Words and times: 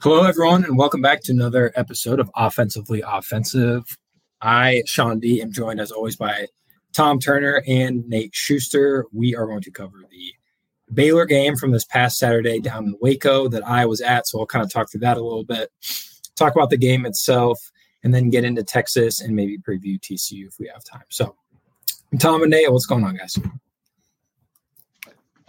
Hello, 0.00 0.22
everyone, 0.22 0.62
and 0.62 0.78
welcome 0.78 1.02
back 1.02 1.22
to 1.22 1.32
another 1.32 1.72
episode 1.74 2.20
of 2.20 2.30
Offensively 2.36 3.02
Offensive. 3.04 3.98
I, 4.40 4.84
Sean 4.86 5.18
D, 5.18 5.42
am 5.42 5.50
joined 5.50 5.80
as 5.80 5.90
always 5.90 6.14
by 6.14 6.46
Tom 6.92 7.18
Turner 7.18 7.64
and 7.66 8.08
Nate 8.08 8.32
Schuster. 8.32 9.06
We 9.12 9.34
are 9.34 9.44
going 9.44 9.62
to 9.62 9.72
cover 9.72 10.04
the 10.08 10.32
Baylor 10.94 11.24
game 11.24 11.56
from 11.56 11.72
this 11.72 11.84
past 11.84 12.16
Saturday 12.16 12.60
down 12.60 12.84
in 12.84 12.94
Waco 13.00 13.48
that 13.48 13.66
I 13.66 13.86
was 13.86 14.00
at. 14.00 14.28
So 14.28 14.38
I'll 14.38 14.46
kind 14.46 14.64
of 14.64 14.72
talk 14.72 14.88
through 14.88 15.00
that 15.00 15.16
a 15.16 15.20
little 15.20 15.42
bit, 15.42 15.68
talk 16.36 16.54
about 16.54 16.70
the 16.70 16.76
game 16.76 17.04
itself, 17.04 17.58
and 18.04 18.14
then 18.14 18.30
get 18.30 18.44
into 18.44 18.62
Texas 18.62 19.20
and 19.20 19.34
maybe 19.34 19.58
preview 19.58 19.98
TCU 19.98 20.46
if 20.46 20.60
we 20.60 20.70
have 20.72 20.84
time. 20.84 21.06
So, 21.08 21.34
Tom 22.20 22.42
and 22.42 22.52
Nate, 22.52 22.70
what's 22.70 22.86
going 22.86 23.02
on, 23.02 23.16
guys? 23.16 23.36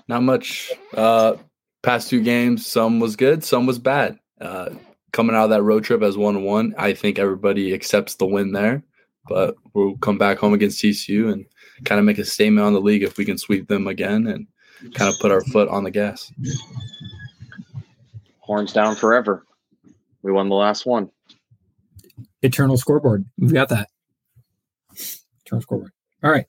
Not 0.08 0.24
much. 0.24 0.72
Uh, 0.92 1.36
past 1.84 2.10
two 2.10 2.24
games, 2.24 2.66
some 2.66 3.00
was 3.00 3.16
good, 3.16 3.44
some 3.44 3.68
was 3.68 3.78
bad. 3.78 4.18
Uh, 4.42 4.70
coming 5.12 5.36
out 5.36 5.46
of 5.46 5.50
that 5.50 5.64
road 5.64 5.84
trip 5.84 6.02
as 6.02 6.18
one 6.18 6.44
one, 6.44 6.74
I 6.78 6.94
think 6.94 7.20
everybody 7.20 7.74
accepts 7.74 8.16
the 8.16 8.26
win 8.26 8.52
there. 8.52 8.84
But 9.28 9.56
we'll 9.74 9.98
come 9.98 10.18
back 10.18 10.38
home 10.38 10.54
against 10.54 10.82
TCU 10.82 11.32
and 11.32 11.46
kind 11.86 12.00
of 12.00 12.06
make 12.06 12.18
a 12.18 12.26
statement 12.26 12.66
on 12.66 12.74
the 12.74 12.82
league 12.82 13.04
if 13.04 13.18
we 13.18 13.26
can 13.26 13.38
sweep 13.38 13.68
them 13.68 13.88
again 13.88 14.28
and 14.28 14.48
kind 14.94 15.14
of 15.14 15.20
put 15.20 15.32
our 15.32 15.42
foot 15.42 15.70
on 15.70 15.84
the 15.84 15.92
gas. 15.92 16.32
Horns 18.40 18.74
down 18.74 18.96
forever. 18.96 19.46
We 20.22 20.32
won 20.32 20.50
the 20.50 20.56
last 20.56 20.86
one. 20.86 21.12
Eternal 22.42 22.78
scoreboard. 22.78 23.26
We've 23.38 23.54
got 23.54 23.70
that. 23.70 23.90
Eternal 25.46 25.62
scoreboard. 25.62 25.92
All 26.24 26.32
right. 26.32 26.46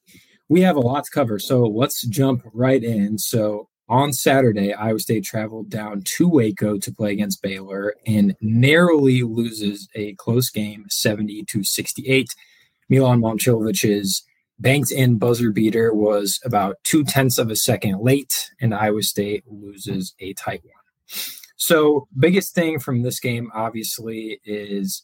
We 0.49 0.63
have 0.63 0.77
a 0.77 0.81
lot 0.81 1.05
to 1.05 1.11
cover. 1.11 1.39
So 1.39 1.63
let's 1.63 2.03
jump 2.07 2.43
right 2.53 2.83
in. 2.83 3.19
So 3.19 3.69
on 3.91 4.13
Saturday, 4.13 4.73
Iowa 4.73 5.01
State 5.01 5.25
traveled 5.25 5.69
down 5.69 6.05
to 6.17 6.29
Waco 6.29 6.79
to 6.79 6.93
play 6.93 7.13
against 7.13 7.43
Baylor 7.43 7.95
and 8.07 8.37
narrowly 8.41 9.25
loses 9.25 9.89
a 9.97 10.15
close 10.15 10.49
game, 10.49 10.87
70 10.89 11.45
to 11.49 11.65
68. 11.65 12.29
Milan 12.89 13.21
Momcilovic's 13.21 14.23
banked 14.61 14.93
in 14.93 15.19
buzzer 15.19 15.51
beater 15.51 15.93
was 15.93 16.39
about 16.45 16.77
two 16.85 17.03
tenths 17.03 17.37
of 17.37 17.51
a 17.51 17.57
second 17.57 18.01
late, 18.01 18.51
and 18.61 18.73
Iowa 18.73 19.03
State 19.03 19.43
loses 19.49 20.15
a 20.21 20.35
tight 20.35 20.63
one. 20.63 21.17
So, 21.57 22.07
biggest 22.17 22.55
thing 22.55 22.79
from 22.79 23.03
this 23.03 23.19
game, 23.19 23.51
obviously, 23.55 24.41
is 24.45 25.03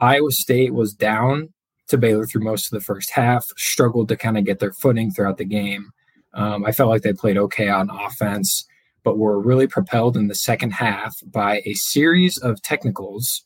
Iowa 0.00 0.32
State 0.32 0.74
was 0.74 0.92
down 0.92 1.50
to 1.86 1.98
Baylor 1.98 2.26
through 2.26 2.42
most 2.42 2.66
of 2.66 2.78
the 2.78 2.84
first 2.84 3.10
half, 3.10 3.44
struggled 3.56 4.08
to 4.08 4.16
kind 4.16 4.36
of 4.36 4.44
get 4.44 4.58
their 4.58 4.72
footing 4.72 5.12
throughout 5.12 5.38
the 5.38 5.44
game 5.44 5.92
um, 6.34 6.64
I 6.64 6.72
felt 6.72 6.90
like 6.90 7.02
they 7.02 7.12
played 7.12 7.36
okay 7.36 7.68
on 7.68 7.90
offense, 7.90 8.66
but 9.04 9.18
were 9.18 9.40
really 9.40 9.66
propelled 9.66 10.16
in 10.16 10.28
the 10.28 10.34
second 10.34 10.72
half 10.72 11.16
by 11.26 11.62
a 11.64 11.74
series 11.74 12.38
of 12.38 12.62
technicals 12.62 13.44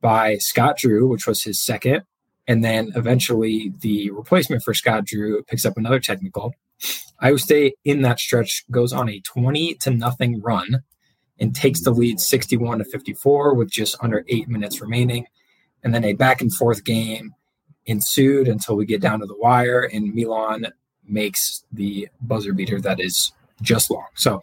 by 0.00 0.36
Scott 0.38 0.78
Drew, 0.78 1.08
which 1.08 1.26
was 1.26 1.42
his 1.42 1.64
second. 1.64 2.02
And 2.46 2.64
then 2.64 2.92
eventually 2.94 3.72
the 3.80 4.10
replacement 4.12 4.62
for 4.62 4.72
Scott 4.72 5.04
Drew 5.04 5.42
picks 5.44 5.64
up 5.64 5.76
another 5.76 5.98
technical. 5.98 6.54
Iowa 7.18 7.38
State 7.38 7.74
in 7.84 8.02
that 8.02 8.20
stretch 8.20 8.64
goes 8.70 8.92
on 8.92 9.08
a 9.08 9.20
20 9.20 9.74
to 9.74 9.90
nothing 9.90 10.40
run 10.40 10.82
and 11.38 11.54
takes 11.54 11.82
the 11.82 11.90
lead 11.90 12.20
61 12.20 12.78
to 12.78 12.84
54 12.84 13.54
with 13.54 13.70
just 13.70 13.96
under 14.00 14.24
eight 14.28 14.48
minutes 14.48 14.80
remaining. 14.80 15.26
And 15.82 15.94
then 15.94 16.04
a 16.04 16.14
back 16.14 16.40
and 16.40 16.54
forth 16.54 16.84
game 16.84 17.34
ensued 17.86 18.48
until 18.48 18.76
we 18.76 18.86
get 18.86 19.00
down 19.00 19.20
to 19.20 19.26
the 19.26 19.36
wire, 19.36 19.82
and 19.82 20.14
Milan 20.14 20.66
makes 21.08 21.64
the 21.72 22.08
buzzer 22.20 22.52
beater 22.52 22.80
that 22.80 23.00
is 23.00 23.32
just 23.62 23.90
long. 23.90 24.06
So, 24.14 24.42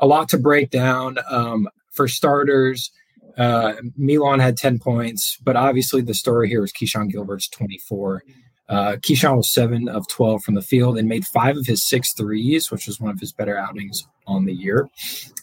a 0.00 0.06
lot 0.06 0.28
to 0.30 0.38
break 0.38 0.70
down. 0.70 1.18
Um, 1.30 1.68
for 1.90 2.08
starters, 2.08 2.90
uh, 3.36 3.74
Milan 3.96 4.40
had 4.40 4.56
10 4.56 4.78
points, 4.78 5.38
but 5.42 5.56
obviously 5.56 6.02
the 6.02 6.14
story 6.14 6.48
here 6.48 6.64
is 6.64 6.72
Keshon 6.72 7.10
Gilbert's 7.10 7.48
24. 7.48 8.22
Uh, 8.68 8.96
Keshon 8.96 9.36
was 9.36 9.52
7 9.52 9.88
of 9.88 10.08
12 10.08 10.42
from 10.42 10.54
the 10.54 10.62
field 10.62 10.96
and 10.96 11.08
made 11.08 11.26
five 11.26 11.56
of 11.56 11.66
his 11.66 11.86
six 11.86 12.14
threes, 12.14 12.70
which 12.70 12.86
was 12.86 13.00
one 13.00 13.10
of 13.10 13.20
his 13.20 13.32
better 13.32 13.56
outings 13.56 14.06
on 14.26 14.44
the 14.44 14.54
year. 14.54 14.88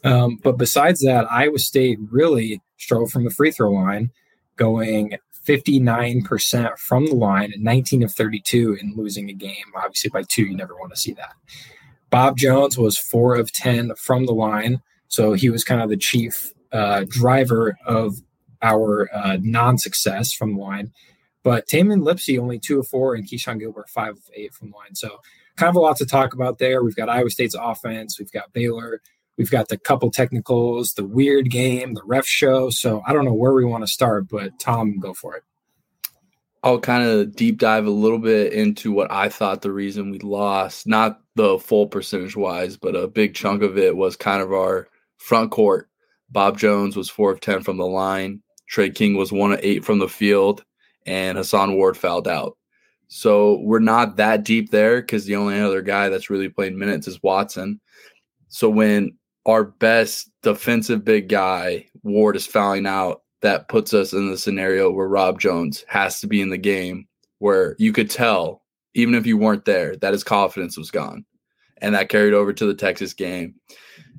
Um, 0.04 0.40
but 0.44 0.58
besides 0.58 1.02
that, 1.02 1.32
Iowa 1.32 1.60
State 1.60 2.00
really 2.12 2.62
struggled 2.78 3.12
from 3.12 3.26
the 3.26 3.30
free 3.30 3.52
throw 3.52 3.72
line, 3.72 4.12
going 4.56 5.18
59% 5.50 6.78
from 6.78 7.08
the 7.08 7.16
line, 7.16 7.54
19 7.58 8.04
of 8.04 8.12
32 8.12 8.78
in 8.80 8.94
losing 8.96 9.30
a 9.30 9.34
game. 9.34 9.66
Obviously, 9.76 10.12
by 10.12 10.22
two, 10.22 10.44
you 10.44 10.56
never 10.56 10.76
want 10.76 10.94
to 10.94 11.00
see 11.00 11.14
that. 11.14 11.34
Bob 12.12 12.38
Jones 12.38 12.78
was 12.78 13.00
four 13.00 13.36
of 13.36 13.52
10 13.52 13.96
from 13.96 14.28
the 14.28 14.34
line. 14.34 14.82
So 15.08 15.34
he 15.34 15.50
was 15.50 15.64
kind 15.64 15.82
of 15.82 15.90
the 15.90 15.98
chief 15.98 16.54
uh, 16.72 17.06
driver 17.10 17.76
of 17.86 18.18
our 18.62 19.10
uh, 19.12 19.38
non 19.42 19.80
success 19.80 20.32
from 20.32 20.54
the 20.54 20.62
line. 20.62 20.92
But 21.44 21.68
Tamin 21.68 22.04
Lipsey 22.04 22.38
only 22.38 22.60
two 22.60 22.80
of 22.80 22.88
four, 22.88 23.16
and 23.16 23.28
Keshon 23.28 23.60
Gilbert 23.60 23.90
five 23.90 24.18
of 24.18 24.30
eight 24.36 24.54
from 24.54 24.70
the 24.70 24.78
line. 24.78 24.94
So 24.94 25.20
kind 25.56 25.70
of 25.70 25.76
a 25.76 25.80
lot 25.80 25.98
to 25.98 26.06
talk 26.06 26.34
about 26.34 26.60
there. 26.60 26.84
We've 26.84 26.96
got 26.96 27.10
Iowa 27.10 27.30
State's 27.30 27.56
offense, 27.60 28.20
we've 28.20 28.32
got 28.32 28.54
Baylor, 28.54 29.02
We've 29.40 29.50
got 29.50 29.70
the 29.70 29.78
couple 29.78 30.12
technicals, 30.12 30.96
the 30.96 31.06
weird 31.06 31.50
game, 31.50 31.94
the 31.94 32.04
ref 32.04 32.26
show. 32.26 32.70
So 32.72 33.02
I 33.08 33.14
don't 33.14 33.24
know 33.24 33.34
where 33.34 33.54
we 33.54 33.64
want 33.64 33.84
to 33.84 33.88
start, 33.88 34.28
but 34.28 34.60
Tom, 34.60 35.00
go 35.00 35.14
for 35.14 35.38
it. 35.38 35.44
I'll 36.62 36.82
kind 36.82 37.06
of 37.06 37.38
deep 37.38 37.58
dive 37.58 37.86
a 37.86 37.90
little 37.90 38.20
bit 38.20 38.52
into 38.52 38.92
what 38.92 39.10
I 39.10 39.30
thought 39.30 39.62
the 39.62 39.72
reason 39.72 40.12
we 40.12 40.20
lost, 40.20 40.88
not 40.88 41.22
the 41.36 41.58
full 41.58 41.88
percentage 41.88 42.36
wise, 42.36 42.76
but 42.76 42.98
a 42.98 43.08
big 43.08 43.34
chunk 43.34 43.64
of 43.64 43.78
it 43.78 43.96
was 43.96 44.18
kind 44.18 44.42
of 44.42 44.52
our 44.52 44.90
front 45.16 45.52
court. 45.52 45.88
Bob 46.30 46.58
Jones 46.58 46.98
was 46.98 47.10
four 47.10 47.32
of 47.32 47.40
10 47.40 47.64
from 47.64 47.78
the 47.78 47.88
line. 47.88 48.44
Tre 48.68 48.90
King 48.90 49.16
was 49.16 49.32
one 49.32 49.54
of 49.54 49.62
eight 49.64 49.86
from 49.86 50.00
the 50.00 50.10
field, 50.10 50.66
and 51.06 51.38
Hason 51.38 51.76
Ward 51.76 51.96
fouled 51.96 52.28
out. 52.28 52.58
So 53.08 53.62
we're 53.62 53.80
not 53.80 54.18
that 54.18 54.44
deep 54.44 54.70
there 54.70 55.00
because 55.00 55.24
the 55.24 55.38
only 55.38 55.62
other 55.62 55.82
guy 55.82 56.10
that's 56.10 56.30
really 56.30 56.50
playing 56.50 56.78
minutes 56.78 57.08
is 57.08 57.24
Watson. 57.24 57.80
So 58.50 58.70
when 58.70 59.18
our 59.46 59.64
best 59.64 60.30
defensive 60.44 61.04
big 61.04 61.30
guy, 61.30 61.86
Ward, 62.04 62.36
is 62.36 62.46
fouling 62.46 62.86
out. 62.86 63.22
That 63.42 63.70
puts 63.70 63.94
us 63.94 64.12
in 64.12 64.30
the 64.30 64.38
scenario 64.38 64.92
where 64.92 65.08
Rob 65.08 65.40
Jones 65.40 65.86
has 65.88 66.20
to 66.20 66.28
be 66.28 66.42
in 66.42 66.50
the 66.50 66.58
game 66.58 67.08
where 67.38 67.76
you 67.80 67.94
could 67.94 68.10
tell, 68.10 68.64
even 68.96 69.16
if 69.16 69.26
you 69.26 69.38
weren't 69.38 69.64
there, 69.64 69.96
that 69.98 70.12
his 70.12 70.26
confidence 70.26 70.78
was 70.78 70.92
gone. 70.92 71.26
And 71.82 71.96
that 71.96 72.10
carried 72.10 72.34
over 72.34 72.52
to 72.52 72.66
the 72.66 72.74
Texas 72.74 73.14
game. 73.14 73.56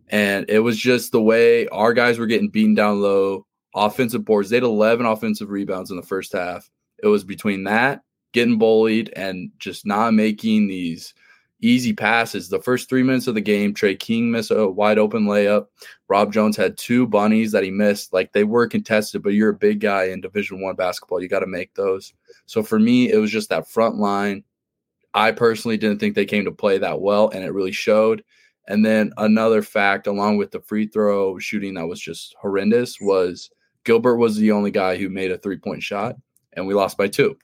And 0.09 0.49
it 0.49 0.61
was 0.61 0.79
just 0.79 1.13
the 1.13 1.21
way 1.21 1.69
our 1.69 1.93
guys 1.93 2.19
were 2.19 2.27
getting 2.27 2.49
beaten 2.49 2.75
down 2.75 3.03
low, 3.03 3.47
offensive 3.75 4.25
boards. 4.25 4.49
They 4.49 4.57
had 4.57 4.63
11 4.63 5.05
offensive 5.05 5.51
rebounds 5.51 5.91
in 5.91 5.99
the 5.99 6.03
first 6.03 6.33
half. 6.33 6.71
It 7.03 7.09
was 7.09 7.23
between 7.23 7.65
that, 7.65 8.01
getting 8.33 8.59
bullied, 8.59 9.13
and 9.15 9.51
just 9.59 9.85
not 9.85 10.15
making 10.15 10.69
these– 10.69 11.13
easy 11.61 11.93
passes. 11.93 12.49
The 12.49 12.61
first 12.61 12.89
three 12.89 13.03
minutes 13.03 13.27
of 13.27 13.35
the 13.35 13.41
game, 13.41 13.75
Tre 13.75 13.95
King 13.95 14.31
missed 14.31 14.51
a 14.51 14.69
wide 14.69 14.99
open 14.99 15.25
layup. 15.27 15.67
Rob 16.09 16.33
Jones 16.33 16.57
had 16.57 16.77
two 16.77 17.07
bunnies 17.07 17.53
that 17.53 17.63
he 17.63 17.71
missed. 17.71 18.13
Like 18.13 18.33
they 18.33 18.45
were 18.45 18.67
contested, 18.67 19.23
but 19.23 19.35
you're 19.35 19.51
a 19.51 19.55
big 19.55 19.81
guy 19.81 20.05
in 20.05 20.21
Division 20.21 20.61
One 20.61 20.77
basketball. 20.77 21.23
You 21.23 21.29
got 21.29 21.41
to 21.41 21.47
make 21.47 21.75
those. 21.75 22.13
So 22.47 22.63
for 22.63 22.79
me, 22.79 23.11
it 23.11 23.19
was 23.19 23.31
just 23.31 23.49
that 23.51 23.69
front 23.69 23.97
line. 23.97 24.45
I 25.15 25.33
personally 25.33 25.77
didn't 25.77 25.99
think 25.99 26.15
they 26.15 26.27
came 26.27 26.45
to 26.45 26.53
play 26.53 26.79
that 26.79 27.01
well, 27.01 27.29
and 27.31 27.45
it 27.45 27.53
really 27.53 27.73
showed. 27.73 28.23
And 28.69 28.85
then 28.85 29.13
another 29.17 29.63
fact, 29.63 30.07
along 30.07 30.37
with 30.37 30.53
the 30.53 30.61
free 30.61 30.87
throw 30.87 31.39
shooting 31.39 31.75
that 31.75 31.89
was 31.89 32.01
just 32.01 32.35
horrendous, 32.41 33.01
was 33.01 33.51
Gilbert 33.85 34.17
was 34.17 34.37
the 34.37 34.53
only 34.53 34.71
guy 34.71 34.97
who 34.97 35.09
made 35.09 35.33
a 35.33 35.39
three 35.39 35.59
point 35.59 35.83
shot, 35.83 36.17
and 36.53 36.67
we 36.67 36.75
lost 36.75 36.97
by 36.97 37.09
two. 37.09 37.37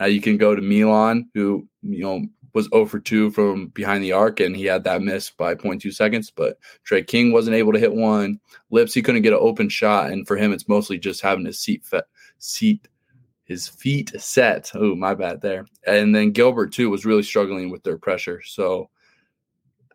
Now 0.00 0.06
you 0.06 0.20
can 0.20 0.36
go 0.36 0.54
to 0.54 0.60
Milan, 0.60 1.30
who 1.34 1.66
you 1.82 2.02
know 2.02 2.26
was 2.54 2.68
0 2.72 2.86
for 2.86 3.00
2 3.00 3.30
from 3.32 3.68
behind 3.68 4.02
the 4.02 4.12
arc, 4.12 4.40
and 4.40 4.56
he 4.56 4.64
had 4.64 4.84
that 4.84 5.02
miss 5.02 5.30
by 5.30 5.54
0.2 5.54 5.92
seconds. 5.92 6.30
But 6.30 6.58
Tre 6.84 7.02
King 7.02 7.32
wasn't 7.32 7.56
able 7.56 7.72
to 7.72 7.78
hit 7.78 7.94
one. 7.94 8.40
Lips, 8.70 8.94
he 8.94 9.02
couldn't 9.02 9.22
get 9.22 9.32
an 9.32 9.40
open 9.42 9.68
shot, 9.68 10.10
and 10.10 10.26
for 10.26 10.36
him, 10.36 10.52
it's 10.52 10.68
mostly 10.68 10.98
just 10.98 11.20
having 11.20 11.44
his 11.44 11.58
seat 11.58 11.84
fe- 11.84 12.02
seat 12.38 12.88
his 13.44 13.68
feet 13.68 14.10
set. 14.18 14.70
Oh, 14.74 14.94
my 14.94 15.14
bad 15.14 15.40
there. 15.42 15.66
And 15.86 16.14
then 16.14 16.30
Gilbert 16.30 16.72
too 16.72 16.88
was 16.90 17.04
really 17.04 17.22
struggling 17.22 17.70
with 17.70 17.82
their 17.82 17.98
pressure. 17.98 18.40
So 18.42 18.88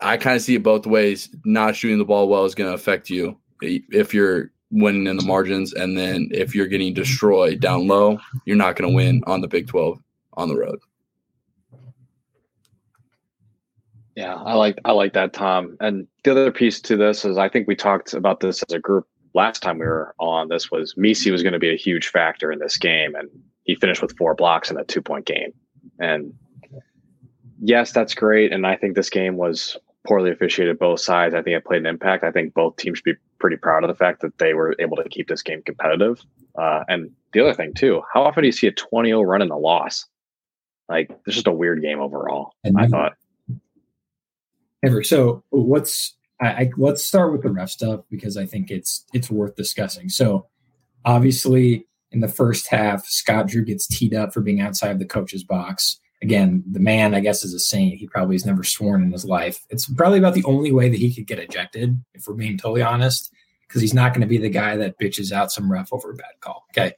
I 0.01 0.17
kind 0.17 0.35
of 0.35 0.41
see 0.41 0.55
it 0.55 0.63
both 0.63 0.85
ways. 0.85 1.35
Not 1.45 1.75
shooting 1.75 1.97
the 1.97 2.05
ball 2.05 2.29
well 2.29 2.45
is 2.45 2.55
going 2.55 2.69
to 2.69 2.75
affect 2.75 3.09
you 3.09 3.38
if 3.62 4.13
you're 4.13 4.51
winning 4.71 5.07
in 5.07 5.17
the 5.17 5.25
margins, 5.25 5.73
and 5.73 5.97
then 5.97 6.29
if 6.31 6.53
you're 6.53 6.67
getting 6.67 6.94
destroyed 6.94 7.59
down 7.59 7.88
low, 7.88 8.19
you're 8.45 8.55
not 8.55 8.75
going 8.75 8.89
to 8.89 8.95
win 8.95 9.23
on 9.25 9.41
the 9.41 9.47
Big 9.47 9.67
12 9.67 10.00
on 10.33 10.47
the 10.47 10.55
road. 10.55 10.79
Yeah, 14.19 14.36
I 14.36 14.54
like 14.56 14.77
I 14.83 14.92
like 14.92 15.13
that, 15.13 15.31
Tom. 15.31 15.77
And 15.80 16.06
the 16.25 16.31
other 16.31 16.51
piece 16.51 16.81
to 16.81 16.98
this 16.98 17.24
is 17.24 17.38
I 17.38 17.48
think 17.48 17.69
we 17.69 17.75
talked 17.77 18.13
about 18.13 18.42
this 18.42 18.62
as 18.63 18.74
a 18.74 18.77
group 18.80 19.07
last 19.33 19.62
time 19.62 19.80
we 19.80 19.86
were 19.86 20.13
on. 20.19 20.50
This 20.50 20.69
was 20.69 20.94
Missi 20.98 21.31
was 21.31 21.42
going 21.42 21.54
to 21.54 21.60
be 21.60 21.74
a 21.74 21.77
huge 21.77 22.10
factor 22.10 22.51
in 22.51 22.60
this 22.60 22.75
game, 22.75 23.16
and 23.16 23.30
he 23.63 23.75
finished 23.75 24.01
with 24.01 24.18
four 24.18 24.36
blocks 24.36 24.69
in 24.69 24.77
a 24.77 24.83
two 24.83 25.01
point 25.01 25.25
game. 25.25 25.54
And 26.00 26.33
yes, 27.62 27.94
that's 27.94 28.13
great. 28.13 28.51
And 28.51 28.68
I 28.68 28.75
think 28.75 28.98
this 28.98 29.10
game 29.10 29.38
was 29.38 29.77
poorly 30.06 30.31
officiated 30.31 30.80
both 30.80 31.00
sides. 31.00 31.33
I 31.33 31.42
think 31.42 31.56
it 31.56 31.63
played 31.63 31.80
an 31.80 31.86
impact. 31.86 32.25
I 32.25 32.31
think 32.33 32.54
both 32.54 32.75
teams 32.75 32.98
should 32.98 33.06
be 33.06 33.15
pretty 33.39 33.56
proud 33.56 33.86
of 33.86 33.88
the 33.88 33.95
fact 33.95 34.19
that 34.19 34.38
they 34.38 34.54
were 34.54 34.75
able 34.80 34.98
to 34.98 35.07
keep 35.07 35.30
this 35.30 35.42
game 35.42 35.62
competitive. 35.65 36.22
Uh, 36.57 36.83
and 36.89 37.10
the 37.31 37.39
other 37.39 37.54
thing 37.54 37.74
too, 37.74 38.01
how 38.13 38.24
often 38.24 38.44
do 38.44 38.48
you 38.48 38.51
see 38.51 38.68
a 38.68 38.74
20-0 38.74 39.25
run 39.25 39.42
in 39.42 39.50
a 39.50 39.57
loss? 39.57 40.06
Like 40.89 41.10
it's 41.25 41.36
just 41.36 41.48
a 41.48 41.54
weird 41.54 41.81
game 41.81 42.01
overall. 42.01 42.51
And 42.65 42.77
I 42.77 42.88
thought. 42.88 43.13
Ever 44.83 45.03
so, 45.03 45.43
what's 45.49 46.15
I, 46.41 46.47
I 46.47 46.71
let's 46.77 47.03
start 47.03 47.31
with 47.31 47.41
the 47.41 47.51
ref 47.51 47.69
stuff 47.69 48.01
because 48.09 48.37
I 48.37 48.45
think 48.45 48.71
it's 48.71 49.05
it's 49.13 49.29
worth 49.29 49.55
discussing. 49.55 50.09
So, 50.09 50.47
obviously, 51.05 51.87
in 52.11 52.21
the 52.21 52.27
first 52.27 52.67
half, 52.67 53.05
Scott 53.05 53.47
Drew 53.47 53.63
gets 53.63 53.87
teed 53.87 54.13
up 54.13 54.33
for 54.33 54.41
being 54.41 54.61
outside 54.61 54.91
of 54.91 54.99
the 54.99 55.05
coach's 55.05 55.43
box. 55.43 55.99
Again, 56.21 56.63
the 56.69 56.79
man, 56.79 57.15
I 57.15 57.21
guess, 57.21 57.43
is 57.43 57.53
a 57.53 57.59
saint. 57.59 57.97
He 57.97 58.07
probably 58.07 58.35
has 58.35 58.45
never 58.45 58.63
sworn 58.63 59.03
in 59.03 59.11
his 59.11 59.23
life. 59.23 59.65
It's 59.69 59.91
probably 59.93 60.19
about 60.19 60.33
the 60.33 60.43
only 60.43 60.71
way 60.71 60.89
that 60.89 60.99
he 60.99 61.13
could 61.13 61.27
get 61.27 61.39
ejected, 61.39 61.97
if 62.13 62.27
we're 62.27 62.33
being 62.33 62.57
totally 62.57 62.81
honest, 62.81 63.31
because 63.67 63.81
he's 63.81 63.93
not 63.93 64.13
going 64.13 64.21
to 64.21 64.27
be 64.27 64.37
the 64.37 64.49
guy 64.49 64.75
that 64.77 64.99
bitches 64.99 65.31
out 65.31 65.51
some 65.51 65.71
ref 65.71 65.93
over 65.93 66.11
a 66.11 66.15
bad 66.15 66.33
call. 66.41 66.65
Okay. 66.71 66.93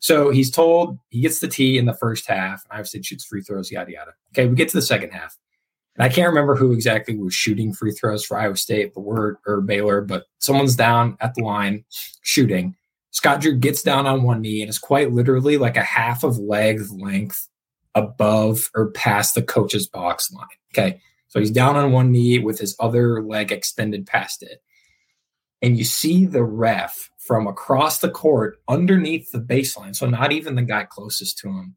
So 0.00 0.30
he's 0.30 0.50
told 0.50 0.98
he 1.08 1.20
gets 1.20 1.38
the 1.38 1.48
tee 1.48 1.78
in 1.78 1.86
the 1.86 1.94
first 1.94 2.26
half. 2.26 2.64
Obviously, 2.70 3.02
shoots 3.02 3.24
free 3.24 3.40
throws, 3.40 3.70
yada, 3.70 3.92
yada. 3.92 4.12
Okay. 4.34 4.46
We 4.46 4.56
get 4.56 4.68
to 4.68 4.76
the 4.76 4.82
second 4.82 5.10
half. 5.10 5.36
I 5.98 6.08
can't 6.08 6.28
remember 6.28 6.56
who 6.56 6.72
exactly 6.72 7.16
was 7.16 7.34
shooting 7.34 7.72
free 7.72 7.92
throws 7.92 8.24
for 8.24 8.38
Iowa 8.38 8.56
State, 8.56 8.94
but 8.94 9.02
we're, 9.02 9.36
or 9.46 9.60
Baylor, 9.60 10.00
but 10.00 10.24
someone's 10.38 10.74
down 10.74 11.16
at 11.20 11.34
the 11.34 11.44
line 11.44 11.84
shooting. 12.22 12.74
Scott 13.10 13.42
Drew 13.42 13.54
gets 13.56 13.82
down 13.82 14.06
on 14.06 14.22
one 14.22 14.40
knee 14.40 14.62
and 14.62 14.70
is 14.70 14.78
quite 14.78 15.12
literally 15.12 15.58
like 15.58 15.76
a 15.76 15.82
half 15.82 16.24
of 16.24 16.38
leg 16.38 16.80
length 16.90 17.46
above 17.94 18.70
or 18.74 18.90
past 18.92 19.34
the 19.34 19.42
coach's 19.42 19.86
box 19.86 20.32
line. 20.32 20.46
Okay. 20.72 20.98
So 21.28 21.40
he's 21.40 21.50
down 21.50 21.76
on 21.76 21.92
one 21.92 22.10
knee 22.10 22.38
with 22.38 22.58
his 22.58 22.74
other 22.80 23.22
leg 23.22 23.52
extended 23.52 24.06
past 24.06 24.42
it. 24.42 24.62
And 25.60 25.76
you 25.76 25.84
see 25.84 26.24
the 26.24 26.42
ref 26.42 27.10
from 27.18 27.46
across 27.46 27.98
the 27.98 28.10
court 28.10 28.58
underneath 28.66 29.30
the 29.30 29.38
baseline. 29.40 29.94
So 29.94 30.08
not 30.08 30.32
even 30.32 30.54
the 30.54 30.62
guy 30.62 30.84
closest 30.84 31.38
to 31.38 31.48
him 31.48 31.76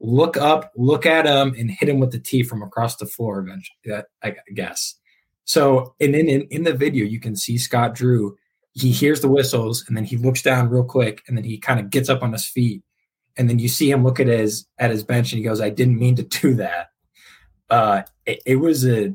look 0.00 0.36
up, 0.36 0.72
look 0.76 1.06
at 1.06 1.26
him, 1.26 1.54
and 1.58 1.70
hit 1.70 1.88
him 1.88 1.98
with 1.98 2.12
the 2.12 2.18
tee 2.18 2.42
from 2.42 2.62
across 2.62 2.96
the 2.96 3.06
floor. 3.06 3.38
Eventually, 3.40 4.04
I 4.22 4.36
guess. 4.54 4.94
So, 5.44 5.94
and 6.00 6.12
then 6.12 6.28
in, 6.28 6.42
in 6.50 6.64
the 6.64 6.74
video, 6.74 7.04
you 7.04 7.20
can 7.20 7.36
see 7.36 7.56
Scott 7.56 7.94
Drew. 7.94 8.36
He 8.72 8.90
hears 8.90 9.20
the 9.20 9.28
whistles, 9.28 9.84
and 9.86 9.96
then 9.96 10.04
he 10.04 10.16
looks 10.16 10.42
down 10.42 10.68
real 10.68 10.84
quick, 10.84 11.22
and 11.26 11.36
then 11.36 11.44
he 11.44 11.56
kind 11.56 11.80
of 11.80 11.88
gets 11.88 12.08
up 12.08 12.22
on 12.22 12.32
his 12.32 12.46
feet, 12.46 12.82
and 13.36 13.48
then 13.48 13.58
you 13.58 13.68
see 13.68 13.90
him 13.90 14.04
look 14.04 14.20
at 14.20 14.26
his 14.26 14.66
at 14.78 14.90
his 14.90 15.02
bench, 15.02 15.32
and 15.32 15.38
he 15.38 15.44
goes, 15.44 15.60
"I 15.60 15.70
didn't 15.70 15.98
mean 15.98 16.16
to 16.16 16.22
do 16.40 16.54
that." 16.54 16.88
Uh, 17.70 18.02
it, 18.26 18.42
it 18.44 18.56
was 18.56 18.86
a, 18.86 19.14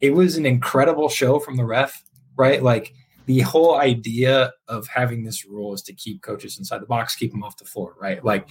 it 0.00 0.10
was 0.10 0.36
an 0.36 0.46
incredible 0.46 1.08
show 1.08 1.38
from 1.38 1.56
the 1.56 1.64
ref, 1.64 2.02
right? 2.36 2.62
Like 2.62 2.92
the 3.26 3.40
whole 3.40 3.76
idea 3.76 4.52
of 4.68 4.86
having 4.88 5.24
this 5.24 5.44
rule 5.44 5.74
is 5.74 5.82
to 5.82 5.92
keep 5.92 6.22
coaches 6.22 6.58
inside 6.58 6.80
the 6.80 6.86
box, 6.86 7.16
keep 7.16 7.32
them 7.32 7.42
off 7.42 7.56
the 7.56 7.64
floor, 7.64 7.94
right? 8.00 8.24
Like 8.24 8.48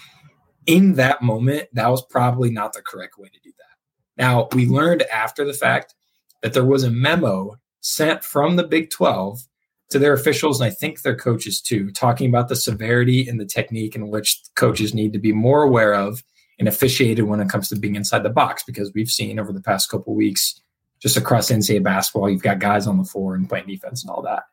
in 0.66 0.94
that 0.94 1.22
moment, 1.22 1.70
that 1.74 1.90
was 1.90 2.06
probably 2.06 2.50
not 2.50 2.74
the 2.74 2.82
correct 2.82 3.18
way 3.18 3.30
to 3.30 3.40
do 3.44 3.52
that. 3.58 4.24
Now, 4.24 4.48
we 4.54 4.68
learned 4.68 5.04
after 5.04 5.46
the 5.46 5.54
fact 5.54 5.94
that 6.42 6.54
there 6.54 6.66
was 6.66 6.84
a 6.84 6.92
memo 6.92 7.58
sent 7.82 8.24
from 8.24 8.56
the 8.56 8.64
Big 8.64 8.90
12 8.90 9.42
to 9.90 10.00
their 10.00 10.14
officials, 10.14 10.60
and 10.60 10.68
I 10.70 10.74
think 10.74 11.02
their 11.02 11.16
coaches 11.16 11.62
too, 11.62 11.92
talking 11.92 12.30
about 12.30 12.48
the 12.48 12.56
severity 12.56 13.28
and 13.28 13.40
the 13.40 13.46
technique 13.46 13.96
in 13.96 14.10
which 14.10 14.42
coaches 14.56 14.94
need 14.94 15.14
to 15.14 15.20
be 15.20 15.32
more 15.32 15.64
aware 15.64 15.94
of 15.94 16.24
and 16.58 16.68
officiated 16.68 17.26
when 17.26 17.40
it 17.40 17.50
comes 17.50 17.70
to 17.70 17.76
being 17.76 17.96
inside 17.96 18.24
the 18.24 18.30
box, 18.30 18.64
because 18.64 18.92
we've 18.94 19.10
seen 19.10 19.40
over 19.40 19.52
the 19.52 19.62
past 19.62 19.90
couple 19.90 20.16
weeks, 20.16 20.60
just 21.00 21.18
across 21.18 21.52
NCAA 21.52 21.84
basketball, 21.84 22.30
you've 22.30 22.42
got 22.42 22.60
guys 22.60 22.88
on 22.88 22.98
the 22.98 23.04
floor 23.04 23.36
and 23.36 23.48
playing 23.48 23.68
defense 23.68 24.04
and 24.04 24.10
all 24.10 24.22
that. 24.24 24.44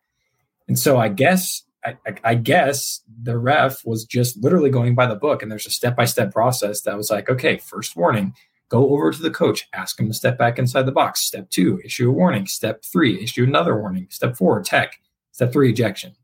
And 0.68 0.78
so 0.78 0.98
I 0.98 1.08
guess 1.08 1.62
I, 1.84 1.96
I, 2.24 2.34
guess 2.36 3.00
the 3.22 3.36
ref 3.36 3.84
was 3.84 4.04
just 4.04 4.42
literally 4.42 4.70
going 4.70 4.94
by 4.94 5.06
the 5.06 5.16
book, 5.16 5.42
and 5.42 5.50
there's 5.50 5.66
a 5.66 5.70
step 5.70 5.96
by 5.96 6.04
step 6.04 6.32
process 6.32 6.82
that 6.82 6.96
was 6.96 7.10
like, 7.10 7.28
okay, 7.28 7.58
first 7.58 7.96
warning, 7.96 8.34
go 8.68 8.90
over 8.90 9.10
to 9.10 9.22
the 9.22 9.30
coach, 9.30 9.68
ask 9.72 9.98
him 9.98 10.06
to 10.08 10.14
step 10.14 10.38
back 10.38 10.58
inside 10.58 10.86
the 10.86 10.92
box. 10.92 11.26
Step 11.26 11.50
two, 11.50 11.80
issue 11.84 12.08
a 12.08 12.12
warning. 12.12 12.46
Step 12.46 12.84
three, 12.84 13.22
issue 13.22 13.44
another 13.44 13.78
warning. 13.78 14.06
Step 14.10 14.36
four, 14.36 14.62
tech. 14.62 15.00
Step 15.32 15.52
three, 15.52 15.70
ejection. 15.70 16.14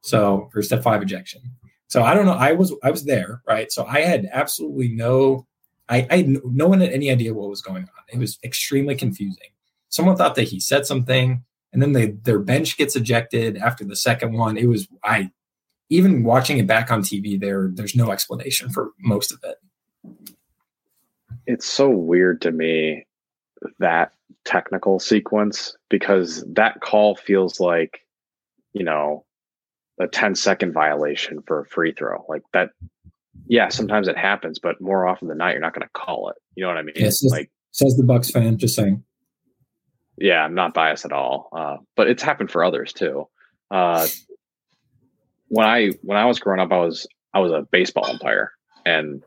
So, 0.00 0.50
or 0.54 0.62
step 0.62 0.82
five, 0.82 1.02
ejection. 1.02 1.40
So 1.86 2.02
I 2.02 2.12
don't 2.12 2.26
know. 2.26 2.32
I 2.32 2.52
was 2.52 2.74
I 2.82 2.90
was 2.90 3.04
there, 3.04 3.40
right? 3.46 3.70
So 3.70 3.86
I 3.86 4.00
had 4.00 4.28
absolutely 4.32 4.88
no, 4.88 5.46
I, 5.88 6.06
I 6.10 6.22
no 6.44 6.66
one 6.66 6.80
had 6.80 6.90
any 6.90 7.10
idea 7.10 7.32
what 7.32 7.48
was 7.48 7.62
going 7.62 7.84
on. 7.84 8.04
It 8.12 8.18
was 8.18 8.38
extremely 8.42 8.96
confusing. 8.96 9.50
Someone 9.90 10.16
thought 10.16 10.34
that 10.34 10.48
he 10.48 10.58
said 10.60 10.86
something 10.86 11.44
and 11.74 11.82
then 11.82 11.92
they 11.92 12.12
their 12.12 12.38
bench 12.38 12.78
gets 12.78 12.96
ejected 12.96 13.58
after 13.58 13.84
the 13.84 13.96
second 13.96 14.32
one. 14.32 14.56
It 14.56 14.66
was 14.66 14.88
I 15.02 15.30
even 15.90 16.22
watching 16.22 16.56
it 16.56 16.68
back 16.68 16.90
on 16.90 17.02
TV. 17.02 17.38
There, 17.38 17.68
there's 17.70 17.96
no 17.96 18.10
explanation 18.10 18.70
for 18.70 18.92
most 19.00 19.32
of 19.32 19.40
it. 19.42 20.30
It's 21.46 21.66
so 21.66 21.90
weird 21.90 22.40
to 22.42 22.52
me 22.52 23.06
that 23.80 24.12
technical 24.44 25.00
sequence 25.00 25.76
because 25.90 26.44
that 26.46 26.80
call 26.80 27.16
feels 27.16 27.58
like 27.58 28.00
you 28.72 28.84
know 28.84 29.24
a 30.00 30.06
10 30.06 30.34
second 30.34 30.72
violation 30.72 31.42
for 31.46 31.60
a 31.60 31.66
free 31.66 31.92
throw 31.92 32.26
like 32.28 32.42
that 32.52 32.70
yeah 33.46 33.68
sometimes 33.70 34.06
it 34.06 34.18
happens 34.18 34.58
but 34.58 34.78
more 34.82 35.06
often 35.06 35.28
than 35.28 35.38
not 35.38 35.52
you're 35.52 35.60
not 35.60 35.72
going 35.72 35.86
to 35.86 35.92
call 35.94 36.28
it 36.28 36.36
you 36.56 36.62
know 36.62 36.68
what 36.68 36.76
i 36.76 36.82
mean 36.82 36.94
yes, 36.94 37.22
like 37.24 37.50
says 37.70 37.96
the 37.96 38.02
bucks 38.02 38.30
fan 38.30 38.58
just 38.58 38.74
saying 38.74 39.02
yeah, 40.16 40.42
I'm 40.42 40.54
not 40.54 40.74
biased 40.74 41.04
at 41.04 41.12
all. 41.12 41.48
Uh, 41.52 41.76
but 41.96 42.08
it's 42.08 42.22
happened 42.22 42.50
for 42.50 42.64
others 42.64 42.92
too. 42.92 43.28
Uh, 43.70 44.06
when 45.48 45.66
I 45.66 45.90
when 46.02 46.18
I 46.18 46.26
was 46.26 46.38
growing 46.38 46.60
up, 46.60 46.72
I 46.72 46.78
was 46.78 47.06
I 47.32 47.40
was 47.40 47.52
a 47.52 47.66
baseball 47.70 48.06
umpire, 48.06 48.52
and 48.84 49.22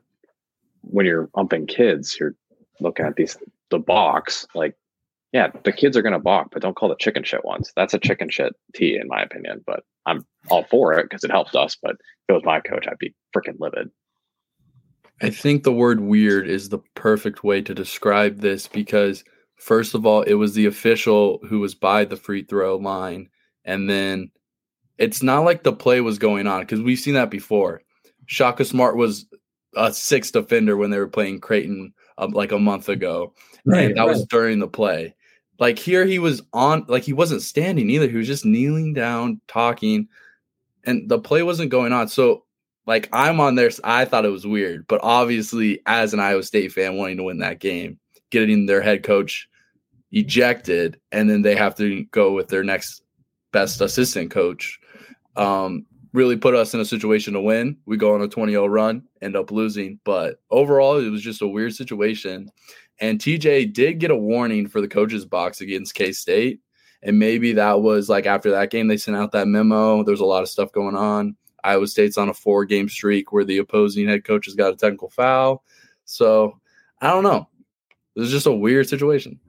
when 0.81 1.06
you're 1.06 1.30
umping 1.36 1.68
kids, 1.68 2.18
you're 2.19 2.36
looking 2.80 3.06
at 3.06 3.16
these 3.16 3.38
the 3.69 3.80
box. 3.80 4.48
Like, 4.56 4.75
yeah, 5.34 5.50
the 5.63 5.74
kids 5.74 5.98
are 5.98 6.01
gonna 6.01 6.19
balk, 6.19 6.50
but 6.51 6.62
don't 6.62 6.75
call 6.75 6.89
the 6.89 6.95
chicken 6.95 7.24
shit 7.24 7.44
ones. 7.44 7.72
That's 7.75 7.94
a 7.94 8.00
chicken 8.00 8.30
shit 8.30 8.54
tee, 8.74 8.98
in 9.00 9.07
my 9.07 9.22
opinion. 9.22 9.63
But 9.66 9.84
I'm 10.06 10.25
all 10.50 10.63
for 10.63 10.94
it 10.94 11.04
because 11.04 11.24
it 11.24 11.31
helped 11.31 11.56
us. 11.56 11.78
But 11.81 11.92
if 11.92 12.30
it 12.30 12.34
was 12.34 12.45
my 12.45 12.62
coach, 12.62 12.88
I'd 12.88 12.98
be 12.98 13.13
freaking 13.36 13.60
livid. 13.60 13.89
I 15.19 15.31
think 15.31 15.63
the 15.63 15.74
word 15.74 16.00
weird 16.00 16.48
is 16.48 16.69
the 16.69 16.78
perfect 16.94 17.44
way 17.44 17.62
to 17.63 17.74
describe 17.74 18.39
this 18.39 18.68
because– 18.68 19.24
First 19.57 19.95
of 19.95 20.06
all, 20.06 20.21
it 20.21 20.36
was 20.36 20.54
the 20.54 20.68
official 20.68 21.39
who 21.48 21.59
was 21.59 21.75
by 21.75 22.06
the 22.06 22.15
free 22.15 22.44
throw 22.44 22.77
line. 22.77 23.30
And 23.65 23.89
then 23.89 24.31
it's 24.98 25.21
not 25.21 25.42
like 25.42 25.63
the 25.63 25.74
play 25.74 26.01
was 26.01 26.19
going 26.19 26.48
on 26.48 26.62
because 26.62 26.81
we've 26.81 27.00
seen 27.00 27.15
that 27.15 27.29
before. 27.29 27.82
Shaka 28.25 28.65
Smart 28.65 28.96
was 28.96 29.25
a 29.75 29.93
sixth 29.93 30.34
defender 30.34 30.77
when 30.77 30.91
they 30.91 31.00
were 31.00 31.08
playing 31.08 31.39
Creighton 31.39 31.93
um, 32.17 32.32
like 32.32 32.51
a 32.51 32.60
month 32.60 32.89
ago. 32.89 33.34
Right, 33.65 33.86
and 33.86 33.98
that 33.98 34.01
right. 34.01 34.10
was 34.10 34.25
during 34.25 34.60
the 34.60 34.67
play. 34.67 35.15
Like 35.60 35.79
here, 35.79 36.05
he 36.05 36.20
was 36.20 36.41
on, 36.53 36.86
like 36.88 37.03
he 37.03 37.13
wasn't 37.13 37.41
standing 37.41 37.89
either. 37.89 38.08
He 38.08 38.17
was 38.17 38.27
just 38.27 38.46
kneeling 38.46 38.93
down, 38.93 39.41
talking, 39.48 40.08
and 40.84 41.10
the 41.10 41.20
play 41.20 41.43
wasn't 41.43 41.72
going 41.72 41.93
on. 41.93 42.08
So, 42.08 42.43
like, 42.86 43.10
I'm 43.12 43.39
on 43.39 43.55
there. 43.55 43.72
I 43.84 44.05
thought 44.05 44.25
it 44.25 44.29
was 44.29 44.48
weird, 44.48 44.88
but 44.88 45.01
obviously, 45.03 45.82
as 45.86 46.13
an 46.13 46.20
Iowa 46.20 46.43
State 46.43 46.72
fan 46.72 46.96
wanting 46.96 47.17
to 47.17 47.24
win 47.24 47.39
that 47.39 47.60
game, 47.60 48.00
getting 48.29 48.65
their 48.65 48.81
head 48.81 49.03
coach 49.03 49.48
ejected, 50.12 51.00
and 51.12 51.29
then 51.29 51.41
they 51.41 51.55
have 51.55 51.75
to 51.75 52.03
go 52.05 52.34
with 52.34 52.48
their 52.48 52.63
next 52.63 53.01
best 53.51 53.81
assistant 53.81 54.31
coach. 54.31 54.79
Um, 55.36 55.86
really 56.13 56.38
put 56.38 56.55
us 56.55 56.74
in 56.74 56.79
a 56.79 56.86
situation 56.86 57.34
to 57.34 57.41
win. 57.41 57.77
We 57.86 57.98
go 57.98 58.13
on 58.13 58.22
a 58.22 58.27
20 58.27 58.53
0 58.53 58.67
run, 58.67 59.03
end 59.22 59.36
up 59.36 59.51
losing. 59.51 60.00
But 60.03 60.39
overall, 60.50 60.98
it 60.98 61.10
was 61.10 61.22
just 61.22 61.41
a 61.41 61.48
weird 61.48 61.75
situation. 61.75 62.50
And 63.00 63.19
TJ 63.19 63.74
did 63.74 64.00
get 64.00 64.12
a 64.12 64.15
warning 64.15 64.67
for 64.67 64.81
the 64.81 64.88
coaches 64.88 65.25
box 65.25 65.62
against 65.62 65.93
K 65.93 66.12
State. 66.12 66.62
And 67.03 67.19
maybe 67.19 67.53
that 67.53 67.81
was 67.81 68.10
like 68.10 68.25
after 68.25 68.50
that 68.51 68.72
game, 68.72 68.88
they 68.88 68.98
sent 68.98 69.17
out 69.17 69.31
that 69.34 69.48
memo. 69.48 70.03
There's 70.03 70.19
a 70.19 70.25
lot 70.25 70.41
of 70.41 70.50
stuff 70.50 70.72
going 70.72 70.96
on. 70.96 71.36
Iowa 71.63 71.88
State's 71.88 72.17
on 72.17 72.29
a 72.29 72.34
four 72.34 72.65
game 72.65 72.89
streak 72.89 73.31
where 73.31 73.43
the 73.43 73.60
opposing 73.60 74.07
head 74.07 74.24
coach 74.24 74.46
has 74.46 74.55
got 74.55 74.74
a 74.74 74.75
technical 74.75 75.10
foul. 75.10 75.63
So 76.05 76.60
I 77.01 77.10
don't 77.10 77.24
know. 77.24 77.48
It 78.17 78.21
was 78.21 78.31
just 78.31 78.47
a 78.47 78.51
weird 78.51 78.89
situation. 78.89 79.39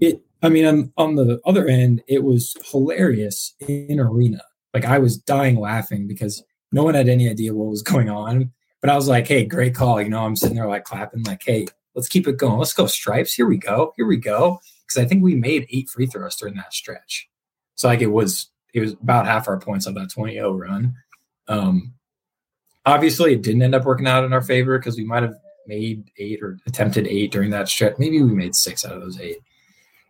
It, 0.00 0.22
I 0.44 0.48
mean, 0.48 0.64
on, 0.64 0.92
on 0.96 1.16
the 1.16 1.40
other 1.44 1.66
end, 1.66 2.04
it 2.06 2.22
was 2.22 2.56
hilarious 2.70 3.54
in 3.66 3.98
arena. 3.98 4.42
Like 4.72 4.84
I 4.84 4.98
was 4.98 5.18
dying 5.18 5.58
laughing 5.58 6.06
because 6.06 6.44
no 6.70 6.84
one 6.84 6.94
had 6.94 7.08
any 7.08 7.28
idea 7.28 7.52
what 7.52 7.66
was 7.66 7.82
going 7.82 8.08
on. 8.08 8.52
But 8.80 8.90
I 8.90 8.94
was 8.94 9.08
like, 9.08 9.26
hey, 9.26 9.44
great 9.44 9.74
call. 9.74 10.00
You 10.00 10.08
know, 10.08 10.24
I'm 10.24 10.36
sitting 10.36 10.54
there 10.54 10.68
like 10.68 10.84
clapping, 10.84 11.24
like, 11.24 11.42
hey, 11.44 11.66
let's 11.96 12.06
keep 12.06 12.28
it 12.28 12.36
going. 12.36 12.58
Let's 12.58 12.74
go 12.74 12.86
stripes. 12.86 13.34
Here 13.34 13.48
we 13.48 13.58
go. 13.58 13.92
Here 13.96 14.06
we 14.06 14.16
go. 14.16 14.60
Because 14.86 15.02
I 15.02 15.08
think 15.08 15.24
we 15.24 15.34
made 15.34 15.66
eight 15.70 15.88
free 15.88 16.06
throws 16.06 16.36
during 16.36 16.54
that 16.54 16.72
stretch. 16.72 17.28
So 17.74 17.88
like 17.88 18.02
it 18.02 18.12
was 18.12 18.52
it 18.72 18.78
was 18.78 18.92
about 18.92 19.26
half 19.26 19.48
our 19.48 19.58
points 19.58 19.88
on 19.88 19.94
that 19.94 20.10
20-0 20.10 20.56
run. 20.56 20.94
Um, 21.48 21.94
obviously, 22.84 23.32
it 23.32 23.42
didn't 23.42 23.62
end 23.62 23.74
up 23.74 23.84
working 23.84 24.06
out 24.06 24.22
in 24.22 24.32
our 24.32 24.42
favor 24.42 24.78
because 24.78 24.96
we 24.96 25.04
might 25.04 25.24
have 25.24 25.34
made 25.66 26.10
eight 26.18 26.42
or 26.42 26.58
attempted 26.66 27.06
eight 27.06 27.32
during 27.32 27.50
that 27.50 27.68
stretch. 27.68 27.98
Maybe 27.98 28.22
we 28.22 28.32
made 28.32 28.54
six 28.54 28.84
out 28.84 28.92
of 28.92 29.02
those 29.02 29.20
eight. 29.20 29.38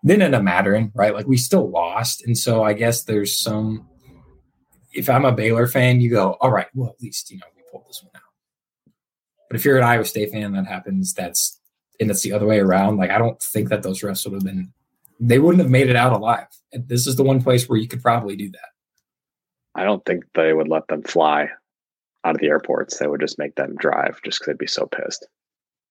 didn't 0.04 0.22
end 0.22 0.34
up 0.34 0.42
mattering, 0.42 0.92
right? 0.94 1.14
Like 1.14 1.26
we 1.26 1.36
still 1.36 1.68
lost. 1.68 2.24
And 2.24 2.36
so 2.36 2.62
I 2.62 2.72
guess 2.72 3.04
there's 3.04 3.38
some 3.38 3.88
if 4.92 5.10
I'm 5.10 5.26
a 5.26 5.32
Baylor 5.32 5.66
fan, 5.66 6.00
you 6.00 6.08
go, 6.08 6.38
all 6.40 6.50
right, 6.50 6.68
well, 6.74 6.88
at 6.88 7.00
least, 7.02 7.30
you 7.30 7.36
know, 7.36 7.44
we 7.54 7.62
pulled 7.70 7.84
this 7.86 8.02
one 8.02 8.12
out. 8.16 8.22
But 9.48 9.56
if 9.56 9.64
you're 9.64 9.76
an 9.76 9.84
Iowa 9.84 10.06
State 10.06 10.32
fan, 10.32 10.52
that 10.52 10.66
happens, 10.66 11.12
that's 11.12 11.60
and 12.00 12.10
it's 12.10 12.22
the 12.22 12.32
other 12.32 12.46
way 12.46 12.60
around. 12.60 12.96
Like 12.96 13.10
I 13.10 13.18
don't 13.18 13.40
think 13.40 13.68
that 13.68 13.82
those 13.82 14.00
refs 14.02 14.24
would 14.24 14.34
have 14.34 14.44
been 14.44 14.72
they 15.18 15.38
wouldn't 15.38 15.62
have 15.62 15.70
made 15.70 15.88
it 15.88 15.96
out 15.96 16.12
alive. 16.12 16.46
This 16.72 17.06
is 17.06 17.16
the 17.16 17.22
one 17.22 17.42
place 17.42 17.68
where 17.68 17.78
you 17.78 17.88
could 17.88 18.02
probably 18.02 18.36
do 18.36 18.50
that. 18.50 18.68
I 19.74 19.84
don't 19.84 20.04
think 20.04 20.24
they 20.34 20.52
would 20.52 20.68
let 20.68 20.88
them 20.88 21.02
fly 21.02 21.48
out 22.24 22.34
of 22.34 22.40
the 22.40 22.48
airports. 22.48 22.98
They 22.98 23.06
would 23.06 23.20
just 23.20 23.38
make 23.38 23.54
them 23.54 23.76
drive 23.76 24.20
just 24.24 24.40
because 24.40 24.46
they'd 24.46 24.58
be 24.58 24.66
so 24.66 24.86
pissed. 24.86 25.26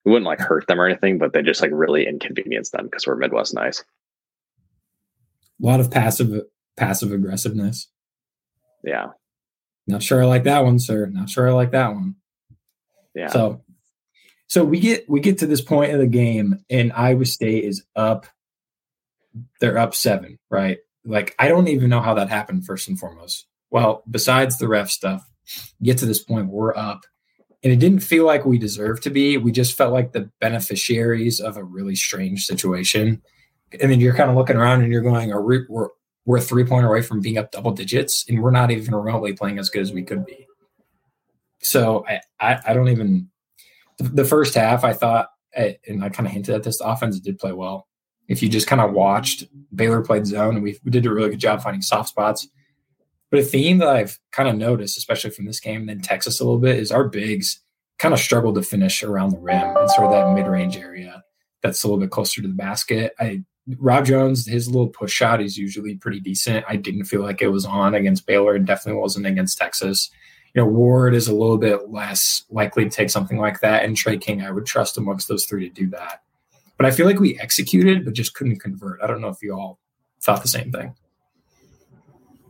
It 0.05 0.09
wouldn't 0.09 0.25
like 0.25 0.39
hurt 0.39 0.67
them 0.67 0.79
or 0.79 0.85
anything, 0.85 1.17
but 1.17 1.33
they 1.33 1.41
just 1.41 1.61
like 1.61 1.71
really 1.73 2.07
inconvenience 2.07 2.69
them 2.69 2.85
because 2.85 3.07
we're 3.07 3.15
Midwest 3.15 3.55
nice. 3.55 3.83
A 5.61 5.65
lot 5.65 5.79
of 5.79 5.89
passive 5.89 6.43
passive 6.77 7.11
aggressiveness. 7.11 7.87
Yeah. 8.83 9.07
Not 9.87 10.03
sure 10.03 10.21
I 10.21 10.25
like 10.25 10.43
that 10.43 10.63
one, 10.63 10.79
sir. 10.79 11.07
Not 11.07 11.29
sure 11.29 11.49
I 11.49 11.53
like 11.53 11.71
that 11.71 11.93
one. 11.93 12.15
Yeah. 13.15 13.27
So 13.27 13.63
so 14.47 14.63
we 14.63 14.79
get 14.79 15.09
we 15.09 15.21
get 15.21 15.39
to 15.39 15.47
this 15.47 15.61
point 15.61 15.91
of 15.91 15.99
the 15.99 16.07
game 16.07 16.63
and 16.69 16.93
Iowa 16.93 17.25
State 17.25 17.63
is 17.63 17.83
up 17.95 18.27
they're 19.59 19.77
up 19.77 19.95
7, 19.95 20.37
right? 20.49 20.77
Like 21.03 21.33
I 21.39 21.47
don't 21.47 21.67
even 21.67 21.89
know 21.89 22.01
how 22.01 22.13
that 22.15 22.29
happened 22.29 22.65
first 22.65 22.87
and 22.87 22.99
foremost. 22.99 23.47
Well, 23.71 24.03
besides 24.09 24.59
the 24.59 24.67
ref 24.67 24.89
stuff, 24.89 25.27
get 25.81 25.97
to 25.99 26.05
this 26.05 26.23
point 26.23 26.49
we're 26.49 26.75
up 26.75 27.05
and 27.65 27.73
it 27.73 27.77
didn't 27.77 28.01
feel 28.01 28.27
like 28.27 28.45
we 28.45 28.59
deserved 28.59 29.01
to 29.03 29.09
be. 29.09 29.37
We 29.37 29.51
just 29.51 29.75
felt 29.75 29.91
like 29.91 30.11
the 30.11 30.29
beneficiaries 30.39 31.39
of 31.39 31.57
a 31.57 31.63
really 31.63 31.95
strange 31.95 32.45
situation. 32.45 33.23
And 33.81 33.91
then 33.91 33.99
you're 33.99 34.13
kind 34.13 34.29
of 34.29 34.35
looking 34.35 34.55
around 34.55 34.83
and 34.83 34.93
you're 34.93 35.01
going, 35.01 35.33
are 35.33 35.41
we, 35.41 35.61
we're, 35.67 35.89
we're 36.27 36.39
three 36.39 36.63
point 36.63 36.85
away 36.85 37.01
from 37.01 37.21
being 37.21 37.39
up 37.39 37.51
double 37.51 37.71
digits 37.71 38.23
and 38.29 38.43
we're 38.43 38.51
not 38.51 38.69
even 38.69 38.93
remotely 38.93 39.33
playing 39.33 39.57
as 39.57 39.71
good 39.71 39.81
as 39.81 39.91
we 39.91 40.03
could 40.03 40.27
be. 40.27 40.45
So 41.59 42.05
I, 42.07 42.21
I, 42.39 42.59
I 42.67 42.73
don't 42.75 42.89
even, 42.89 43.31
the 43.97 44.25
first 44.25 44.53
half, 44.53 44.83
I 44.83 44.93
thought, 44.93 45.29
eh, 45.55 45.73
and 45.87 46.03
I 46.03 46.09
kind 46.09 46.27
of 46.27 46.33
hinted 46.33 46.53
at 46.53 46.61
this, 46.61 46.77
the 46.77 46.85
offense 46.85 47.19
did 47.19 47.39
play 47.39 47.51
well. 47.51 47.87
If 48.27 48.43
you 48.43 48.49
just 48.49 48.67
kind 48.67 48.81
of 48.81 48.93
watched, 48.93 49.45
Baylor 49.73 50.03
played 50.03 50.27
zone 50.27 50.53
and 50.53 50.63
we, 50.63 50.77
we 50.83 50.91
did 50.91 51.07
a 51.07 51.11
really 51.11 51.31
good 51.31 51.39
job 51.39 51.63
finding 51.63 51.81
soft 51.81 52.09
spots. 52.09 52.47
But 53.35 53.43
a 53.43 53.47
theme 53.47 53.79
that 53.79 53.89
I've 53.89 54.17
kind 54.31 54.47
of 54.47 54.55
noticed, 54.55 54.97
especially 54.97 55.31
from 55.31 55.43
this 55.43 55.59
game 55.59 55.81
and 55.81 55.89
then 55.89 55.99
Texas 55.99 56.39
a 56.39 56.45
little 56.45 56.57
bit, 56.57 56.77
is 56.77 56.89
our 56.89 57.03
bigs 57.03 57.59
kind 57.97 58.13
of 58.13 58.19
struggled 58.21 58.55
to 58.55 58.61
finish 58.61 59.03
around 59.03 59.31
the 59.31 59.39
rim 59.39 59.75
and 59.75 59.91
sort 59.91 60.07
of 60.07 60.13
that 60.13 60.33
mid 60.33 60.49
range 60.49 60.77
area 60.77 61.21
that's 61.61 61.83
a 61.83 61.87
little 61.87 61.99
bit 61.99 62.11
closer 62.11 62.41
to 62.41 62.47
the 62.47 62.53
basket. 62.53 63.13
I 63.19 63.43
Rob 63.77 64.05
Jones, 64.05 64.47
his 64.47 64.69
little 64.69 64.87
push 64.87 65.11
shot 65.11 65.41
is 65.41 65.57
usually 65.57 65.95
pretty 65.95 66.21
decent. 66.21 66.63
I 66.69 66.77
didn't 66.77 67.03
feel 67.03 67.23
like 67.23 67.41
it 67.41 67.49
was 67.49 67.65
on 67.65 67.93
against 67.93 68.25
Baylor 68.25 68.55
and 68.55 68.65
definitely 68.65 69.01
wasn't 69.01 69.25
against 69.25 69.57
Texas. 69.57 70.09
You 70.53 70.61
know, 70.61 70.67
Ward 70.69 71.13
is 71.13 71.27
a 71.27 71.35
little 71.35 71.57
bit 71.57 71.89
less 71.89 72.45
likely 72.49 72.85
to 72.85 72.89
take 72.89 73.09
something 73.09 73.37
like 73.37 73.59
that. 73.59 73.83
And 73.83 73.97
Tre 73.97 74.17
King, 74.17 74.43
I 74.43 74.51
would 74.51 74.65
trust 74.65 74.97
amongst 74.97 75.27
those 75.27 75.43
three 75.43 75.67
to 75.67 75.75
do 75.75 75.89
that. 75.89 76.21
But 76.77 76.85
I 76.85 76.91
feel 76.91 77.05
like 77.05 77.19
we 77.19 77.37
executed, 77.37 78.05
but 78.05 78.13
just 78.13 78.33
couldn't 78.33 78.61
convert. 78.61 79.01
I 79.01 79.07
don't 79.07 79.19
know 79.19 79.27
if 79.27 79.43
you 79.43 79.51
all 79.51 79.77
thought 80.21 80.41
the 80.41 80.47
same 80.47 80.71
thing. 80.71 80.95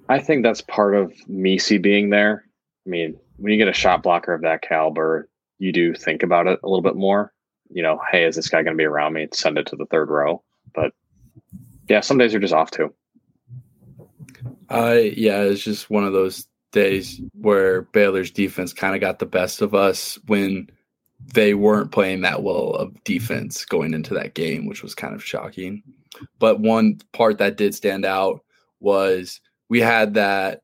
I 0.08 0.20
think 0.20 0.44
that's 0.44 0.62
part 0.62 0.96
of 0.96 1.14
Missi 1.28 1.78
being 1.78 2.10
there. 2.10 2.46
I 2.86 2.90
mean, 2.90 3.18
when 3.38 3.52
you 3.52 3.58
get 3.58 3.68
a 3.68 3.74
shot 3.74 4.04
blocker 4.04 4.34
of 4.34 4.42
that 4.42 4.62
caliber, 4.62 5.30
you 5.58 5.72
do 5.72 5.94
think 5.94 6.24
about 6.24 6.48
it 6.48 6.60
a 6.64 6.68
little 6.68 6.84
bit 6.84 6.96
more. 6.96 7.34
You 7.70 7.82
know, 7.82 8.00
hey, 8.12 8.26
is 8.26 8.36
this 8.36 8.50
guy 8.50 8.62
going 8.62 8.76
to 8.76 8.82
be 8.82 8.86
around 8.86 9.14
me? 9.14 9.28
Send 9.34 9.58
it 9.58 9.66
to 9.68 9.76
the 9.76 9.88
third 9.88 10.10
row. 10.10 10.44
But 10.74 10.94
yeah, 11.88 12.02
some 12.02 12.18
days 12.18 12.36
are 12.36 12.40
just 12.40 12.54
off 12.54 12.72
too. 12.72 12.94
I 14.70 15.14
yeah, 15.16 15.42
it's 15.42 15.64
just 15.64 15.90
one 15.90 16.04
of 16.04 16.14
those 16.14 16.48
days 16.72 17.22
where 17.34 17.84
Baylor's 17.84 18.32
defense 18.32 18.74
kind 18.74 18.96
of 18.96 19.02
got 19.02 19.20
the 19.20 19.26
best 19.26 19.62
of 19.62 19.74
us 19.74 20.20
when 20.28 20.70
they 21.34 21.54
weren't 21.54 21.92
playing 21.92 22.22
that 22.22 22.44
well 22.44 22.72
of 22.72 23.04
defense 23.04 23.66
going 23.66 23.94
into 23.94 24.14
that 24.14 24.36
game, 24.36 24.68
which 24.68 24.84
was 24.84 24.94
kind 24.94 25.16
of 25.16 25.24
shocking. 25.24 25.82
But 26.40 26.60
one 26.60 27.00
part 27.14 27.40
that 27.40 27.58
did 27.58 27.74
stand 27.74 28.06
out 28.06 28.42
was 28.80 29.40
we 29.70 29.80
had 29.80 30.14
that 30.16 30.62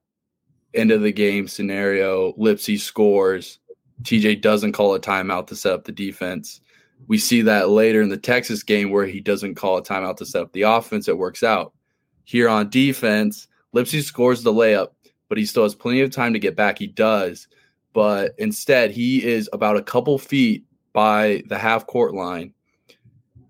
end 0.74 0.92
of 0.92 1.02
the 1.02 1.12
game 1.12 1.48
scenario. 1.48 2.34
Lipsey 2.34 2.80
scores. 2.80 3.60
TJ 4.04 4.42
doesn't 4.42 4.72
call 4.72 4.96
a 4.96 5.00
timeout 5.00 5.48
to 5.48 5.56
set 5.56 5.74
up 5.74 5.84
the 5.86 5.92
defense. 5.92 6.62
We 7.08 7.18
see 7.18 7.42
that 7.44 7.70
later 7.70 8.02
in 8.02 8.10
the 8.10 8.18
Texas 8.18 8.64
game 8.64 8.92
where 8.92 9.06
he 9.06 9.20
doesn't 9.20 9.56
call 9.56 9.78
a 9.78 9.84
timeout 9.84 10.18
to 10.18 10.26
set 10.26 10.42
up 10.42 10.54
the 10.54 10.64
offense. 10.64 11.08
It 11.08 11.18
works 11.18 11.44
out. 11.44 11.74
Here 12.24 12.48
on 12.48 12.70
defense, 12.70 13.48
Lipsey 13.76 14.02
scores 14.02 14.44
the 14.44 14.54
layup, 14.54 14.90
but 15.30 15.38
he 15.38 15.46
still 15.46 15.64
has 15.64 15.76
plenty 15.76 16.02
of 16.02 16.12
time 16.12 16.34
to 16.34 16.40
get 16.40 16.56
back. 16.56 16.78
He 16.78 16.88
does. 16.88 17.48
But 17.94 18.34
instead, 18.38 18.92
he 18.92 19.24
is 19.24 19.50
about 19.52 19.78
a 19.78 19.82
couple 19.82 20.18
feet 20.18 20.66
by 20.94 21.44
the 21.48 21.58
half 21.58 21.88
court 21.88 22.14
line. 22.14 22.54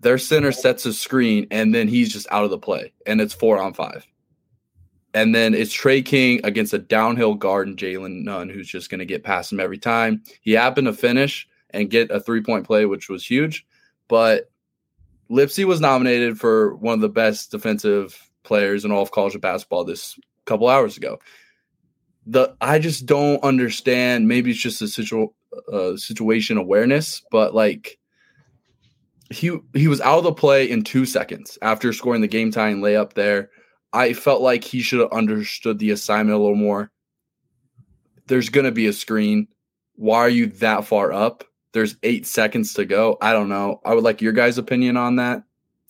Their 0.00 0.18
center 0.18 0.50
sets 0.50 0.84
a 0.84 0.92
screen, 0.92 1.46
and 1.50 1.72
then 1.72 1.86
he's 1.86 2.12
just 2.12 2.26
out 2.30 2.44
of 2.44 2.50
the 2.50 2.58
play, 2.58 2.92
and 3.06 3.20
it's 3.20 3.34
four 3.34 3.62
on 3.62 3.72
five. 3.72 4.04
And 5.14 5.34
then 5.34 5.54
it's 5.54 5.72
Tre 5.72 6.00
King 6.00 6.40
against 6.44 6.72
a 6.72 6.78
downhill 6.78 7.34
guard 7.34 7.68
and 7.68 7.76
Jayden 7.76 8.24
Nunn, 8.24 8.48
who's 8.48 8.68
just 8.68 8.90
going 8.90 9.00
to 9.00 9.04
get 9.04 9.24
past 9.24 9.52
him 9.52 9.60
every 9.60 9.78
time. 9.78 10.22
He 10.40 10.52
happened 10.52 10.86
to 10.86 10.92
finish 10.92 11.46
and 11.70 11.90
get 11.90 12.10
a 12.10 12.20
three 12.20 12.42
point 12.42 12.66
play, 12.66 12.86
which 12.86 13.08
was 13.08 13.26
huge. 13.26 13.66
But 14.08 14.50
Lipsey 15.30 15.64
was 15.64 15.80
nominated 15.80 16.38
for 16.38 16.76
one 16.76 16.94
of 16.94 17.00
the 17.00 17.08
best 17.08 17.50
defensive 17.50 18.30
players 18.42 18.84
in 18.84 18.92
all 18.92 19.02
of 19.02 19.10
college 19.10 19.38
basketball 19.40 19.84
this 19.84 20.18
couple 20.44 20.68
hours 20.68 20.96
ago. 20.96 21.18
The 22.26 22.54
I 22.60 22.78
just 22.78 23.06
don't 23.06 23.42
understand. 23.42 24.28
Maybe 24.28 24.50
it's 24.50 24.60
just 24.60 24.82
a 24.82 24.88
situ, 24.88 25.28
uh, 25.72 25.96
situation 25.96 26.56
awareness, 26.56 27.22
but 27.30 27.54
like 27.54 27.98
he 29.30 29.58
he 29.74 29.88
was 29.88 30.00
out 30.00 30.18
of 30.18 30.24
the 30.24 30.32
play 30.32 30.70
in 30.70 30.84
two 30.84 31.04
seconds 31.06 31.58
after 31.62 31.92
scoring 31.92 32.20
the 32.20 32.28
game 32.28 32.50
tying 32.50 32.80
layup 32.80 33.14
there. 33.14 33.50
I 33.92 34.12
felt 34.12 34.40
like 34.40 34.64
he 34.64 34.80
should 34.80 35.00
have 35.00 35.12
understood 35.12 35.78
the 35.78 35.90
assignment 35.90 36.38
a 36.38 36.40
little 36.40 36.56
more. 36.56 36.90
There's 38.26 38.48
going 38.48 38.64
to 38.64 38.72
be 38.72 38.86
a 38.86 38.92
screen. 38.92 39.48
Why 39.96 40.18
are 40.18 40.28
you 40.28 40.46
that 40.46 40.86
far 40.86 41.12
up? 41.12 41.44
There's 41.72 41.96
eight 42.02 42.26
seconds 42.26 42.74
to 42.74 42.84
go. 42.84 43.18
I 43.20 43.32
don't 43.32 43.48
know. 43.48 43.80
I 43.84 43.94
would 43.94 44.04
like 44.04 44.22
your 44.22 44.32
guys' 44.32 44.58
opinion 44.58 44.96
on 44.96 45.16
that. 45.16 45.42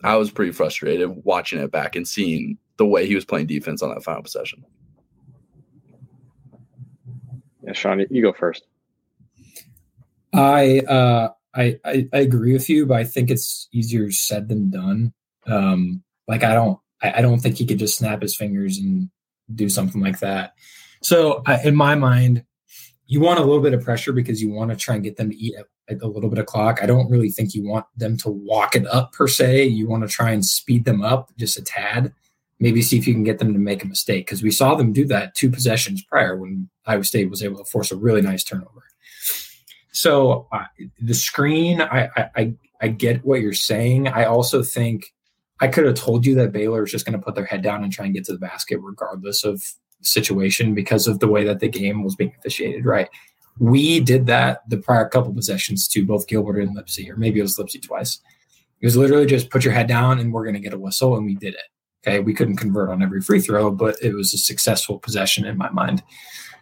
I 0.03 0.17
was 0.17 0.31
pretty 0.31 0.53
frustrated 0.53 1.25
watching 1.25 1.61
it 1.61 1.71
back 1.71 1.95
and 1.95 2.07
seeing 2.07 2.59
the 2.77 2.87
way 2.87 3.07
he 3.07 3.15
was 3.15 3.25
playing 3.25 3.47
defense 3.47 3.83
on 3.83 3.91
that 3.91 4.03
final 4.03 4.23
possession. 4.23 4.65
Yeah, 7.63 7.73
Sean, 7.73 8.05
you 8.11 8.23
go 8.23 8.33
first. 8.33 8.67
I 10.33 10.81
uh 10.81 11.29
I, 11.55 11.79
I, 11.85 12.09
I 12.13 12.19
agree 12.19 12.55
with 12.55 12.71
you, 12.71 12.87
but 12.87 12.97
I 12.97 13.05
think 13.05 13.31
it's 13.31 13.69
easier 13.73 14.11
said 14.11 14.49
than 14.49 14.71
done. 14.71 15.13
Um, 15.47 16.03
like 16.27 16.45
I 16.45 16.55
don't 16.55 16.79
I, 17.03 17.19
I, 17.19 17.23
don't 17.23 17.41
think 17.41 17.57
he 17.57 17.67
could 17.67 17.79
just 17.79 17.99
snap 17.99 18.23
his 18.23 18.37
fingers 18.37 18.79
and 18.79 19.11
do 19.55 19.69
something 19.69 20.01
like 20.01 20.21
that. 20.21 20.55
So 21.03 21.43
in 21.65 21.75
my 21.75 21.95
mind, 21.95 22.45
you 23.07 23.21
want 23.21 23.41
a 23.41 23.45
little 23.45 23.63
bit 23.63 23.75
of 23.75 23.83
pressure 23.83 24.13
because 24.13 24.41
you 24.41 24.51
want 24.51 24.71
to 24.71 24.77
try 24.77 24.95
and 24.95 25.05
get 25.05 25.17
them 25.17 25.31
to 25.31 25.37
eat 25.37 25.55
a, 25.89 25.95
a 25.95 26.07
little 26.07 26.31
bit 26.31 26.39
of 26.39 26.47
clock. 26.47 26.79
I 26.83 26.87
don't 26.87 27.11
really 27.11 27.31
think 27.31 27.55
you 27.55 27.67
want 27.67 27.87
them 27.97 28.17
to 28.19 28.31
walk 28.31 28.77
it 28.77 28.87
up 28.87 29.13
per 29.13 29.29
se. 29.29 29.65
You 29.65 29.89
want 29.89 30.03
to 30.03 30.09
try 30.09 30.31
and 30.31 30.45
speed 30.45 30.85
them 30.85 31.03
up 31.03 31.31
just 31.37 31.59
a 31.59 31.63
tad. 31.63 32.13
Maybe 32.61 32.81
see 32.81 32.97
if 32.97 33.09
you 33.09 33.15
can 33.15 33.25
get 33.25 33.39
them 33.39 33.53
to 33.53 33.59
make 33.59 33.83
a 33.83 33.89
mistake 33.89 34.27
because 34.27 34.43
we 34.43 34.53
saw 34.53 34.77
them 34.77 34.93
do 34.93 35.05
that 35.07 35.35
two 35.35 35.51
possessions 35.51 36.05
prior 36.05 36.37
when 36.37 36.71
Iowa 36.87 37.03
State 37.03 37.29
was 37.29 37.43
able 37.43 37.59
to 37.59 37.65
force 37.65 37.91
a 37.91 37.97
really 37.97 38.23
nice 38.23 38.45
turnover. 38.45 38.85
So 39.91 40.47
uh, 40.53 40.65
the 41.01 41.15
screen, 41.15 41.83
I, 41.83 42.09
I 42.37 42.55
I 42.83 42.89
get 42.89 43.25
what 43.25 43.41
you're 43.41 43.53
saying. 43.53 44.09
I 44.09 44.25
also 44.25 44.63
think 44.63 45.13
I 45.63 45.69
could 45.69 45.87
have 45.87 45.95
told 45.95 46.27
you 46.27 46.35
that 46.35 46.51
Baylor 46.51 46.83
is 46.83 46.91
just 46.91 47.07
going 47.07 47.17
to 47.17 47.25
put 47.25 47.37
their 47.37 47.45
head 47.45 47.63
down 47.63 47.85
and 47.85 47.93
try 47.93 48.05
and 48.05 48.13
get 48.13 48.25
to 48.25 48.33
the 48.33 48.39
basket 48.39 48.81
regardless 48.83 49.45
of 49.45 49.63
situation 50.01 50.75
because 50.75 51.07
of 51.07 51.21
the 51.21 51.29
way 51.29 51.45
that 51.45 51.61
the 51.61 51.69
game 51.69 52.03
was 52.03 52.17
being 52.17 52.35
officiated, 52.37 52.85
right? 52.85 53.09
We 53.61 54.01
did 54.01 54.27
that 54.27 54.69
the 54.69 54.79
prior 54.79 55.09
couple 55.09 55.33
possessions 55.33 55.87
to 55.89 56.05
both 56.05 56.27
Gilbert 56.27 56.59
and 56.59 56.77
Lipsey, 56.77 57.09
or 57.09 57.17
maybe 57.17 57.39
it 57.39 57.45
was 57.45 57.57
Lipsey 57.57 57.81
twice. 57.81 58.19
It 58.81 58.87
was 58.87 58.97
literally 58.97 59.25
just 59.25 59.51
put 59.51 59.65
your 59.65 59.73
head 59.73 59.87
down 59.87 60.19
and 60.19 60.33
we're 60.33 60.43
going 60.43 60.55
to 60.55 60.61
get 60.61 60.75
a 60.75 60.79
whistle, 60.79 61.17
and 61.17 61.25
we 61.25 61.37
did 61.37 61.55
it. 61.55 61.61
Okay, 62.05 62.19
we 62.19 62.35
couldn't 62.35 62.57
convert 62.57 62.91
on 62.91 63.01
every 63.01 63.21
free 63.21 63.41
throw, 63.41 63.71
but 63.71 63.97
it 64.03 64.15
was 64.15 64.35
a 64.35 64.39
successful 64.39 64.99
possession 64.99 65.45
in 65.45 65.57
my 65.57 65.71
mind. 65.71 66.03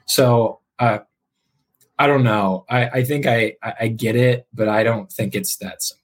So 0.05 0.61
uh, 0.79 0.99
I 1.99 2.07
don't 2.07 2.25
know. 2.25 2.67
I, 2.69 2.89
I 2.89 3.05
think 3.05 3.25
I, 3.25 3.57
I 3.63 3.89
get 3.89 4.15
it, 4.15 4.47
but 4.53 4.69
I 4.69 4.83
don't 4.83 5.11
think 5.11 5.35
it's 5.35 5.57
that 5.59 5.83
simple. 5.83 6.00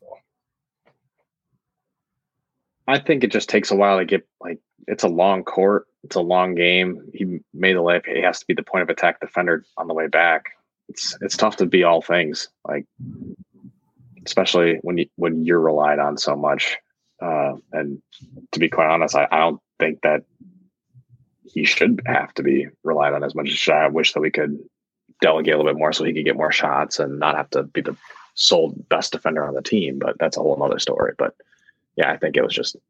I 2.87 2.99
think 2.99 3.25
it 3.25 3.33
just 3.33 3.49
takes 3.49 3.71
a 3.71 3.77
while 3.77 3.99
to 3.99 4.05
get 4.05 4.27
like 4.41 4.59
it's 4.87 5.05
a 5.05 5.09
long 5.09 5.43
court, 5.45 5.87
it's 6.05 6.17
a 6.17 6.21
long 6.21 6.55
game. 6.55 7.11
He 7.13 7.41
made 7.53 7.77
the 7.77 7.81
layup. 7.81 8.07
He 8.07 8.23
has 8.23 8.39
to 8.41 8.47
be 8.47 8.55
the 8.55 8.63
point 8.63 8.83
of 8.83 8.91
attack 8.91 9.21
defender 9.21 9.65
on 9.77 9.89
the 9.89 9.95
way 9.95 10.07
back. 10.07 10.51
It's 10.89 11.17
it's 11.21 11.37
tough 11.37 11.57
to 11.57 11.67
be 11.67 11.83
all 11.83 12.01
things, 12.01 12.49
like 12.67 12.87
especially 14.25 14.79
when 14.83 14.99
you 14.99 15.07
when 15.17 15.45
you're 15.45 15.61
relied 15.61 15.99
on 15.99 16.17
so 16.17 16.37
much. 16.37 16.77
Uh, 17.21 17.55
and 17.73 18.03
to 18.53 18.61
be 18.61 18.69
quite 18.69 18.91
honest, 18.91 19.17
I, 19.17 19.27
I 19.33 19.39
don't 19.39 19.61
think 19.79 20.03
that 20.03 20.23
he 21.45 21.65
should 21.65 22.03
have 22.07 22.35
to 22.35 22.43
be 22.43 22.69
relied 22.85 23.15
on 23.15 23.25
as 23.25 23.35
much 23.35 23.51
as 23.51 23.69
I 23.69 23.89
wish 23.89 24.13
that 24.13 24.21
we 24.21 24.31
could 24.31 24.59
delegate 25.23 25.55
a 25.55 25.57
little 25.57 25.73
bit 25.73 25.79
more 25.79 25.93
so 25.93 26.05
he 26.05 26.13
could 26.13 26.25
get 26.25 26.37
more 26.37 26.53
shots 26.53 27.01
and 27.01 27.19
not 27.19 27.37
have 27.37 27.49
to 27.51 27.63
be 27.63 27.81
the 27.81 27.97
sole 28.35 28.75
best 28.91 29.13
defender 29.13 29.47
on 29.47 29.55
the 29.55 29.63
team. 29.63 29.99
But 29.99 30.17
that's 30.19 30.37
a 30.37 30.41
whole 30.41 30.63
other 30.63 30.79
story. 30.79 31.15
But 31.17 31.35
yeah, 31.97 32.11
I 32.11 32.17
think 32.17 32.37
it 32.37 32.43
was 32.43 32.55
just 32.55 32.77
a 32.77 32.81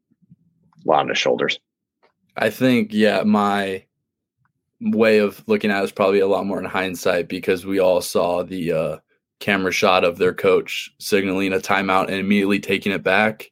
lot 0.85 1.01
on 1.01 1.09
his 1.09 1.17
shoulders. 1.17 1.59
I 2.35 2.49
think, 2.49 2.89
yeah, 2.91 3.23
my 3.23 3.83
way 4.81 5.17
of 5.17 5.43
looking 5.47 5.71
at 5.71 5.81
it 5.81 5.85
is 5.85 5.91
probably 5.91 6.19
a 6.19 6.27
lot 6.27 6.45
more 6.45 6.59
in 6.59 6.65
hindsight 6.65 7.27
because 7.27 7.65
we 7.65 7.79
all 7.79 8.01
saw 8.01 8.43
the 8.43 8.71
uh, 8.71 8.97
camera 9.39 9.71
shot 9.71 10.03
of 10.03 10.17
their 10.17 10.33
coach 10.33 10.93
signaling 10.99 11.53
a 11.53 11.57
timeout 11.57 12.07
and 12.07 12.15
immediately 12.15 12.59
taking 12.59 12.91
it 12.91 13.03
back. 13.03 13.49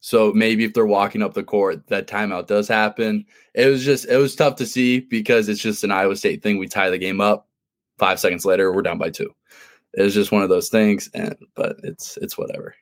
So 0.00 0.32
maybe 0.32 0.64
if 0.64 0.74
they're 0.74 0.86
walking 0.86 1.22
up 1.22 1.34
the 1.34 1.42
court, 1.42 1.86
that 1.88 2.06
timeout 2.06 2.46
does 2.46 2.68
happen. 2.68 3.24
It 3.54 3.66
was 3.66 3.84
just 3.84 4.06
it 4.06 4.16
was 4.16 4.36
tough 4.36 4.54
to 4.56 4.66
see 4.66 5.00
because 5.00 5.48
it's 5.48 5.60
just 5.60 5.82
an 5.82 5.90
Iowa 5.90 6.14
State 6.14 6.42
thing. 6.42 6.58
We 6.58 6.68
tie 6.68 6.90
the 6.90 6.98
game 6.98 7.20
up. 7.20 7.48
Five 7.98 8.20
seconds 8.20 8.44
later, 8.44 8.72
we're 8.72 8.82
down 8.82 8.98
by 8.98 9.10
two. 9.10 9.34
It 9.94 10.02
was 10.02 10.14
just 10.14 10.30
one 10.30 10.42
of 10.42 10.48
those 10.48 10.68
things, 10.68 11.10
and 11.14 11.34
but 11.56 11.76
it's 11.82 12.16
it's 12.18 12.38
whatever. 12.38 12.76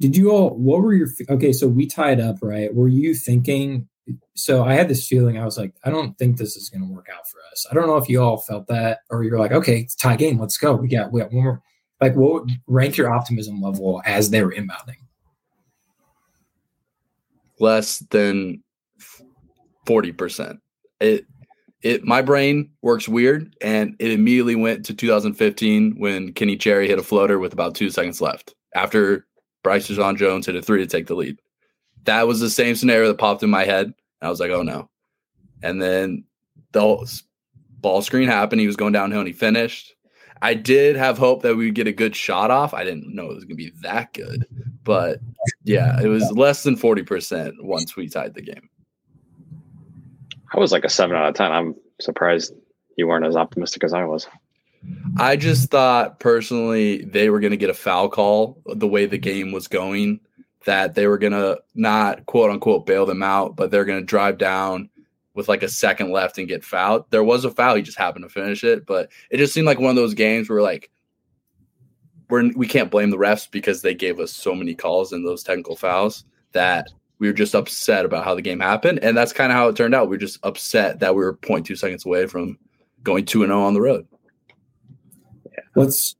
Did 0.00 0.16
you 0.16 0.30
all? 0.30 0.50
What 0.56 0.82
were 0.82 0.94
your? 0.94 1.08
Okay, 1.28 1.52
so 1.52 1.68
we 1.68 1.86
tied 1.86 2.20
up, 2.20 2.36
right? 2.42 2.74
Were 2.74 2.88
you 2.88 3.14
thinking? 3.14 3.88
So 4.34 4.64
I 4.64 4.74
had 4.74 4.88
this 4.88 5.06
feeling. 5.06 5.38
I 5.38 5.44
was 5.44 5.58
like, 5.58 5.74
I 5.84 5.90
don't 5.90 6.18
think 6.18 6.36
this 6.36 6.56
is 6.56 6.68
going 6.70 6.82
to 6.82 6.92
work 6.92 7.08
out 7.14 7.28
for 7.28 7.38
us. 7.52 7.66
I 7.70 7.74
don't 7.74 7.86
know 7.86 7.98
if 7.98 8.08
you 8.08 8.22
all 8.22 8.38
felt 8.38 8.66
that, 8.68 9.00
or 9.10 9.22
you're 9.22 9.38
like, 9.38 9.52
okay, 9.52 9.78
it's 9.80 9.94
tie 9.94 10.16
game. 10.16 10.38
Let's 10.40 10.56
go. 10.56 10.74
We 10.74 10.88
got 10.88 11.12
we 11.12 11.20
got 11.20 11.32
one 11.32 11.44
more. 11.44 11.62
Like, 12.00 12.16
what 12.16 12.32
would 12.32 12.50
rank 12.66 12.96
your 12.96 13.12
optimism 13.12 13.60
level 13.60 14.00
as 14.06 14.30
they 14.30 14.42
were 14.42 14.52
inbounding? 14.52 14.96
less 17.60 17.98
than 18.10 18.62
40%. 19.86 20.58
It 21.00 21.26
it 21.82 22.04
my 22.04 22.20
brain 22.20 22.70
works 22.82 23.08
weird 23.08 23.54
and 23.62 23.96
it 23.98 24.10
immediately 24.10 24.54
went 24.54 24.84
to 24.86 24.94
2015 24.94 25.94
when 25.96 26.32
Kenny 26.34 26.56
Chery 26.56 26.88
hit 26.88 26.98
a 26.98 27.02
floater 27.02 27.38
with 27.38 27.54
about 27.54 27.74
2 27.74 27.88
seconds 27.88 28.20
left 28.20 28.54
after 28.74 29.26
Bryce 29.62 29.88
Dejean-Jones 29.88 30.46
hit 30.46 30.56
a 30.56 30.62
3 30.62 30.80
to 30.80 30.86
take 30.86 31.06
the 31.06 31.14
lead. 31.14 31.38
That 32.04 32.26
was 32.26 32.40
the 32.40 32.50
same 32.50 32.74
scenario 32.76 33.08
that 33.08 33.18
popped 33.18 33.42
in 33.42 33.50
my 33.50 33.64
head. 33.64 33.92
I 34.22 34.28
was 34.28 34.40
like, 34.40 34.50
"Oh 34.50 34.62
no." 34.62 34.88
And 35.62 35.80
then 35.82 36.24
the 36.72 37.22
ball 37.80 38.02
screen 38.02 38.28
happened. 38.28 38.60
He 38.60 38.66
was 38.66 38.76
going 38.76 38.92
downhill 38.92 39.20
and 39.20 39.28
he 39.28 39.34
finished. 39.34 39.94
I 40.42 40.54
did 40.54 40.96
have 40.96 41.18
hope 41.18 41.42
that 41.42 41.56
we 41.56 41.66
would 41.66 41.74
get 41.74 41.86
a 41.86 41.92
good 41.92 42.16
shot 42.16 42.50
off. 42.50 42.72
I 42.72 42.84
didn't 42.84 43.14
know 43.14 43.24
it 43.30 43.34
was 43.34 43.44
going 43.44 43.56
to 43.58 43.64
be 43.64 43.72
that 43.82 44.14
good, 44.14 44.46
but 44.84 45.20
yeah, 45.64 46.00
it 46.00 46.06
was 46.06 46.32
less 46.32 46.62
than 46.62 46.76
40% 46.76 47.52
once 47.60 47.94
we 47.94 48.08
tied 48.08 48.34
the 48.34 48.40
game. 48.40 48.70
I 50.54 50.58
was 50.58 50.72
like 50.72 50.84
a 50.84 50.88
seven 50.88 51.14
out 51.14 51.28
of 51.28 51.34
10. 51.34 51.52
I'm 51.52 51.74
surprised 52.00 52.54
you 52.96 53.06
weren't 53.06 53.26
as 53.26 53.36
optimistic 53.36 53.84
as 53.84 53.92
I 53.92 54.04
was. 54.04 54.26
I 55.16 55.36
just 55.36 55.70
thought 55.70 56.20
personally 56.20 57.04
they 57.04 57.30
were 57.30 57.40
going 57.40 57.50
to 57.50 57.56
get 57.56 57.70
a 57.70 57.74
foul 57.74 58.08
call 58.08 58.62
the 58.66 58.88
way 58.88 59.06
the 59.06 59.18
game 59.18 59.52
was 59.52 59.68
going, 59.68 60.20
that 60.64 60.94
they 60.94 61.06
were 61.06 61.18
going 61.18 61.32
to 61.32 61.60
not 61.74 62.26
quote 62.26 62.50
unquote 62.50 62.86
bail 62.86 63.06
them 63.06 63.22
out, 63.22 63.56
but 63.56 63.70
they're 63.70 63.84
going 63.84 64.00
to 64.00 64.06
drive 64.06 64.38
down 64.38 64.88
with 65.34 65.48
like 65.48 65.62
a 65.62 65.68
second 65.68 66.10
left 66.10 66.38
and 66.38 66.48
get 66.48 66.64
fouled. 66.64 67.04
There 67.10 67.24
was 67.24 67.44
a 67.44 67.50
foul, 67.50 67.76
he 67.76 67.82
just 67.82 67.98
happened 67.98 68.24
to 68.24 68.28
finish 68.28 68.64
it, 68.64 68.86
but 68.86 69.10
it 69.30 69.38
just 69.38 69.52
seemed 69.52 69.66
like 69.66 69.78
one 69.78 69.90
of 69.90 69.96
those 69.96 70.14
games 70.14 70.48
where 70.48 70.62
like 70.62 70.90
we're 72.28 72.50
we 72.54 72.66
can't 72.66 72.90
blame 72.90 73.10
the 73.10 73.16
refs 73.16 73.50
because 73.50 73.82
they 73.82 73.94
gave 73.94 74.20
us 74.20 74.32
so 74.32 74.54
many 74.54 74.74
calls 74.74 75.12
and 75.12 75.26
those 75.26 75.42
technical 75.42 75.76
fouls 75.76 76.24
that 76.52 76.88
we 77.18 77.26
were 77.26 77.34
just 77.34 77.54
upset 77.54 78.04
about 78.04 78.24
how 78.24 78.34
the 78.34 78.42
game 78.42 78.60
happened, 78.60 78.98
and 79.00 79.16
that's 79.16 79.32
kind 79.32 79.52
of 79.52 79.56
how 79.56 79.68
it 79.68 79.76
turned 79.76 79.94
out. 79.94 80.08
We 80.08 80.16
are 80.16 80.20
just 80.20 80.38
upset 80.42 81.00
that 81.00 81.14
we 81.14 81.22
were 81.22 81.36
0.2 81.36 81.76
seconds 81.76 82.06
away 82.06 82.26
from 82.26 82.58
going 83.02 83.26
two 83.26 83.42
and 83.42 83.50
zero 83.50 83.60
oh 83.60 83.66
on 83.66 83.74
the 83.74 83.80
road. 83.80 84.06
Let's 85.74 86.16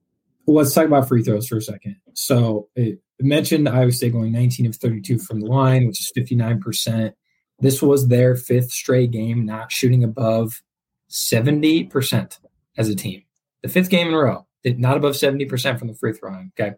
let's 0.47 0.75
talk 0.75 0.87
about 0.87 1.09
free 1.09 1.23
throws 1.23 1.49
for 1.49 1.59
a 1.59 1.63
second. 1.63 1.97
So 2.15 2.69
it 2.75 3.01
mentioned 3.21 3.69
Iowa 3.69 3.93
State 3.93 4.13
going 4.13 4.33
19 4.33 4.67
of 4.67 4.77
32 4.77 5.19
from 5.19 5.41
the 5.41 5.47
line, 5.47 5.87
which 5.87 6.01
is 6.01 6.13
59 6.15 6.61
percent. 6.61 7.15
This 7.61 7.83
was 7.83 8.09
their 8.09 8.37
fifth 8.37 8.71
straight 8.71 9.11
game 9.11 9.45
not 9.45 9.71
shooting 9.71 10.03
above 10.03 10.63
70% 11.11 12.39
as 12.79 12.89
a 12.89 12.95
team. 12.95 13.23
The 13.63 13.69
fifth 13.69 13.91
game 13.91 14.09
in 14.09 14.15
a 14.15 14.19
row, 14.19 14.47
not 14.65 14.97
above 14.97 15.15
70% 15.15 15.79
from 15.79 15.89
the 15.89 15.95
free 15.95 16.13
throw 16.13 16.31
line. 16.31 16.53
Okay. 16.59 16.75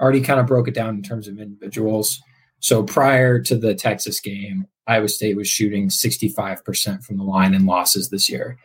Already 0.00 0.22
kind 0.22 0.40
of 0.40 0.46
broke 0.46 0.66
it 0.66 0.74
down 0.74 0.96
in 0.96 1.02
terms 1.02 1.28
of 1.28 1.38
individuals. 1.38 2.20
So 2.60 2.82
prior 2.82 3.38
to 3.40 3.56
the 3.56 3.74
Texas 3.74 4.20
game, 4.20 4.66
Iowa 4.86 5.08
State 5.08 5.36
was 5.36 5.48
shooting 5.48 5.88
65% 5.88 7.04
from 7.04 7.18
the 7.18 7.24
line 7.24 7.54
in 7.54 7.66
losses 7.66 8.08
this 8.08 8.30
year. 8.30 8.58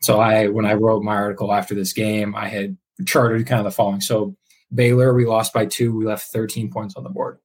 So 0.00 0.20
I, 0.20 0.48
when 0.48 0.66
I 0.66 0.74
wrote 0.74 1.02
my 1.02 1.14
article 1.14 1.52
after 1.52 1.74
this 1.74 1.92
game, 1.92 2.34
I 2.34 2.48
had 2.48 2.76
charted 3.04 3.46
kind 3.46 3.60
of 3.60 3.64
the 3.64 3.70
following. 3.70 4.00
So 4.00 4.36
Baylor, 4.74 5.14
we 5.14 5.26
lost 5.26 5.52
by 5.52 5.66
two. 5.66 5.94
We 5.94 6.06
left 6.06 6.28
13 6.28 6.70
points 6.70 6.96
on 6.96 7.04
the 7.04 7.10
board. 7.10 7.38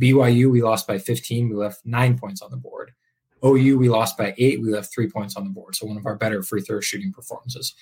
BYU, 0.00 0.50
we 0.50 0.62
lost 0.62 0.86
by 0.86 0.98
15. 0.98 1.48
We 1.48 1.54
left 1.54 1.84
nine 1.84 2.18
points 2.18 2.42
on 2.42 2.50
the 2.50 2.56
board. 2.56 2.92
OU, 3.44 3.78
we 3.78 3.88
lost 3.88 4.16
by 4.16 4.34
eight. 4.38 4.60
We 4.60 4.70
left 4.70 4.92
three 4.92 5.08
points 5.08 5.36
on 5.36 5.44
the 5.44 5.50
board. 5.50 5.76
So 5.76 5.86
one 5.86 5.96
of 5.96 6.06
our 6.06 6.16
better 6.16 6.42
free 6.42 6.62
throw 6.62 6.80
shooting 6.80 7.12
performances. 7.12 7.74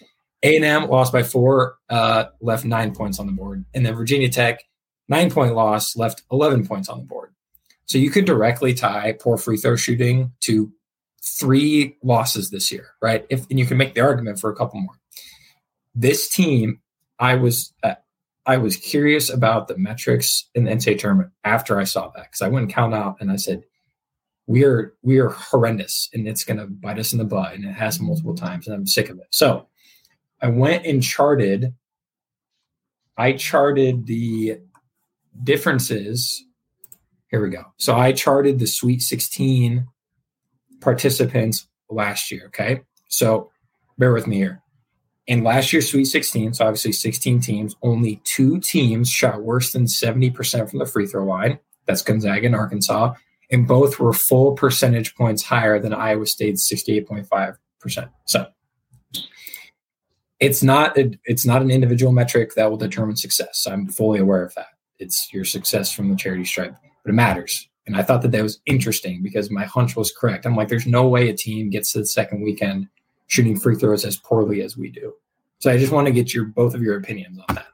A&M 0.42 0.88
lost 0.88 1.12
by 1.12 1.22
four, 1.22 1.76
uh, 1.88 2.24
left 2.40 2.64
nine 2.64 2.94
points 2.94 3.20
on 3.20 3.26
the 3.26 3.32
board. 3.32 3.64
And 3.72 3.86
then 3.86 3.94
Virginia 3.94 4.28
Tech, 4.28 4.64
nine 5.08 5.30
point 5.30 5.54
loss, 5.54 5.96
left 5.96 6.22
11 6.32 6.66
points 6.66 6.88
on 6.88 6.98
the 6.98 7.04
board. 7.04 7.32
So 7.86 7.98
you 7.98 8.10
could 8.10 8.24
directly 8.24 8.74
tie 8.74 9.14
poor 9.20 9.36
free 9.36 9.56
throw 9.56 9.76
shooting 9.76 10.32
to 10.40 10.72
three 11.22 11.96
losses 12.02 12.50
this 12.50 12.72
year, 12.72 12.88
right? 13.00 13.24
If 13.30 13.48
and 13.48 13.58
you 13.58 13.66
can 13.66 13.76
make 13.76 13.94
the 13.94 14.00
argument 14.00 14.40
for 14.40 14.50
a 14.50 14.56
couple 14.56 14.80
more. 14.80 14.94
This 15.94 16.28
team, 16.28 16.80
I 17.22 17.36
was 17.36 17.72
uh, 17.84 17.94
I 18.46 18.56
was 18.56 18.76
curious 18.76 19.30
about 19.30 19.68
the 19.68 19.78
metrics 19.78 20.50
in 20.56 20.64
the 20.64 20.72
NCAA 20.72 20.98
tournament 20.98 21.30
after 21.44 21.78
I 21.78 21.84
saw 21.84 22.08
that 22.08 22.24
because 22.24 22.42
I 22.42 22.48
went 22.48 22.64
and 22.64 22.74
count 22.74 22.94
out 22.94 23.18
and 23.20 23.30
I 23.30 23.36
said, 23.36 23.62
we 24.48 24.64
are 24.64 24.94
we 25.02 25.18
are 25.18 25.28
horrendous 25.28 26.10
and 26.12 26.26
it's 26.26 26.42
going 26.42 26.58
to 26.58 26.66
bite 26.66 26.98
us 26.98 27.12
in 27.12 27.18
the 27.18 27.24
butt 27.24 27.54
and 27.54 27.64
it 27.64 27.74
has 27.74 28.00
multiple 28.00 28.34
times 28.34 28.66
and 28.66 28.74
I'm 28.74 28.88
sick 28.88 29.08
of 29.08 29.18
it. 29.18 29.28
So 29.30 29.68
I 30.40 30.48
went 30.48 30.84
and 30.84 31.00
charted. 31.00 31.72
I 33.16 33.34
charted 33.34 34.06
the 34.06 34.58
differences. 35.44 36.44
Here 37.28 37.40
we 37.40 37.50
go. 37.50 37.66
So 37.76 37.94
I 37.94 38.10
charted 38.10 38.58
the 38.58 38.66
Sweet 38.66 39.00
16 39.00 39.86
participants 40.80 41.68
last 41.88 42.32
year. 42.32 42.46
Okay, 42.46 42.80
so 43.06 43.52
bear 43.96 44.12
with 44.12 44.26
me 44.26 44.38
here 44.38 44.61
in 45.26 45.44
last 45.44 45.72
year's 45.72 45.90
Sweet 45.90 46.06
16, 46.06 46.54
so 46.54 46.66
obviously 46.66 46.92
16 46.92 47.40
teams, 47.40 47.76
only 47.82 48.20
two 48.24 48.58
teams 48.60 49.08
shot 49.08 49.42
worse 49.42 49.72
than 49.72 49.84
70% 49.84 50.68
from 50.68 50.78
the 50.78 50.86
free 50.86 51.06
throw 51.06 51.24
line. 51.24 51.58
That's 51.86 52.02
Gonzaga 52.02 52.46
and 52.46 52.56
Arkansas. 52.56 53.14
And 53.50 53.68
both 53.68 54.00
were 54.00 54.12
full 54.12 54.52
percentage 54.52 55.14
points 55.14 55.42
higher 55.42 55.78
than 55.78 55.92
Iowa 55.92 56.26
State's 56.26 56.70
68.5%. 56.72 58.08
So 58.26 58.46
it's 60.40 60.62
not 60.62 60.96
a, 60.98 61.12
it's 61.24 61.46
not 61.46 61.62
an 61.62 61.70
individual 61.70 62.12
metric 62.12 62.54
that 62.54 62.70
will 62.70 62.78
determine 62.78 63.16
success. 63.16 63.66
I'm 63.70 63.88
fully 63.88 64.18
aware 64.18 64.44
of 64.44 64.54
that. 64.54 64.68
It's 64.98 65.28
your 65.32 65.44
success 65.44 65.92
from 65.92 66.08
the 66.08 66.16
charity 66.16 66.44
stripe, 66.44 66.74
but 67.04 67.10
it 67.10 67.14
matters. 67.14 67.68
And 67.86 67.96
I 67.96 68.02
thought 68.02 68.22
that 68.22 68.30
that 68.30 68.42
was 68.42 68.60
interesting 68.66 69.22
because 69.22 69.50
my 69.50 69.64
hunch 69.64 69.96
was 69.96 70.12
correct. 70.12 70.46
I'm 70.46 70.56
like, 70.56 70.68
there's 70.68 70.86
no 70.86 71.06
way 71.06 71.28
a 71.28 71.36
team 71.36 71.70
gets 71.70 71.92
to 71.92 71.98
the 71.98 72.06
second 72.06 72.42
weekend 72.42 72.88
shooting 73.32 73.58
free 73.58 73.74
throws 73.74 74.04
as 74.04 74.18
poorly 74.18 74.60
as 74.60 74.76
we 74.76 74.90
do. 74.90 75.14
So 75.58 75.70
I 75.70 75.78
just 75.78 75.90
want 75.90 76.06
to 76.06 76.12
get 76.12 76.34
your 76.34 76.44
both 76.44 76.74
of 76.74 76.82
your 76.82 76.98
opinions 76.98 77.38
on 77.48 77.54
that. 77.54 77.66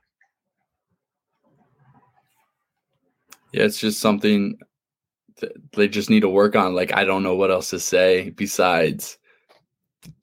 Yeah, 3.53 3.65
it's 3.65 3.81
just 3.81 3.99
something 3.99 4.57
they 5.73 5.89
just 5.89 6.11
need 6.11 6.21
to 6.21 6.29
work 6.29 6.55
on. 6.55 6.77
Like 6.77 6.95
I 6.95 7.03
don't 7.05 7.25
know 7.25 7.35
what 7.35 7.51
else 7.51 7.71
to 7.71 7.81
say 7.81 8.31
besides 8.31 9.19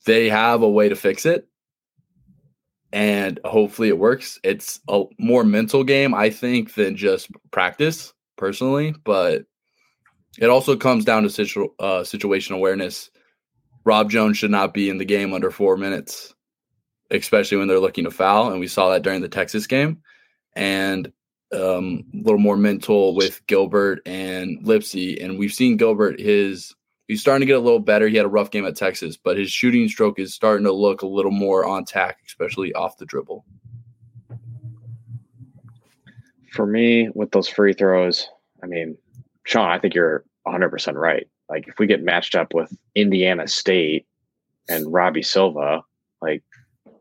they 0.05 0.29
have 0.29 0.61
a 0.61 0.69
way 0.69 0.87
to 0.87 0.95
fix 0.95 1.25
it 1.25 1.49
and 2.93 3.37
hopefully 3.43 3.89
it 3.89 3.99
works. 3.99 4.39
It's 4.41 4.79
a 4.87 5.03
more 5.19 5.43
mental 5.43 5.83
game 5.83 6.13
I 6.13 6.29
think 6.29 6.75
than 6.75 6.95
just 6.95 7.29
practice 7.51 8.13
personally, 8.37 8.95
but 9.03 9.43
it 10.39 10.49
also 10.49 10.77
comes 10.77 11.03
down 11.03 11.23
to 11.23 11.29
situ- 11.29 11.73
uh, 11.79 12.05
situation 12.05 12.55
awareness 12.55 13.09
Rob 13.85 14.09
Jones 14.09 14.37
should 14.37 14.51
not 14.51 14.73
be 14.73 14.89
in 14.89 14.97
the 14.97 15.05
game 15.05 15.33
under 15.33 15.51
four 15.51 15.77
minutes, 15.77 16.33
especially 17.11 17.59
when 17.59 17.67
they're 17.67 17.79
looking 17.79 18.05
to 18.05 18.11
foul. 18.11 18.51
And 18.51 18.59
we 18.59 18.67
saw 18.67 18.89
that 18.89 19.03
during 19.03 19.21
the 19.21 19.29
Texas 19.29 19.67
game. 19.67 20.01
And 20.53 21.11
um, 21.53 22.03
a 22.13 22.17
little 22.17 22.39
more 22.39 22.57
mental 22.57 23.15
with 23.15 23.45
Gilbert 23.45 24.01
and 24.05 24.65
Lipsey. 24.65 25.23
And 25.23 25.37
we've 25.37 25.53
seen 25.53 25.77
Gilbert, 25.77 26.19
his 26.19 26.75
he's 27.07 27.21
starting 27.21 27.41
to 27.41 27.45
get 27.45 27.57
a 27.57 27.63
little 27.63 27.79
better. 27.79 28.07
He 28.07 28.17
had 28.17 28.25
a 28.25 28.29
rough 28.29 28.49
game 28.51 28.65
at 28.65 28.75
Texas, 28.75 29.17
but 29.17 29.37
his 29.37 29.51
shooting 29.51 29.87
stroke 29.87 30.19
is 30.19 30.33
starting 30.33 30.65
to 30.65 30.73
look 30.73 31.03
a 31.03 31.07
little 31.07 31.31
more 31.31 31.65
on 31.65 31.85
tack, 31.85 32.19
especially 32.25 32.73
off 32.73 32.97
the 32.97 33.05
dribble. 33.05 33.45
For 36.51 36.65
me, 36.65 37.09
with 37.13 37.31
those 37.31 37.49
free 37.49 37.73
throws, 37.73 38.27
I 38.63 38.67
mean, 38.67 38.97
Sean, 39.43 39.69
I 39.69 39.77
think 39.77 39.93
you're 39.93 40.25
100 40.43 40.69
percent 40.69 40.97
right. 40.97 41.27
Like 41.49 41.67
if 41.67 41.79
we 41.79 41.87
get 41.87 42.03
matched 42.03 42.35
up 42.35 42.53
with 42.53 42.75
Indiana 42.95 43.47
State 43.47 44.05
and 44.67 44.91
Robbie 44.91 45.25
Avila, 45.35 45.83
like, 46.21 46.43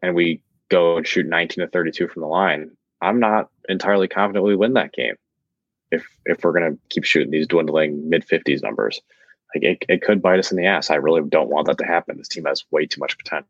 and 0.02 0.14
we 0.14 0.42
go 0.68 0.96
and 0.96 1.06
shoot 1.06 1.26
19 1.26 1.64
to 1.64 1.70
32 1.70 2.08
from 2.08 2.22
the 2.22 2.28
line, 2.28 2.70
I'm 3.00 3.20
not 3.20 3.50
entirely 3.68 4.08
confident 4.08 4.44
we 4.44 4.56
win 4.56 4.74
that 4.74 4.92
game. 4.92 5.14
If 5.90 6.06
if 6.26 6.42
we're 6.42 6.52
gonna 6.52 6.76
keep 6.90 7.04
shooting 7.04 7.30
these 7.30 7.46
dwindling 7.46 8.08
mid 8.08 8.26
50s 8.26 8.62
numbers, 8.62 9.00
like 9.54 9.64
it, 9.64 9.84
it 9.88 10.02
could 10.02 10.22
bite 10.22 10.38
us 10.38 10.50
in 10.50 10.56
the 10.56 10.66
ass. 10.66 10.90
I 10.90 10.96
really 10.96 11.22
don't 11.28 11.50
want 11.50 11.66
that 11.68 11.78
to 11.78 11.86
happen. 11.86 12.18
This 12.18 12.28
team 12.28 12.44
has 12.44 12.64
way 12.70 12.86
too 12.86 13.00
much 13.00 13.16
potential 13.18 13.46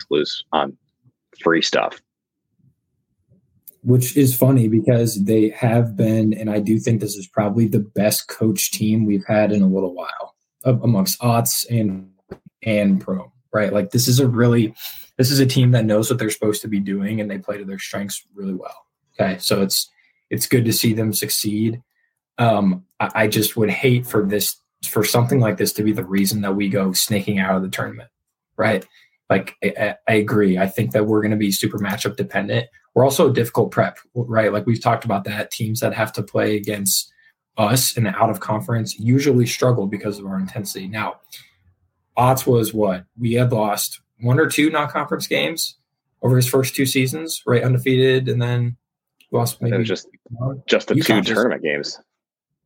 to 0.00 0.06
lose 0.10 0.44
on 0.52 0.76
free 1.40 1.62
stuff. 1.62 2.00
Which 3.82 4.16
is 4.16 4.36
funny 4.36 4.68
because 4.68 5.24
they 5.24 5.48
have 5.50 5.96
been, 5.96 6.32
and 6.34 6.48
I 6.48 6.60
do 6.60 6.78
think 6.78 7.00
this 7.00 7.16
is 7.16 7.26
probably 7.26 7.66
the 7.66 7.80
best 7.80 8.28
coach 8.28 8.70
team 8.70 9.06
we've 9.06 9.26
had 9.26 9.50
in 9.50 9.60
a 9.60 9.66
little 9.66 9.92
while 9.92 10.36
amongst 10.64 11.22
Otz 11.22 11.64
and 11.64 12.10
and 12.62 13.04
Prohm. 13.04 13.30
Right, 13.52 13.72
like 13.72 13.90
this 13.90 14.08
is 14.08 14.18
a 14.20 14.28
really, 14.28 14.74
this 15.18 15.30
is 15.30 15.40
a 15.40 15.46
team 15.46 15.72
that 15.72 15.84
knows 15.84 16.08
what 16.08 16.18
they're 16.18 16.30
supposed 16.30 16.62
to 16.62 16.68
be 16.68 16.80
doing, 16.80 17.20
and 17.20 17.30
they 17.30 17.38
play 17.38 17.58
to 17.58 17.64
their 17.64 17.78
strengths 17.78 18.24
really 18.34 18.54
well. 18.54 18.86
Okay, 19.20 19.38
so 19.38 19.62
it's 19.62 19.90
it's 20.30 20.46
good 20.46 20.64
to 20.64 20.72
see 20.72 20.94
them 20.94 21.12
succeed. 21.12 21.82
Um, 22.38 22.84
I, 23.00 23.10
I 23.14 23.26
just 23.26 23.56
would 23.56 23.68
hate 23.68 24.06
for 24.06 24.24
this 24.24 24.56
for 24.86 25.04
something 25.04 25.40
like 25.40 25.58
this 25.58 25.72
to 25.74 25.82
be 25.82 25.92
the 25.92 26.04
reason 26.04 26.40
that 26.42 26.56
we 26.56 26.68
go 26.68 26.92
snaking 26.92 27.38
out 27.38 27.56
of 27.56 27.62
the 27.62 27.68
tournament, 27.68 28.10
right? 28.56 28.86
Like 29.28 29.54
I, 29.62 29.96
I 30.08 30.14
agree. 30.14 30.56
I 30.56 30.66
think 30.66 30.92
that 30.92 31.06
we're 31.06 31.20
going 31.20 31.32
to 31.32 31.36
be 31.36 31.52
super 31.52 31.78
matchup 31.78 32.16
dependent. 32.16 32.68
We're 32.94 33.04
also 33.04 33.30
a 33.30 33.32
difficult 33.32 33.70
prep, 33.70 33.98
right? 34.14 34.52
Like 34.52 34.66
we've 34.66 34.82
talked 34.82 35.04
about 35.04 35.24
that. 35.24 35.50
Teams 35.50 35.80
that 35.80 35.94
have 35.94 36.12
to 36.14 36.22
play 36.22 36.56
against 36.56 37.12
us 37.56 37.96
in 37.96 38.04
the 38.04 38.10
out 38.10 38.30
of 38.30 38.40
conference 38.40 38.98
usually 38.98 39.46
struggle 39.46 39.86
because 39.86 40.18
of 40.18 40.26
our 40.26 40.38
intensity. 40.38 40.88
Now, 40.88 41.20
Otz 42.16 42.46
was 42.46 42.74
what 42.74 43.04
we 43.18 43.34
had 43.34 43.52
lost 43.52 44.00
one 44.20 44.38
or 44.38 44.46
two 44.46 44.70
non-conference 44.70 45.26
games 45.26 45.76
over 46.22 46.36
his 46.36 46.48
first 46.48 46.74
two 46.74 46.86
seasons, 46.86 47.42
right? 47.46 47.62
Undefeated, 47.62 48.28
and 48.28 48.40
then 48.40 48.76
lost 49.30 49.60
maybe 49.60 49.84
just 49.84 50.08
just 50.66 50.88
the 50.88 50.94
UConn 50.94 51.24
two 51.24 51.34
tournament 51.34 51.62
games 51.62 51.98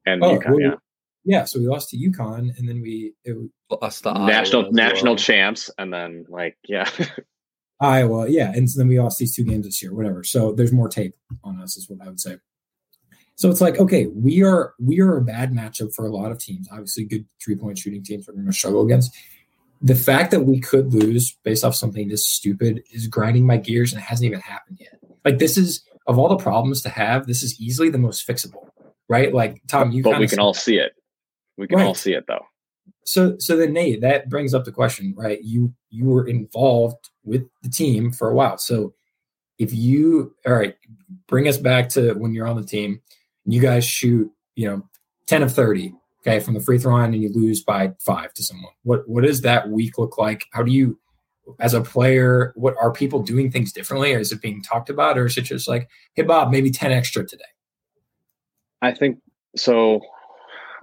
and 0.05 0.23
oh, 0.23 0.39
UConn, 0.39 0.51
well, 0.51 0.61
yeah. 0.61 0.75
Yeah, 1.29 1.45
so 1.45 1.59
we 1.59 1.67
lost 1.67 1.91
to 1.91 1.97
UConn, 1.97 2.57
and 2.57 2.69
then 2.69 2.81
we 2.81 3.15
it, 3.25 3.37
lost 3.69 4.05
to 4.05 4.13
national 4.13 4.67
Iowa 4.67 4.73
national 4.73 5.15
well. 5.15 5.17
champs, 5.17 5.71
and 5.77 5.93
then 5.93 6.25
like 6.29 6.57
yeah, 6.69 6.89
Iowa, 7.81 8.29
yeah, 8.29 8.53
and 8.53 8.71
so 8.71 8.79
then 8.79 8.89
we 8.89 8.99
lost 8.99 9.19
these 9.19 9.35
two 9.35 9.45
games 9.45 9.67
this 9.67 9.83
year, 9.83 9.95
whatever. 9.95 10.25
So 10.25 10.53
there's 10.53 10.73
more 10.73 10.89
tape 10.89 11.15
on 11.45 11.61
us, 11.61 11.77
is 11.77 11.89
what 11.91 12.01
I 12.01 12.09
would 12.09 12.21
say. 12.21 12.37
So 13.35 13.51
it's 13.51 13.61
like 13.61 13.79
okay, 13.79 14.07
we 14.07 14.43
are 14.43 14.75
we 14.81 15.01
are 15.01 15.17
a 15.17 15.23
bad 15.23 15.53
matchup 15.53 15.95
for 15.95 16.07
a 16.07 16.11
lot 16.11 16.33
of 16.33 16.39
teams. 16.39 16.69
Obviously, 16.73 17.05
good 17.05 17.27
three 17.43 17.55
point 17.55 17.79
shooting 17.79 18.03
teams 18.03 18.27
we're 18.27 18.35
going 18.35 18.47
to 18.47 18.53
struggle 18.53 18.83
against. 18.83 19.15
The 19.83 19.95
fact 19.95 20.31
that 20.31 20.41
we 20.41 20.59
could 20.59 20.95
lose 20.95 21.37
based 21.45 21.63
off 21.63 21.75
something 21.75 22.09
this 22.09 22.27
stupid 22.27 22.83
is 22.91 23.07
grinding 23.09 23.47
my 23.47 23.59
gears, 23.59 23.93
and 23.93 24.01
it 24.01 24.07
hasn't 24.07 24.27
even 24.27 24.41
happened 24.41 24.79
yet. 24.81 24.99
Like 25.25 25.39
this 25.39 25.59
is 25.59 25.85
of 26.07 26.19
all 26.19 26.29
the 26.29 26.37
problems 26.37 26.83
to 26.83 26.89
have, 26.89 27.27
this 27.27 27.43
is 27.43 27.61
easily 27.61 27.91
the 27.91 27.99
most 27.99 28.27
fixable, 28.27 28.71
right? 29.09 29.35
Like 29.35 29.61
Tom, 29.69 29.93
you 29.93 30.03
but 30.03 30.19
we 30.19 30.29
can 30.29 30.39
all 30.39 30.55
see 30.55 30.79
it. 30.79 30.93
We 31.59 31.67
can 31.67 31.79
right. 31.79 31.87
all 31.87 31.95
see 31.95 32.15
it 32.15 32.25
though. 32.27 32.47
So 33.07 33.37
so 33.39 33.57
then 33.57 33.73
Nate, 33.73 34.01
that 34.01 34.29
brings 34.29 34.53
up 34.53 34.65
the 34.65 34.73
question, 34.73 35.15
right? 35.17 35.43
You 35.43 35.73
you 35.91 36.07
were 36.07 36.27
involved 36.27 37.09
with 37.25 37.47
the 37.63 37.71
team 37.71 38.13
for 38.13 38.29
a 38.29 38.35
while. 38.35 38.59
So 38.59 38.95
if 39.59 39.73
you 39.73 40.35
all 40.47 40.55
right, 40.55 40.75
bring 41.29 41.49
us 41.49 41.57
back 41.57 41.89
to 41.91 42.15
when 42.15 42.35
you're 42.35 42.49
on 42.49 42.57
the 42.57 42.67
team, 42.67 43.01
you 43.45 43.61
guys 43.61 43.85
shoot, 43.85 44.31
you 44.57 44.69
know, 44.69 44.83
10 45.27 45.45
of 45.45 45.53
30, 45.53 45.95
okay, 46.21 46.41
from 46.41 46.55
the 46.55 46.61
free 46.61 46.79
throw 46.79 46.95
line 46.95 47.15
and 47.15 47.23
you 47.23 47.33
lose 47.33 47.63
by 47.63 47.93
five 48.01 48.35
to 48.35 48.43
someone. 48.43 48.73
What 48.83 49.09
what 49.09 49.25
does 49.25 49.41
that 49.43 49.69
week 49.69 49.99
look 49.99 50.19
like? 50.19 50.45
How 50.53 50.63
do 50.63 50.73
you 50.73 50.99
as 51.61 51.75
a 51.75 51.81
player, 51.81 52.53
what 52.57 52.75
are 52.81 52.93
people 52.93 53.23
doing 53.23 53.53
things 53.53 53.73
differently? 53.73 54.13
Or 54.13 54.19
is 54.19 54.33
it 54.33 54.43
being 54.43 54.63
talked 54.63 54.91
about? 54.91 55.17
Or 55.17 55.27
is 55.27 55.39
it 55.39 55.43
just 55.43 55.69
like, 55.69 55.89
hey 56.15 56.23
Bob, 56.23 56.51
maybe 56.51 56.73
10 56.73 56.91
extra 56.91 57.25
today? 57.25 57.45
I 58.83 58.93
think 58.93 59.19
so 59.55 60.01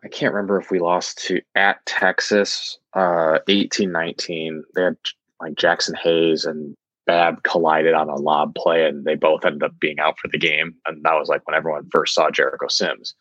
I 0.04 0.10
can't 0.10 0.34
remember 0.34 0.60
if 0.60 0.70
we 0.70 0.80
lost 0.80 1.18
to 1.28 1.42
at 1.56 1.86
Texas, 1.86 2.78
uh, 2.94 3.40
18 3.48 3.92
19. 3.92 4.64
They 4.76 4.84
had 4.84 4.98
like 5.40 5.54
Jaxson 5.54 5.96
Hayes 5.98 6.46
and 6.46 6.76
Bab 7.06 7.44
collided 7.44 7.94
on 7.94 8.10
a 8.10 8.16
lob 8.16 8.56
play, 8.56 8.86
and 8.86 9.06
they 9.06 9.16
both 9.16 9.46
ended 9.46 9.64
up 9.64 9.80
being 9.80 10.00
out 10.00 10.20
for 10.20 10.28
the 10.28 10.38
game. 10.38 10.76
And 10.88 11.04
that 11.04 11.14
was 11.14 11.30
like 11.30 11.46
when 11.48 11.56
everyone 11.56 11.90
first 11.92 12.16
saw 12.16 12.30
Jericho 12.30 12.68
Sims 12.68 13.16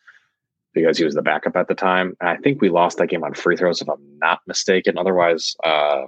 because 0.73 0.97
he 0.97 1.05
was 1.05 1.13
the 1.13 1.21
backup 1.21 1.55
at 1.55 1.67
the 1.67 1.75
time. 1.75 2.15
And 2.19 2.29
I 2.29 2.37
think 2.37 2.61
we 2.61 2.69
lost 2.69 2.97
that 2.97 3.07
game 3.07 3.23
on 3.23 3.33
free 3.33 3.55
throws, 3.55 3.81
if 3.81 3.89
I'm 3.89 4.01
not 4.19 4.39
mistaken. 4.47 4.97
Otherwise, 4.97 5.55
uh, 5.63 6.03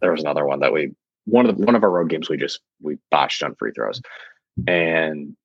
there 0.00 0.12
was 0.12 0.20
another 0.20 0.46
one 0.46 0.60
that 0.60 0.72
we 0.72 0.92
one 1.26 1.46
of 1.48 1.56
the 1.56 1.64
one 1.64 1.74
of 1.74 1.82
our 1.82 1.90
road 1.90 2.08
games 2.08 2.28
we 2.28 2.36
just 2.36 2.60
we 2.80 2.98
botched 3.10 3.42
on 3.42 3.54
free 3.56 3.72
throws, 3.72 4.00
and 4.66 5.36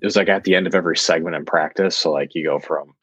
it 0.00 0.06
was 0.06 0.16
like 0.16 0.28
at 0.28 0.44
the 0.44 0.54
end 0.54 0.66
of 0.66 0.74
every 0.74 0.96
segment 0.96 1.36
in 1.36 1.44
practice. 1.44 1.96
So 1.96 2.12
like 2.12 2.34
you 2.34 2.44
go 2.44 2.58
from 2.58 2.94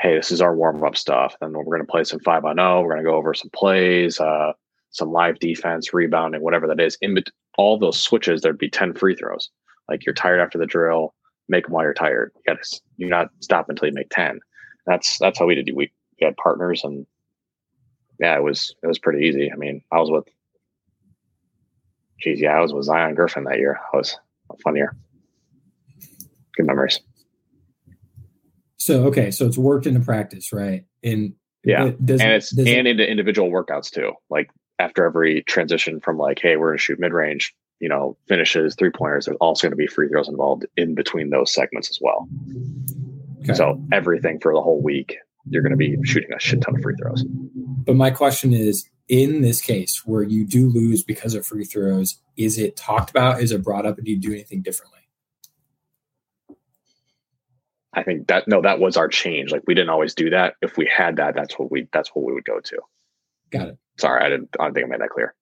hey, 0.00 0.14
this 0.14 0.30
is 0.30 0.40
our 0.40 0.54
warm 0.54 0.82
up 0.84 0.96
stuff. 0.96 1.34
Then 1.40 1.52
we're 1.52 1.64
going 1.64 1.80
to 1.80 1.90
play 1.90 2.04
some 2.04 2.20
five 2.20 2.44
on 2.44 2.56
zero. 2.56 2.82
We're 2.82 2.92
going 2.94 3.04
to 3.04 3.10
go 3.10 3.16
over 3.16 3.34
some 3.34 3.50
plays, 3.50 4.20
uh, 4.20 4.52
some 4.90 5.10
live 5.10 5.38
defense, 5.38 5.92
rebounding, 5.92 6.42
whatever 6.42 6.66
that 6.68 6.80
is. 6.80 6.96
In 7.00 7.14
bet- 7.14 7.30
all 7.56 7.78
those 7.78 7.98
switches, 7.98 8.40
there'd 8.40 8.58
be 8.58 8.70
ten 8.70 8.94
free 8.94 9.14
throws. 9.16 9.50
Like 9.88 10.06
you're 10.06 10.14
tired 10.14 10.40
after 10.40 10.58
the 10.58 10.66
drill, 10.66 11.14
make 11.48 11.64
them 11.64 11.72
while 11.72 11.84
you're 11.84 11.94
tired. 11.94 12.32
You 12.36 12.54
got 12.54 12.62
to 12.62 12.80
you 12.96 13.08
not 13.08 13.30
stop 13.40 13.68
until 13.68 13.88
you 13.88 13.94
make 13.94 14.10
ten. 14.10 14.40
That's 14.86 15.18
that's 15.18 15.38
how 15.38 15.46
we 15.46 15.54
did. 15.54 15.68
We, 15.74 15.90
we 16.20 16.24
had 16.24 16.36
partners, 16.36 16.82
and 16.84 17.06
yeah, 18.20 18.36
it 18.36 18.42
was 18.42 18.74
it 18.82 18.86
was 18.86 18.98
pretty 18.98 19.26
easy. 19.26 19.50
I 19.52 19.56
mean, 19.56 19.82
I 19.92 19.98
was 19.98 20.10
with, 20.10 20.24
geez, 22.20 22.40
yeah, 22.40 22.56
I 22.56 22.60
was 22.60 22.72
with 22.72 22.84
Zion 22.84 23.14
Griffin 23.14 23.44
that 23.44 23.58
year. 23.58 23.80
It 23.92 23.96
was 23.96 24.16
a 24.50 24.56
fun 24.58 24.76
year. 24.76 24.96
Good 26.56 26.66
memories. 26.66 27.00
So 28.78 29.04
okay, 29.06 29.30
so 29.30 29.46
it's 29.46 29.58
worked 29.58 29.86
into 29.86 30.00
practice, 30.00 30.52
right? 30.52 30.84
And 31.04 31.34
yeah, 31.64 31.90
does, 32.04 32.20
and 32.20 32.32
it's 32.32 32.56
and 32.56 32.68
it, 32.68 32.86
into 32.86 33.08
individual 33.08 33.50
workouts 33.50 33.90
too. 33.90 34.12
Like 34.30 34.50
after 34.78 35.04
every 35.04 35.42
transition 35.42 36.00
from 36.00 36.16
like, 36.18 36.38
hey, 36.40 36.56
we're 36.56 36.70
gonna 36.70 36.78
shoot 36.78 36.98
mid 37.00 37.12
range, 37.12 37.54
you 37.80 37.88
know, 37.88 38.16
finishes, 38.28 38.74
three 38.74 38.90
pointers. 38.90 39.26
There's 39.26 39.36
also 39.40 39.66
going 39.66 39.72
to 39.72 39.76
be 39.76 39.86
free 39.86 40.08
throws 40.08 40.28
involved 40.28 40.66
in 40.76 40.94
between 40.94 41.30
those 41.30 41.52
segments 41.52 41.90
as 41.90 41.98
well. 42.00 42.28
Okay. 43.40 43.54
So 43.54 43.82
everything 43.92 44.40
for 44.40 44.52
the 44.52 44.60
whole 44.60 44.82
week, 44.82 45.16
you're 45.48 45.62
going 45.62 45.70
to 45.70 45.76
be 45.76 45.96
shooting 46.04 46.32
a 46.32 46.40
shit 46.40 46.60
ton 46.60 46.76
of 46.76 46.82
free 46.82 46.94
throws. 47.00 47.24
But 47.24 47.96
my 47.96 48.10
question 48.10 48.52
is, 48.52 48.88
in 49.08 49.40
this 49.40 49.62
case 49.62 50.02
where 50.04 50.22
you 50.22 50.44
do 50.44 50.68
lose 50.68 51.02
because 51.02 51.34
of 51.34 51.46
free 51.46 51.64
throws, 51.64 52.18
is 52.36 52.58
it 52.58 52.76
talked 52.76 53.10
about? 53.10 53.40
Is 53.40 53.52
it 53.52 53.62
brought 53.62 53.86
up? 53.86 53.96
And 53.96 54.04
do 54.04 54.12
you 54.12 54.18
do 54.18 54.32
anything 54.32 54.62
differently? 54.62 54.97
I 57.94 58.02
think 58.02 58.28
that 58.28 58.46
no, 58.46 58.60
that 58.62 58.80
was 58.80 58.96
our 58.96 59.08
change. 59.08 59.50
Like 59.50 59.62
we 59.66 59.74
didn't 59.74 59.90
always 59.90 60.14
do 60.14 60.30
that. 60.30 60.54
If 60.60 60.76
we 60.76 60.90
had 60.94 61.16
that, 61.16 61.34
that's 61.34 61.58
what 61.58 61.70
we 61.70 61.88
that's 61.92 62.10
what 62.10 62.24
we 62.24 62.32
would 62.32 62.44
go 62.44 62.60
to. 62.60 62.78
Got 63.50 63.68
it. 63.68 63.78
Sorry, 63.98 64.24
I 64.24 64.28
didn't. 64.28 64.50
I 64.60 64.64
don't 64.64 64.74
think 64.74 64.86
I 64.86 64.88
made 64.88 65.00
that 65.00 65.10
clear. 65.10 65.34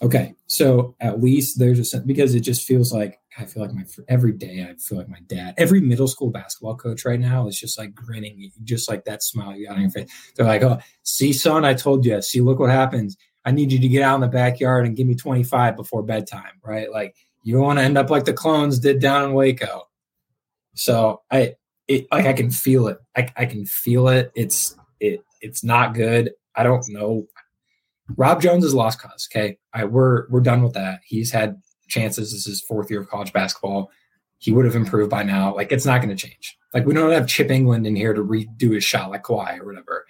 Okay, 0.00 0.34
so 0.46 0.94
at 1.00 1.20
least 1.20 1.58
there's 1.58 1.78
a 1.78 1.84
sense 1.84 2.04
because 2.04 2.34
it 2.34 2.40
just 2.40 2.66
feels 2.66 2.92
like 2.92 3.18
I 3.36 3.44
feel 3.44 3.62
like 3.62 3.72
my 3.72 3.84
every 4.08 4.32
day 4.32 4.66
I 4.68 4.74
feel 4.76 4.98
like 4.98 5.08
my 5.08 5.20
dad. 5.26 5.54
Every 5.58 5.80
middle 5.80 6.06
school 6.06 6.30
basketball 6.30 6.76
coach 6.76 7.04
right 7.04 7.18
now 7.18 7.48
is 7.48 7.58
just 7.58 7.78
like 7.78 7.94
grinning, 7.94 8.50
just 8.62 8.88
like 8.88 9.04
that 9.06 9.22
smile 9.22 9.56
you 9.56 9.66
got 9.66 9.76
on 9.76 9.82
your 9.82 9.90
face. 9.90 10.10
They're 10.36 10.46
like, 10.46 10.62
"Oh, 10.62 10.78
see, 11.02 11.32
son, 11.32 11.64
I 11.64 11.74
told 11.74 12.04
you. 12.04 12.20
See, 12.22 12.40
look 12.40 12.60
what 12.60 12.70
happens. 12.70 13.16
I 13.44 13.50
need 13.50 13.72
you 13.72 13.78
to 13.80 13.88
get 13.88 14.02
out 14.02 14.16
in 14.16 14.20
the 14.20 14.28
backyard 14.28 14.86
and 14.86 14.96
give 14.96 15.06
me 15.06 15.14
25 15.14 15.74
before 15.74 16.02
bedtime, 16.02 16.60
right? 16.62 16.90
Like 16.90 17.16
you 17.42 17.58
want 17.58 17.78
to 17.78 17.84
end 17.84 17.98
up 17.98 18.10
like 18.10 18.24
the 18.24 18.32
clones 18.32 18.78
did 18.78 19.00
down 19.00 19.24
in 19.24 19.32
Waco." 19.32 19.87
So 20.78 21.22
I 21.30 21.56
it 21.88 22.06
like 22.12 22.26
I 22.26 22.32
can 22.32 22.50
feel 22.50 22.86
it. 22.86 22.98
I, 23.16 23.28
I 23.36 23.46
can 23.46 23.66
feel 23.66 24.08
it. 24.08 24.30
It's 24.34 24.76
it 25.00 25.20
it's 25.40 25.64
not 25.64 25.94
good. 25.94 26.32
I 26.54 26.62
don't 26.62 26.88
know. 26.88 27.26
Rob 28.16 28.40
Jones 28.40 28.64
is 28.64 28.74
lost 28.74 29.00
cause. 29.00 29.28
Okay, 29.30 29.58
I 29.74 29.84
we're 29.84 30.28
we're 30.28 30.40
done 30.40 30.62
with 30.62 30.74
that. 30.74 31.00
He's 31.04 31.32
had 31.32 31.60
chances. 31.88 32.32
This 32.32 32.46
is 32.46 32.62
fourth 32.62 32.90
year 32.90 33.00
of 33.00 33.08
college 33.08 33.32
basketball. 33.32 33.90
He 34.38 34.52
would 34.52 34.64
have 34.64 34.76
improved 34.76 35.10
by 35.10 35.24
now. 35.24 35.54
Like 35.54 35.72
it's 35.72 35.84
not 35.84 36.00
going 36.00 36.16
to 36.16 36.28
change. 36.28 36.56
Like 36.72 36.86
we 36.86 36.94
don't 36.94 37.10
have 37.10 37.26
Chip 37.26 37.48
Engelland 37.48 37.86
in 37.86 37.96
here 37.96 38.14
to 38.14 38.22
redo 38.22 38.74
his 38.74 38.84
shot 38.84 39.10
like 39.10 39.24
Kawhi 39.24 39.58
or 39.58 39.66
whatever. 39.66 40.06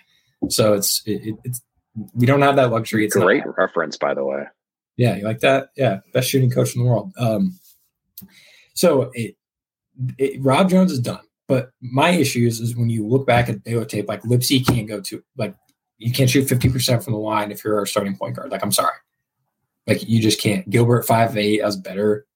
So 0.51 0.75
it's 0.75 1.03
it, 1.07 1.35
it's 1.45 1.63
we 2.15 2.27
don't 2.27 2.43
have 2.43 2.57
that 2.57 2.71
luxury. 2.71 3.07
It's 3.07 3.17
great 3.17 3.45
reference, 3.57 3.97
by 3.97 4.13
the 4.13 4.25
way. 4.25 4.45
Yeah, 4.99 5.17
you 5.17 5.25
like 5.25 5.41
that? 5.41 5.71
Yeah, 5.77 6.01
best 6.13 6.29
shooting 6.29 6.51
coach 6.51 6.77
in 6.77 6.83
the 6.83 6.89
world. 6.89 7.13
Um, 7.17 7.59
so 8.75 9.11
it, 9.15 9.37
it, 10.19 10.43
Rob 10.43 10.71
Jones 10.71 10.93
is 10.93 11.01
done. 11.01 11.21
But 11.47 11.71
my 11.81 12.11
issue 12.11 12.47
is, 12.47 12.77
when 12.77 12.91
you 12.91 13.07
look 13.07 13.27
back 13.27 13.49
at 13.49 13.65
Baylor 13.65 13.87
tape, 13.87 14.07
like 14.07 14.23
Lipsey 14.23 14.65
can't 14.67 14.87
go 14.87 15.01
to 15.01 15.23
like 15.37 15.55
you 15.97 16.13
can't 16.13 16.31
shoot 16.31 16.47
50% 16.47 17.03
from 17.03 17.13
the 17.13 17.19
line 17.19 17.51
if 17.51 17.65
you're 17.65 17.83
a 17.83 17.87
starting 17.87 18.17
point 18.17 18.37
guard. 18.37 18.51
Like, 18.51 18.63
I'm 18.63 18.73
sorry. 18.73 18.95
Like 19.87 20.07
you 20.09 20.21
just 20.21 20.41
can't. 20.41 20.69
Gilbert 20.69 21.07
five 21.07 21.37
eight 21.37 21.61
as 21.61 21.77
better. 21.77 22.27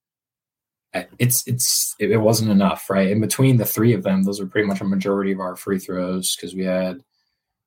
it's 1.18 1.46
it's 1.46 1.94
it 1.98 2.16
wasn't 2.16 2.51
enough, 2.51 2.88
right? 2.88 3.11
In 3.11 3.20
between 3.20 3.59
the 3.59 3.66
three 3.66 3.92
of 3.92 4.03
them, 4.03 4.25
those 4.25 4.40
are 4.40 4.46
pretty 4.46 4.66
much 4.66 4.81
a 4.81 4.85
majority 4.85 5.33
of 5.33 5.40
our 5.40 5.55
free 5.55 5.79
throws 5.79 6.35
because 6.35 6.55
we 6.55 6.64
had, 6.64 7.03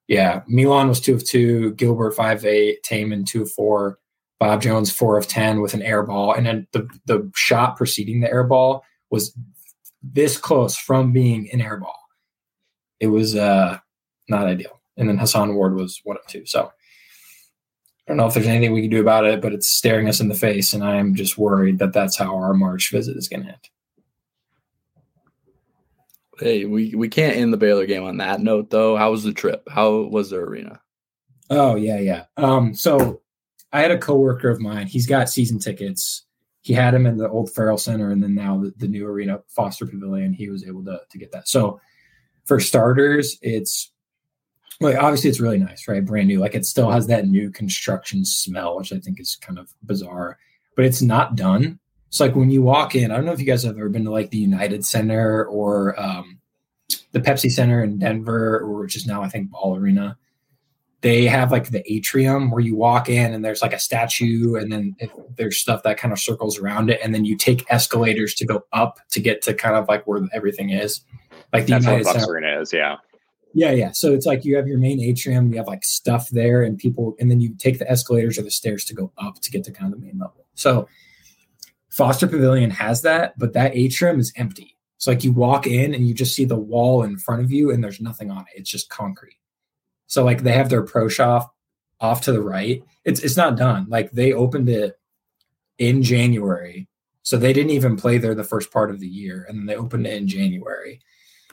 yeah, 0.07 0.41
Milan 0.47 0.89
was 0.89 0.99
two 0.99 1.13
of 1.13 1.23
two, 1.23 1.73
Gilbert 1.75 2.11
five 2.15 2.43
eight, 2.45 2.83
Tamin 2.83 3.25
two 3.25 3.43
of 3.43 3.51
four, 3.51 3.99
Bob 4.39 4.63
Jones 4.63 4.91
four 4.91 5.17
of 5.17 5.27
ten 5.27 5.61
with 5.61 5.75
an 5.75 5.83
air 5.83 6.01
ball, 6.01 6.33
and 6.33 6.47
then 6.47 6.67
the 6.71 6.89
the 7.05 7.31
shot 7.35 7.77
preceding 7.77 8.21
the 8.21 8.31
air 8.31 8.43
ball 8.43 8.83
was 9.11 9.37
this 10.13 10.37
close 10.37 10.77
from 10.77 11.11
being 11.11 11.49
an 11.51 11.61
air 11.61 11.77
ball. 11.77 11.99
It 12.99 13.07
was 13.07 13.35
uh 13.35 13.79
not 14.29 14.47
ideal. 14.47 14.81
And 14.97 15.09
then 15.09 15.17
Hason 15.17 15.55
Ward 15.55 15.75
was 15.75 15.99
one 16.03 16.17
of 16.17 16.25
two. 16.27 16.45
So 16.45 16.71
I 18.07 18.11
don't 18.11 18.17
know 18.17 18.27
if 18.27 18.35
there's 18.35 18.45
anything 18.45 18.71
we 18.71 18.81
can 18.81 18.91
do 18.91 19.01
about 19.01 19.25
it, 19.25 19.41
but 19.41 19.51
it's 19.51 19.67
staring 19.67 20.07
us 20.07 20.19
in 20.19 20.27
the 20.27 20.35
face, 20.35 20.73
and 20.73 20.83
I 20.83 20.97
am 20.97 21.15
just 21.15 21.39
worried 21.39 21.79
that 21.79 21.91
that's 21.91 22.15
how 22.15 22.35
our 22.35 22.53
March 22.53 22.91
visit 22.91 23.17
is 23.17 23.27
going 23.27 23.43
to 23.43 23.49
end. 23.49 23.69
Hey, 26.37 26.65
we 26.65 26.93
we 26.93 27.09
can't 27.09 27.35
end 27.35 27.51
the 27.51 27.57
Baylor 27.57 27.87
game 27.87 28.03
on 28.03 28.17
that 28.17 28.41
note, 28.41 28.69
though. 28.69 28.95
How 28.95 29.09
was 29.09 29.23
the 29.23 29.33
trip? 29.33 29.67
How 29.69 30.01
was 30.01 30.29
the 30.29 30.37
arena? 30.37 30.81
Oh 31.49 31.75
yeah, 31.75 31.97
yeah. 31.97 32.25
Um, 32.37 32.75
so 32.75 33.21
I 33.71 33.81
had 33.81 33.91
a 33.91 33.97
coworker 33.97 34.49
of 34.49 34.59
mine. 34.59 34.85
He's 34.85 35.07
got 35.07 35.29
season 35.29 35.59
tickets. 35.59 36.25
He 36.65 36.73
had 36.73 36.95
them 36.95 37.05
in 37.05 37.15
the 37.15 37.29
old 37.29 37.53
Ferrell 37.53 37.77
Center, 37.77 38.09
and 38.09 38.23
then 38.23 38.33
now 38.33 38.57
the, 38.57 38.73
the 38.77 38.87
new 38.87 39.05
arena, 39.05 39.39
Foster 39.49 39.85
Pavilion. 39.85 40.33
He 40.33 40.49
was 40.49 40.65
able 40.65 40.83
to 40.85 40.99
to 41.07 41.17
get 41.19 41.31
that. 41.31 41.47
So 41.47 41.79
for 42.45 42.59
starters, 42.59 43.37
it's 43.43 43.91
like 44.81 44.97
obviously 44.97 45.29
it's 45.29 45.39
really 45.39 45.59
nice, 45.59 45.87
right? 45.87 46.03
Brand 46.03 46.27
new. 46.27 46.39
Like 46.39 46.55
it 46.55 46.65
still 46.65 46.89
has 46.89 47.05
that 47.05 47.27
new 47.27 47.51
construction 47.51 48.25
smell, 48.25 48.77
which 48.77 48.91
I 48.91 48.97
think 48.97 49.19
is 49.19 49.35
kind 49.35 49.59
of 49.59 49.71
bizarre, 49.83 50.39
but 50.75 50.85
it's 50.85 51.03
not 51.03 51.35
done. 51.35 51.77
It's 52.07 52.19
like 52.19 52.35
when 52.35 52.49
you 52.49 52.63
walk 52.63 52.95
in, 52.95 53.11
I 53.11 53.15
don't 53.15 53.25
know 53.25 53.31
if 53.31 53.39
you 53.39 53.45
guys 53.45 53.61
have 53.61 53.77
ever 53.77 53.89
been 53.89 54.05
to 54.05 54.11
like 54.11 54.31
the 54.31 54.39
United 54.39 54.83
Center 54.83 55.45
or 55.45 55.99
um, 56.01 56.39
the 57.11 57.19
Pepsi 57.19 57.51
Center 57.51 57.83
in 57.83 57.99
Denver, 57.99 58.57
or 58.61 58.79
which 58.79 58.95
is 58.95 59.05
now 59.05 59.21
I 59.21 59.29
think 59.29 59.51
Ball 59.51 59.77
Arena. 59.77 60.17
They 61.05 61.27
have 61.27 61.51
like 61.51 61.69
the 61.69 61.83
atrium 61.85 62.49
where 62.49 62.61
you 62.61 62.75
walk 62.75 63.09
in 63.09 63.31
and 63.31 63.45
there's 63.45 63.61
like 63.61 63.73
a 63.73 63.79
statue, 63.79 64.55
and 64.55 64.71
then 64.71 64.95
there's 65.37 65.61
stuff 65.61 65.83
that 65.83 65.99
kind 65.99 66.11
of 66.11 66.19
circles 66.19 66.57
around 66.57 66.89
it, 66.89 66.99
and 67.03 67.13
then 67.13 67.25
you 67.25 67.37
take 67.37 67.63
escalators 67.69 68.33
to 68.33 68.43
go 68.43 68.65
up 68.73 68.97
to 69.11 69.19
get 69.19 69.43
to 69.43 69.53
kind 69.53 69.75
of 69.75 69.87
like 69.87 70.07
where 70.07 70.19
everything 70.33 70.71
is. 70.71 71.01
Like 71.53 71.67
the 71.67 71.73
That's 71.73 71.85
United 71.85 72.05
what 72.05 72.19
Center. 72.19 72.59
Is, 72.59 72.73
yeah. 72.73 72.95
Yeah, 73.53 73.69
yeah. 73.69 73.91
So 73.91 74.13
it's 74.13 74.25
like 74.25 74.45
you 74.45 74.55
have 74.55 74.67
your 74.67 74.79
main 74.79 74.99
atrium, 74.99 75.51
you 75.51 75.57
have 75.57 75.67
like 75.67 75.83
stuff 75.83 76.27
there, 76.31 76.63
and 76.63 76.75
people, 76.75 77.15
and 77.19 77.29
then 77.29 77.39
you 77.39 77.53
take 77.55 77.77
the 77.77 77.87
escalators 77.87 78.39
or 78.39 78.41
the 78.41 78.49
stairs 78.49 78.83
to 78.85 78.95
go 78.95 79.13
up 79.19 79.39
to 79.41 79.51
get 79.51 79.63
to 79.65 79.71
kind 79.71 79.93
of 79.93 79.99
the 79.99 80.03
main 80.03 80.17
level. 80.17 80.47
So 80.55 80.89
Foster 81.89 82.25
Pavilion 82.25 82.71
has 82.71 83.03
that, 83.03 83.37
but 83.37 83.53
that 83.53 83.75
atrium 83.75 84.19
is 84.19 84.33
empty. 84.37 84.75
It's 84.97 85.05
like 85.05 85.23
you 85.23 85.33
walk 85.33 85.67
in 85.67 85.93
and 85.93 86.07
you 86.07 86.15
just 86.15 86.35
see 86.35 86.45
the 86.45 86.57
wall 86.57 87.03
in 87.03 87.19
front 87.19 87.43
of 87.43 87.51
you, 87.51 87.69
and 87.69 87.83
there's 87.83 88.01
nothing 88.01 88.31
on 88.31 88.41
it. 88.41 88.59
It's 88.59 88.71
just 88.71 88.89
concrete. 88.89 89.37
So 90.07 90.23
like 90.23 90.43
they 90.43 90.53
have 90.53 90.69
their 90.69 90.83
pro 90.83 91.07
shop 91.07 91.53
off 91.99 92.21
to 92.21 92.31
the 92.31 92.41
right. 92.41 92.83
It's 93.03 93.19
it's 93.21 93.37
not 93.37 93.57
done. 93.57 93.87
Like 93.89 94.11
they 94.11 94.33
opened 94.33 94.69
it 94.69 94.99
in 95.77 96.03
January, 96.03 96.87
so 97.23 97.37
they 97.37 97.53
didn't 97.53 97.71
even 97.71 97.97
play 97.97 98.17
there 98.17 98.35
the 98.35 98.43
first 98.43 98.71
part 98.71 98.91
of 98.91 98.99
the 98.99 99.07
year, 99.07 99.45
and 99.47 99.57
then 99.57 99.65
they 99.65 99.75
opened 99.75 100.07
it 100.07 100.13
in 100.13 100.27
January. 100.27 101.01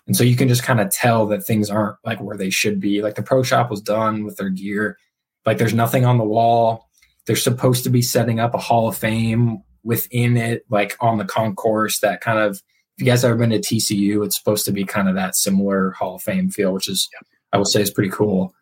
And 0.07 0.17
so 0.17 0.25
you 0.25 0.37
can 0.37 0.49
just 0.49 0.65
kind 0.65 0.81
of 0.81 0.91
tell 0.91 1.27
that 1.27 1.45
things 1.45 1.71
aren't 1.71 1.97
like 2.05 2.21
where 2.21 2.37
they 2.37 2.51
should 2.51 2.81
be. 2.81 3.03
Like 3.03 3.15
the 3.15 3.23
pro 3.23 3.43
shop 3.43 3.71
was 3.71 3.81
done 3.81 4.25
with 4.25 4.37
their 4.37 4.51
gear. 4.51 4.99
Like 5.47 5.59
there's 5.59 5.75
nothing 5.75 6.05
on 6.05 6.19
the 6.19 6.25
wall. 6.25 6.89
They're 7.27 7.37
supposed 7.37 7.85
to 7.85 7.91
be 7.91 8.03
setting 8.03 8.41
up 8.41 8.55
a 8.55 8.59
Hall 8.59 8.89
of 8.89 8.97
Fame 8.97 9.63
within 9.85 10.37
it, 10.37 10.65
like 10.71 10.97
on 11.01 11.19
the 11.19 11.25
concourse. 11.25 12.01
That 12.01 12.21
kind 12.21 12.39
of, 12.39 12.61
if 12.97 13.05
you 13.05 13.07
guys 13.07 13.25
ever 13.25 13.37
been 13.37 13.51
to 13.51 13.61
TCU, 13.61 14.25
it's 14.25 14.37
supposed 14.37 14.65
to 14.67 14.73
be 14.73 14.85
kind 14.85 15.09
of 15.09 15.15
that 15.15 15.37
similar 15.37 15.93
Hall 15.93 16.17
of 16.17 16.23
Fame 16.23 16.51
feel, 16.51 16.73
which 16.73 16.89
is, 16.89 17.09
I 17.53 17.59
will 17.59 17.65
say, 17.65 17.83
is 17.83 17.91
pretty 17.91 18.11
cool. 18.11 18.55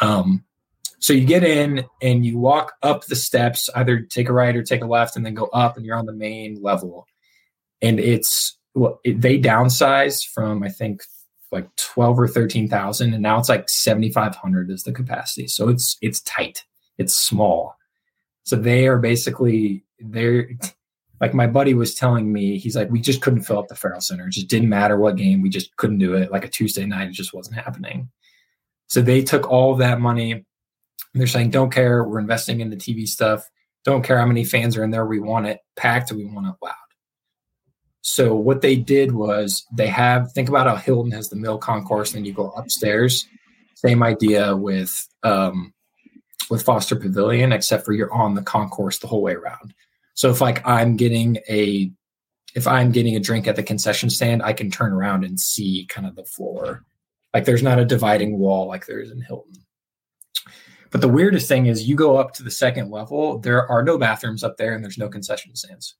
Um, 0.00 0.44
so 0.98 1.12
you 1.12 1.26
get 1.26 1.44
in 1.44 1.84
and 2.00 2.24
you 2.24 2.38
walk 2.38 2.74
up 2.82 3.04
the 3.04 3.16
steps, 3.16 3.68
either 3.74 4.00
take 4.00 4.28
a 4.28 4.32
right 4.32 4.56
or 4.56 4.62
take 4.62 4.82
a 4.82 4.86
left, 4.86 5.16
and 5.16 5.26
then 5.26 5.34
go 5.34 5.46
up, 5.46 5.76
and 5.76 5.84
you're 5.84 5.98
on 5.98 6.06
the 6.06 6.12
main 6.12 6.62
level. 6.62 7.06
And 7.82 8.00
it's 8.00 8.56
well, 8.74 9.00
it, 9.04 9.20
they 9.20 9.38
downsized 9.38 10.28
from 10.32 10.62
I 10.62 10.68
think 10.68 11.02
like 11.52 11.68
twelve 11.76 12.18
or 12.18 12.26
thirteen 12.26 12.68
thousand, 12.68 13.12
and 13.12 13.22
now 13.22 13.38
it's 13.38 13.48
like 13.48 13.68
seventy 13.68 14.10
five 14.10 14.34
hundred 14.34 14.70
is 14.70 14.82
the 14.82 14.92
capacity. 14.92 15.46
So 15.46 15.68
it's 15.68 15.96
it's 16.00 16.22
tight, 16.22 16.64
it's 16.98 17.16
small. 17.16 17.76
So 18.44 18.56
they 18.56 18.88
are 18.88 18.98
basically 18.98 19.84
they're 20.00 20.48
like 21.20 21.34
my 21.34 21.46
buddy 21.46 21.74
was 21.74 21.94
telling 21.94 22.32
me. 22.32 22.58
He's 22.58 22.76
like, 22.76 22.90
we 22.90 23.00
just 23.00 23.20
couldn't 23.20 23.42
fill 23.42 23.58
up 23.58 23.68
the 23.68 23.74
Ferrell 23.74 24.00
Center. 24.00 24.26
It 24.26 24.32
just 24.32 24.48
didn't 24.48 24.68
matter 24.68 24.98
what 24.98 25.16
game, 25.16 25.42
we 25.42 25.48
just 25.48 25.76
couldn't 25.76 25.98
do 25.98 26.14
it. 26.14 26.32
Like 26.32 26.44
a 26.44 26.48
Tuesday 26.48 26.86
night, 26.86 27.08
it 27.08 27.12
just 27.12 27.34
wasn't 27.34 27.56
happening. 27.56 28.10
So 28.86 29.00
they 29.02 29.22
took 29.22 29.50
all 29.50 29.76
that 29.76 30.00
money. 30.00 30.44
They're 31.14 31.26
saying, 31.26 31.50
don't 31.50 31.70
care. 31.70 32.04
We're 32.04 32.18
investing 32.18 32.60
in 32.60 32.70
the 32.70 32.76
TV 32.76 33.06
stuff. 33.06 33.48
Don't 33.84 34.02
care 34.02 34.18
how 34.18 34.26
many 34.26 34.44
fans 34.44 34.76
are 34.76 34.84
in 34.84 34.90
there. 34.90 35.06
We 35.06 35.20
want 35.20 35.46
it 35.46 35.60
packed. 35.76 36.12
We 36.12 36.24
want 36.24 36.46
it 36.46 36.54
loud. 36.62 36.74
So 38.02 38.34
what 38.34 38.60
they 38.60 38.76
did 38.76 39.12
was 39.12 39.64
they 39.72 39.86
have 39.86 40.32
think 40.32 40.48
about 40.48 40.66
how 40.66 40.76
Hilton 40.76 41.12
has 41.12 41.30
the 41.30 41.36
mill 41.36 41.58
concourse, 41.58 42.10
and 42.10 42.18
then 42.18 42.26
you 42.26 42.34
go 42.34 42.50
upstairs. 42.50 43.26
Same 43.76 44.02
idea 44.02 44.54
with 44.54 45.08
um, 45.22 45.72
with 46.50 46.62
Foster 46.62 46.96
Pavilion, 46.96 47.52
except 47.52 47.84
for 47.84 47.92
you're 47.92 48.12
on 48.12 48.34
the 48.34 48.42
concourse 48.42 48.98
the 48.98 49.06
whole 49.06 49.22
way 49.22 49.32
around. 49.32 49.74
So 50.12 50.30
if 50.30 50.40
like 50.40 50.66
I'm 50.66 50.96
getting 50.96 51.38
a 51.48 51.90
if 52.54 52.66
I'm 52.66 52.92
getting 52.92 53.16
a 53.16 53.20
drink 53.20 53.46
at 53.48 53.56
the 53.56 53.62
concession 53.62 54.10
stand, 54.10 54.42
I 54.42 54.52
can 54.52 54.70
turn 54.70 54.92
around 54.92 55.24
and 55.24 55.40
see 55.40 55.86
kind 55.88 56.06
of 56.06 56.14
the 56.14 56.24
floor. 56.24 56.84
Like 57.34 57.44
there's 57.44 57.62
not 57.62 57.80
a 57.80 57.84
dividing 57.84 58.38
wall 58.38 58.68
like 58.68 58.86
there 58.86 59.00
is 59.00 59.10
in 59.10 59.20
Hilton. 59.20 59.54
But 60.90 61.00
the 61.00 61.08
weirdest 61.08 61.48
thing 61.48 61.66
is 61.66 61.88
you 61.88 61.96
go 61.96 62.16
up 62.16 62.32
to 62.34 62.44
the 62.44 62.50
second 62.50 62.90
level, 62.90 63.38
there 63.38 63.68
are 63.68 63.82
no 63.82 63.98
bathrooms 63.98 64.44
up 64.44 64.56
there 64.56 64.74
and 64.74 64.84
there's 64.84 64.96
no 64.96 65.08
concession 65.08 65.56
stands 65.56 65.96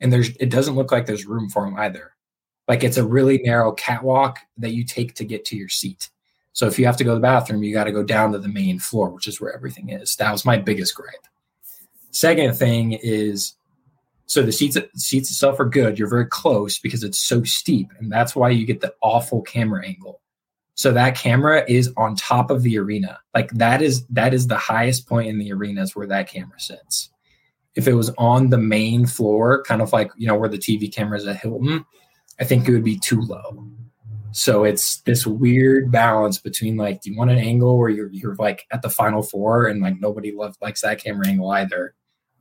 and 0.00 0.12
there's 0.12 0.30
it 0.36 0.50
doesn't 0.50 0.74
look 0.74 0.90
like 0.90 1.06
there's 1.06 1.26
room 1.26 1.48
for 1.48 1.64
them 1.64 1.76
either. 1.76 2.12
Like 2.66 2.82
it's 2.82 2.96
a 2.96 3.06
really 3.06 3.38
narrow 3.38 3.72
catwalk 3.72 4.38
that 4.58 4.72
you 4.72 4.84
take 4.84 5.14
to 5.16 5.24
get 5.24 5.44
to 5.46 5.56
your 5.56 5.68
seat. 5.68 6.10
So 6.52 6.66
if 6.66 6.78
you 6.78 6.86
have 6.86 6.96
to 6.96 7.04
go 7.04 7.10
to 7.10 7.16
the 7.16 7.20
bathroom, 7.20 7.62
you 7.62 7.72
got 7.72 7.84
to 7.84 7.92
go 7.92 8.02
down 8.02 8.32
to 8.32 8.38
the 8.38 8.48
main 8.48 8.78
floor, 8.78 9.10
which 9.10 9.28
is 9.28 9.40
where 9.40 9.54
everything 9.54 9.90
is. 9.90 10.16
That 10.16 10.32
was 10.32 10.44
my 10.44 10.56
biggest 10.56 10.94
gripe. 10.94 11.26
Second 12.10 12.54
thing 12.54 12.92
is 12.92 13.54
so 14.26 14.42
the 14.42 14.52
seats 14.52 14.78
seats 14.94 15.30
itself 15.30 15.58
are 15.60 15.64
good. 15.64 15.98
You're 15.98 16.08
very 16.08 16.26
close 16.26 16.78
because 16.78 17.02
it's 17.02 17.20
so 17.20 17.42
steep, 17.44 17.88
and 17.98 18.10
that's 18.10 18.36
why 18.36 18.50
you 18.50 18.64
get 18.64 18.80
the 18.80 18.94
awful 19.02 19.42
camera 19.42 19.84
angle. 19.86 20.20
So 20.80 20.92
that 20.92 21.16
camera 21.16 21.64
is 21.68 21.92
on 21.96 22.16
top 22.16 22.50
of 22.50 22.62
the 22.62 22.78
arena. 22.78 23.18
Like 23.34 23.50
that 23.52 23.82
is 23.82 24.06
that 24.06 24.32
is 24.32 24.46
the 24.46 24.56
highest 24.56 25.06
point 25.06 25.28
in 25.28 25.38
the 25.38 25.52
arena 25.52 25.82
is 25.82 25.94
where 25.94 26.06
that 26.06 26.28
camera 26.28 26.58
sits 26.58 27.10
if 27.74 27.86
it 27.86 27.94
was 27.94 28.10
on 28.18 28.50
the 28.50 28.58
main 28.58 29.06
floor, 29.06 29.62
kind 29.62 29.82
of 29.82 29.92
like 29.92 30.10
you 30.16 30.26
know 30.26 30.34
where 30.34 30.48
the 30.48 30.58
TV 30.58 30.92
cameras 30.92 31.26
at 31.26 31.36
Hilton, 31.36 31.84
I 32.40 32.44
think 32.44 32.66
it 32.66 32.72
would 32.72 32.84
be 32.84 32.98
too 32.98 33.20
low. 33.20 33.66
So 34.32 34.64
it's 34.64 35.00
this 35.02 35.26
weird 35.26 35.90
balance 35.90 36.38
between 36.38 36.76
like, 36.76 37.02
do 37.02 37.10
you 37.10 37.18
want 37.18 37.30
an 37.30 37.38
angle 37.38 37.78
where 37.78 37.88
you're 37.88 38.10
you're 38.10 38.36
like 38.36 38.66
at 38.72 38.82
the 38.82 38.90
final 38.90 39.22
four 39.22 39.66
and 39.66 39.82
like 39.82 40.00
nobody 40.00 40.32
loves 40.32 40.56
likes 40.60 40.82
that 40.82 41.02
camera 41.02 41.28
angle 41.28 41.50
either, 41.50 41.94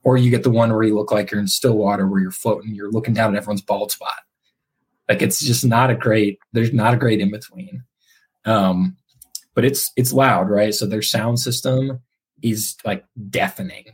or 0.04 0.17
you 0.17 0.30
get 0.30 0.43
the 0.43 0.52
one 0.52 0.73
where 0.73 0.84
you 0.84 0.95
look 0.95 1.12
like 1.12 1.32
you're 1.32 1.41
in 1.41 1.47
Stillwater 1.47 2.08
where 2.08 2.21
you're 2.21 2.32
floating, 2.32 2.73
you're 2.73 2.91
looking 2.91 3.13
down 3.13 3.36
at 3.36 3.38
everyone's 3.38 3.62
bald 3.62 3.91
spot. 3.91 4.19
Like 5.08 5.21
it's 5.21 5.39
just 5.39 5.65
not 5.65 5.89
a 5.89 5.95
great. 5.95 6.39
There's 6.54 6.73
not 6.73 6.93
a 6.93 6.97
great 6.97 7.19
in 7.19 7.32
between. 7.32 7.84
Um, 8.49 8.97
but 9.55 9.65
it's 9.65 9.91
it's 9.95 10.13
loud, 10.13 10.49
right? 10.49 10.73
So 10.73 10.85
their 10.85 11.01
sound 11.01 11.39
system 11.39 11.99
is 12.41 12.77
like 12.85 13.05
deafening 13.29 13.85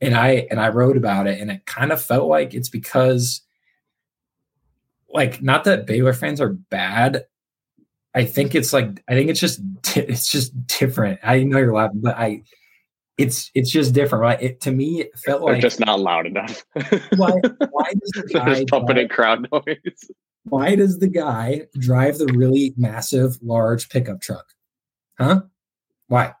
and 0.00 0.14
I 0.14 0.46
and 0.50 0.60
I 0.60 0.68
wrote 0.68 0.96
about 0.96 1.26
it, 1.26 1.40
and 1.40 1.50
it 1.50 1.66
kind 1.66 1.92
of 1.92 2.00
felt 2.00 2.28
like 2.28 2.54
it's 2.54 2.68
because, 2.68 3.42
like, 5.08 5.42
not 5.42 5.64
that 5.64 5.86
Baylor 5.86 6.12
fans 6.12 6.40
are 6.40 6.50
bad. 6.52 7.24
I 8.14 8.24
think 8.24 8.54
it's 8.54 8.72
like 8.72 9.02
I 9.08 9.14
think 9.14 9.30
it's 9.30 9.40
just 9.40 9.60
it's 9.96 10.30
just 10.30 10.66
different. 10.66 11.20
I 11.22 11.42
know 11.42 11.58
you're 11.58 11.74
laughing, 11.74 12.00
but 12.00 12.16
I 12.16 12.42
it's 13.16 13.50
it's 13.54 13.70
just 13.70 13.92
different, 13.92 14.22
right? 14.22 14.42
It 14.42 14.60
to 14.62 14.70
me 14.70 15.00
it 15.00 15.18
felt 15.18 15.44
They're 15.44 15.54
like 15.54 15.62
just 15.62 15.80
not 15.80 16.00
loud 16.00 16.26
enough. 16.26 16.64
why 17.16 17.32
why 17.70 17.92
does 18.00 18.12
the 18.12 18.30
guy 18.32 18.64
drive, 18.64 18.96
in 18.98 19.08
crowd 19.08 19.48
noise. 19.52 20.10
Why 20.44 20.74
does 20.74 20.98
the 20.98 21.08
guy 21.08 21.66
drive 21.78 22.18
the 22.18 22.32
really 22.34 22.74
massive 22.76 23.38
large 23.42 23.88
pickup 23.88 24.20
truck? 24.20 24.46
Huh? 25.18 25.42
Why? 26.06 26.34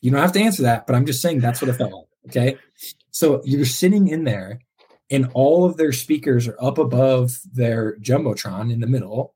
You 0.00 0.10
don't 0.10 0.20
have 0.20 0.32
to 0.32 0.40
answer 0.40 0.62
that, 0.62 0.86
but 0.86 0.96
I'm 0.96 1.06
just 1.06 1.22
saying 1.22 1.40
that's 1.40 1.60
what 1.60 1.68
it 1.68 1.74
felt 1.74 1.92
like. 1.92 2.06
Okay. 2.26 2.58
So 3.10 3.40
you're 3.44 3.64
sitting 3.64 4.08
in 4.08 4.24
there 4.24 4.60
and 5.10 5.30
all 5.34 5.64
of 5.64 5.76
their 5.76 5.92
speakers 5.92 6.48
are 6.48 6.56
up 6.60 6.78
above 6.78 7.38
their 7.52 7.96
Jumbotron 7.98 8.72
in 8.72 8.80
the 8.80 8.86
middle. 8.86 9.34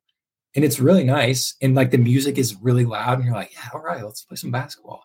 And 0.56 0.64
it's 0.64 0.80
really 0.80 1.04
nice. 1.04 1.54
And 1.62 1.76
like 1.76 1.92
the 1.92 1.98
music 1.98 2.36
is 2.36 2.56
really 2.60 2.84
loud. 2.84 3.18
And 3.18 3.24
you're 3.24 3.36
like, 3.36 3.52
yeah, 3.54 3.68
all 3.72 3.80
right, 3.80 4.02
let's 4.02 4.24
play 4.24 4.36
some 4.36 4.50
basketball. 4.50 5.04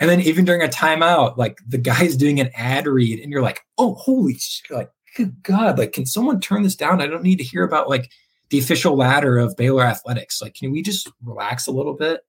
And 0.00 0.10
then 0.10 0.20
even 0.20 0.44
during 0.44 0.62
a 0.62 0.68
timeout, 0.68 1.36
like 1.36 1.58
the 1.66 1.78
guy's 1.78 2.16
doing 2.16 2.40
an 2.40 2.50
ad 2.56 2.88
read 2.88 3.20
and 3.20 3.30
you're 3.30 3.42
like, 3.42 3.60
oh, 3.78 3.94
holy 3.94 4.34
shit. 4.34 4.70
Like 4.70 4.90
good 5.16 5.42
God, 5.42 5.78
like, 5.78 5.92
can 5.92 6.06
someone 6.06 6.40
turn 6.40 6.62
this 6.62 6.76
down? 6.76 7.00
I 7.00 7.06
don't 7.06 7.22
need 7.22 7.38
to 7.38 7.44
hear 7.44 7.62
about 7.62 7.88
like 7.88 8.10
the 8.52 8.58
official 8.58 8.94
ladder 8.94 9.38
of 9.38 9.56
Baylor 9.56 9.82
athletics. 9.82 10.42
Like, 10.42 10.52
can 10.52 10.70
we 10.70 10.82
just 10.82 11.10
relax 11.24 11.66
a 11.66 11.72
little 11.72 11.94
bit? 11.94 12.20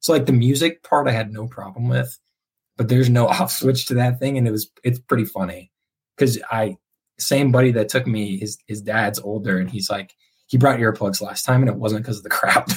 So 0.00 0.12
like 0.12 0.26
the 0.26 0.32
music 0.32 0.82
part 0.82 1.08
I 1.08 1.12
had 1.12 1.32
no 1.32 1.46
problem 1.46 1.88
with, 1.88 2.18
but 2.76 2.88
there's 2.88 3.08
no 3.08 3.26
off 3.28 3.50
switch 3.50 3.86
to 3.86 3.94
that 3.94 4.20
thing. 4.20 4.36
And 4.36 4.46
it 4.46 4.50
was 4.50 4.70
it's 4.84 4.98
pretty 4.98 5.24
funny. 5.24 5.72
Cause 6.18 6.38
I 6.50 6.76
same 7.18 7.50
buddy 7.50 7.72
that 7.72 7.88
took 7.88 8.06
me, 8.06 8.36
his 8.36 8.58
his 8.66 8.82
dad's 8.82 9.18
older, 9.18 9.56
and 9.56 9.70
he's 9.70 9.88
like, 9.88 10.14
he 10.48 10.58
brought 10.58 10.80
earplugs 10.80 11.22
last 11.22 11.44
time 11.44 11.62
and 11.62 11.70
it 11.70 11.76
wasn't 11.76 12.02
because 12.02 12.18
of 12.18 12.24
the 12.24 12.28
crowd. 12.28 12.70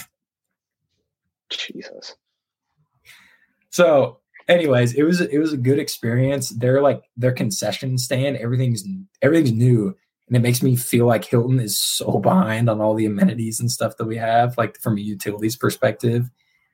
Jesus. 1.49 2.15
So 3.69 4.21
anyways, 4.47 4.93
it 4.93 5.03
was 5.03 5.19
it 5.19 5.39
was 5.39 5.51
a 5.51 5.57
good 5.57 5.77
experience. 5.77 6.51
They're 6.51 6.81
like 6.81 7.03
their 7.17 7.33
concession 7.33 7.97
stand, 7.97 8.37
everything's 8.37 8.85
everything's 9.21 9.51
new. 9.51 9.97
And 10.33 10.43
it 10.43 10.47
makes 10.47 10.63
me 10.63 10.75
feel 10.75 11.05
like 11.05 11.25
Hilton 11.25 11.59
is 11.59 11.77
so 11.77 12.17
behind 12.17 12.67
on 12.67 12.81
all 12.81 12.95
the 12.95 13.05
amenities 13.05 13.59
and 13.59 13.69
stuff 13.69 13.97
that 13.97 14.05
we 14.05 14.17
have, 14.17 14.57
like 14.57 14.79
from 14.79 14.97
a 14.97 15.01
utilities 15.01 15.55
perspective. 15.55 16.27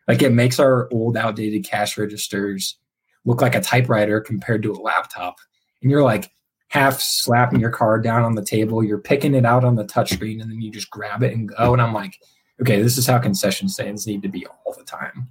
Like 0.08 0.22
it 0.22 0.32
makes 0.32 0.60
our 0.60 0.88
old 0.93 1.17
outdated 1.17 1.65
cash 1.65 1.98
registers 1.98 2.78
look 3.26 3.41
like 3.41 3.56
a 3.56 3.60
typewriter 3.60 4.22
compared 4.22 4.63
to 4.63 4.72
a 4.72 4.80
laptop. 4.80 5.39
And 5.82 5.91
you're 5.91 6.04
like 6.04 6.32
half 6.69 7.02
slapping 7.02 7.60
your 7.60 7.69
card 7.69 8.02
down 8.02 8.24
on 8.24 8.36
the 8.36 8.45
table, 8.45 8.82
you're 8.82 8.98
picking 8.98 9.36
it 9.36 9.43
out 9.43 9.65
on 9.65 9.76
the 9.76 9.84
touchscreen, 9.84 10.41
and 10.41 10.50
then 10.50 10.62
you 10.62 10.72
just 10.72 10.89
grab 10.89 11.22
it 11.22 11.34
and 11.34 11.50
go. 11.50 11.74
And 11.74 11.82
I'm 11.82 11.93
like, 11.93 12.17
okay, 12.62 12.82
this 12.82 12.98
is 12.98 13.08
how 13.08 13.19
concession 13.19 13.67
stands 13.67 14.08
need 14.08 14.22
to 14.22 14.30
be 14.30 14.48
all 14.48 14.74
the 14.74 14.86
time. 14.86 15.28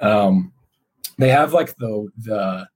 Um, 0.00 0.50
they 1.18 1.28
have 1.28 1.52
like 1.52 1.76
the 1.76 2.08
the 2.16 2.68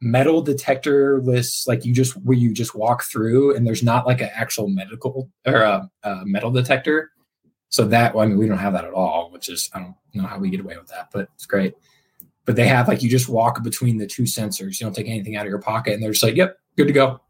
metal 0.00 0.42
detector 0.42 1.20
lists 1.22 1.66
like 1.66 1.84
you 1.84 1.92
just 1.92 2.14
where 2.18 2.36
you 2.36 2.52
just 2.52 2.74
walk 2.74 3.02
through 3.04 3.54
and 3.56 3.66
there's 3.66 3.82
not 3.82 4.06
like 4.06 4.20
an 4.20 4.30
actual 4.32 4.68
medical 4.68 5.28
or 5.46 5.62
a, 5.62 5.90
a 6.04 6.24
metal 6.24 6.50
detector. 6.50 7.10
So 7.70 7.84
that 7.86 8.14
well, 8.14 8.24
i 8.24 8.28
mean 8.28 8.38
we 8.38 8.46
don't 8.46 8.58
have 8.58 8.72
that 8.72 8.84
at 8.84 8.92
all 8.92 9.30
which 9.30 9.48
is 9.48 9.68
i 9.74 9.80
don't 9.80 9.94
know 10.14 10.24
how 10.24 10.38
we 10.38 10.50
get 10.50 10.60
away 10.60 10.76
with 10.78 10.88
that 10.88 11.08
but 11.12 11.28
it's 11.34 11.46
great. 11.46 11.74
But 12.44 12.56
they 12.56 12.66
have 12.66 12.88
like 12.88 13.02
you 13.02 13.10
just 13.10 13.28
walk 13.28 13.62
between 13.62 13.98
the 13.98 14.06
two 14.06 14.22
sensors. 14.22 14.80
You 14.80 14.86
don't 14.86 14.94
take 14.94 15.08
anything 15.08 15.36
out 15.36 15.44
of 15.44 15.50
your 15.50 15.60
pocket 15.60 15.92
and 15.94 16.02
they're 16.02 16.12
just 16.12 16.22
like 16.22 16.36
yep 16.36 16.58
good 16.76 16.86
to 16.86 16.92
go. 16.92 17.20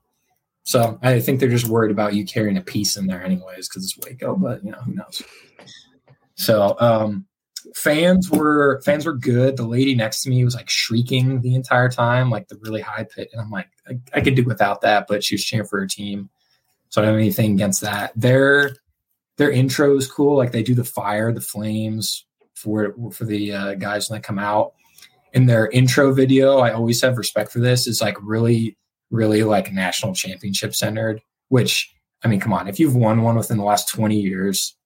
So 0.64 0.98
i 1.02 1.20
think 1.20 1.40
they're 1.40 1.48
just 1.48 1.68
worried 1.68 1.90
about 1.90 2.14
you 2.14 2.26
carrying 2.26 2.58
a 2.58 2.62
piece 2.62 2.96
in 2.96 3.06
there 3.06 3.24
anyways 3.24 3.68
because 3.68 3.84
it's 3.84 3.98
waco 3.98 4.36
but 4.36 4.62
you 4.62 4.72
know 4.72 4.78
who 4.78 4.94
knows? 4.94 5.22
So 6.34 6.76
um 6.80 7.27
fans 7.74 8.30
were 8.30 8.80
fans 8.82 9.06
were 9.06 9.14
good. 9.14 9.56
The 9.56 9.66
lady 9.66 9.94
next 9.94 10.22
to 10.22 10.30
me 10.30 10.44
was 10.44 10.54
like 10.54 10.70
shrieking 10.70 11.40
the 11.40 11.54
entire 11.54 11.88
time, 11.88 12.30
like 12.30 12.48
the 12.48 12.58
really 12.60 12.80
high 12.80 13.04
pitch, 13.04 13.30
and 13.32 13.40
I'm 13.40 13.50
like, 13.50 13.68
I, 13.88 13.98
I 14.14 14.20
could 14.20 14.34
do 14.34 14.44
without 14.44 14.80
that, 14.82 15.06
but 15.08 15.24
she 15.24 15.34
was 15.34 15.44
cheering 15.44 15.66
for 15.66 15.80
her 15.80 15.86
team, 15.86 16.30
so 16.88 17.00
I 17.00 17.04
don't 17.04 17.14
have 17.14 17.20
anything 17.20 17.52
against 17.52 17.80
that. 17.82 18.12
Their 18.16 18.76
their 19.36 19.50
intro 19.50 19.96
is 19.96 20.10
cool. 20.10 20.36
Like 20.36 20.52
they 20.52 20.62
do 20.62 20.74
the 20.74 20.84
fire, 20.84 21.32
the 21.32 21.40
flames 21.40 22.26
for 22.54 22.94
for 23.12 23.24
the 23.24 23.52
uh, 23.52 23.74
guys 23.74 24.10
when 24.10 24.18
they 24.18 24.22
come 24.22 24.38
out. 24.38 24.74
In 25.34 25.46
their 25.46 25.68
intro 25.70 26.12
video, 26.12 26.58
I 26.58 26.72
always 26.72 27.00
have 27.02 27.18
respect 27.18 27.52
for 27.52 27.60
this. 27.60 27.86
Is 27.86 28.00
like 28.00 28.16
really, 28.22 28.76
really 29.10 29.42
like 29.44 29.72
national 29.72 30.14
championship 30.14 30.74
centered. 30.74 31.20
Which 31.48 31.94
I 32.24 32.28
mean, 32.28 32.40
come 32.40 32.52
on, 32.52 32.68
if 32.68 32.80
you've 32.80 32.96
won 32.96 33.22
one 33.22 33.36
within 33.36 33.58
the 33.58 33.64
last 33.64 33.88
20 33.90 34.18
years, 34.18 34.76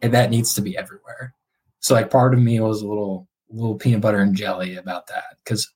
that 0.00 0.30
needs 0.30 0.54
to 0.54 0.62
be 0.62 0.76
everywhere. 0.76 1.34
So 1.80 1.94
like 1.94 2.10
part 2.10 2.34
of 2.34 2.40
me 2.40 2.60
was 2.60 2.82
a 2.82 2.88
little 2.88 3.28
little 3.50 3.76
peanut 3.76 4.02
butter 4.02 4.18
and 4.18 4.36
jelly 4.36 4.76
about 4.76 5.06
that 5.06 5.24
because 5.42 5.72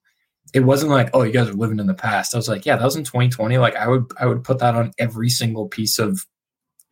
it 0.53 0.61
wasn't 0.61 0.93
like 0.93 1.09
oh 1.15 1.23
you 1.23 1.33
guys 1.33 1.49
are 1.49 1.55
living 1.55 1.79
in 1.79 1.87
the 1.87 1.95
past. 1.95 2.35
I 2.35 2.39
was 2.39 2.49
like 2.49 2.67
yeah 2.67 2.77
that 2.77 2.85
was 2.85 2.97
in 2.97 3.05
2020. 3.05 3.59
Like 3.59 3.77
I 3.77 3.89
would 3.89 4.13
I 4.19 4.27
would 4.27 4.45
put 4.45 4.59
that 4.59 4.75
on 4.75 4.93
every 4.99 5.31
single 5.31 5.69
piece 5.69 5.99
of 5.99 6.27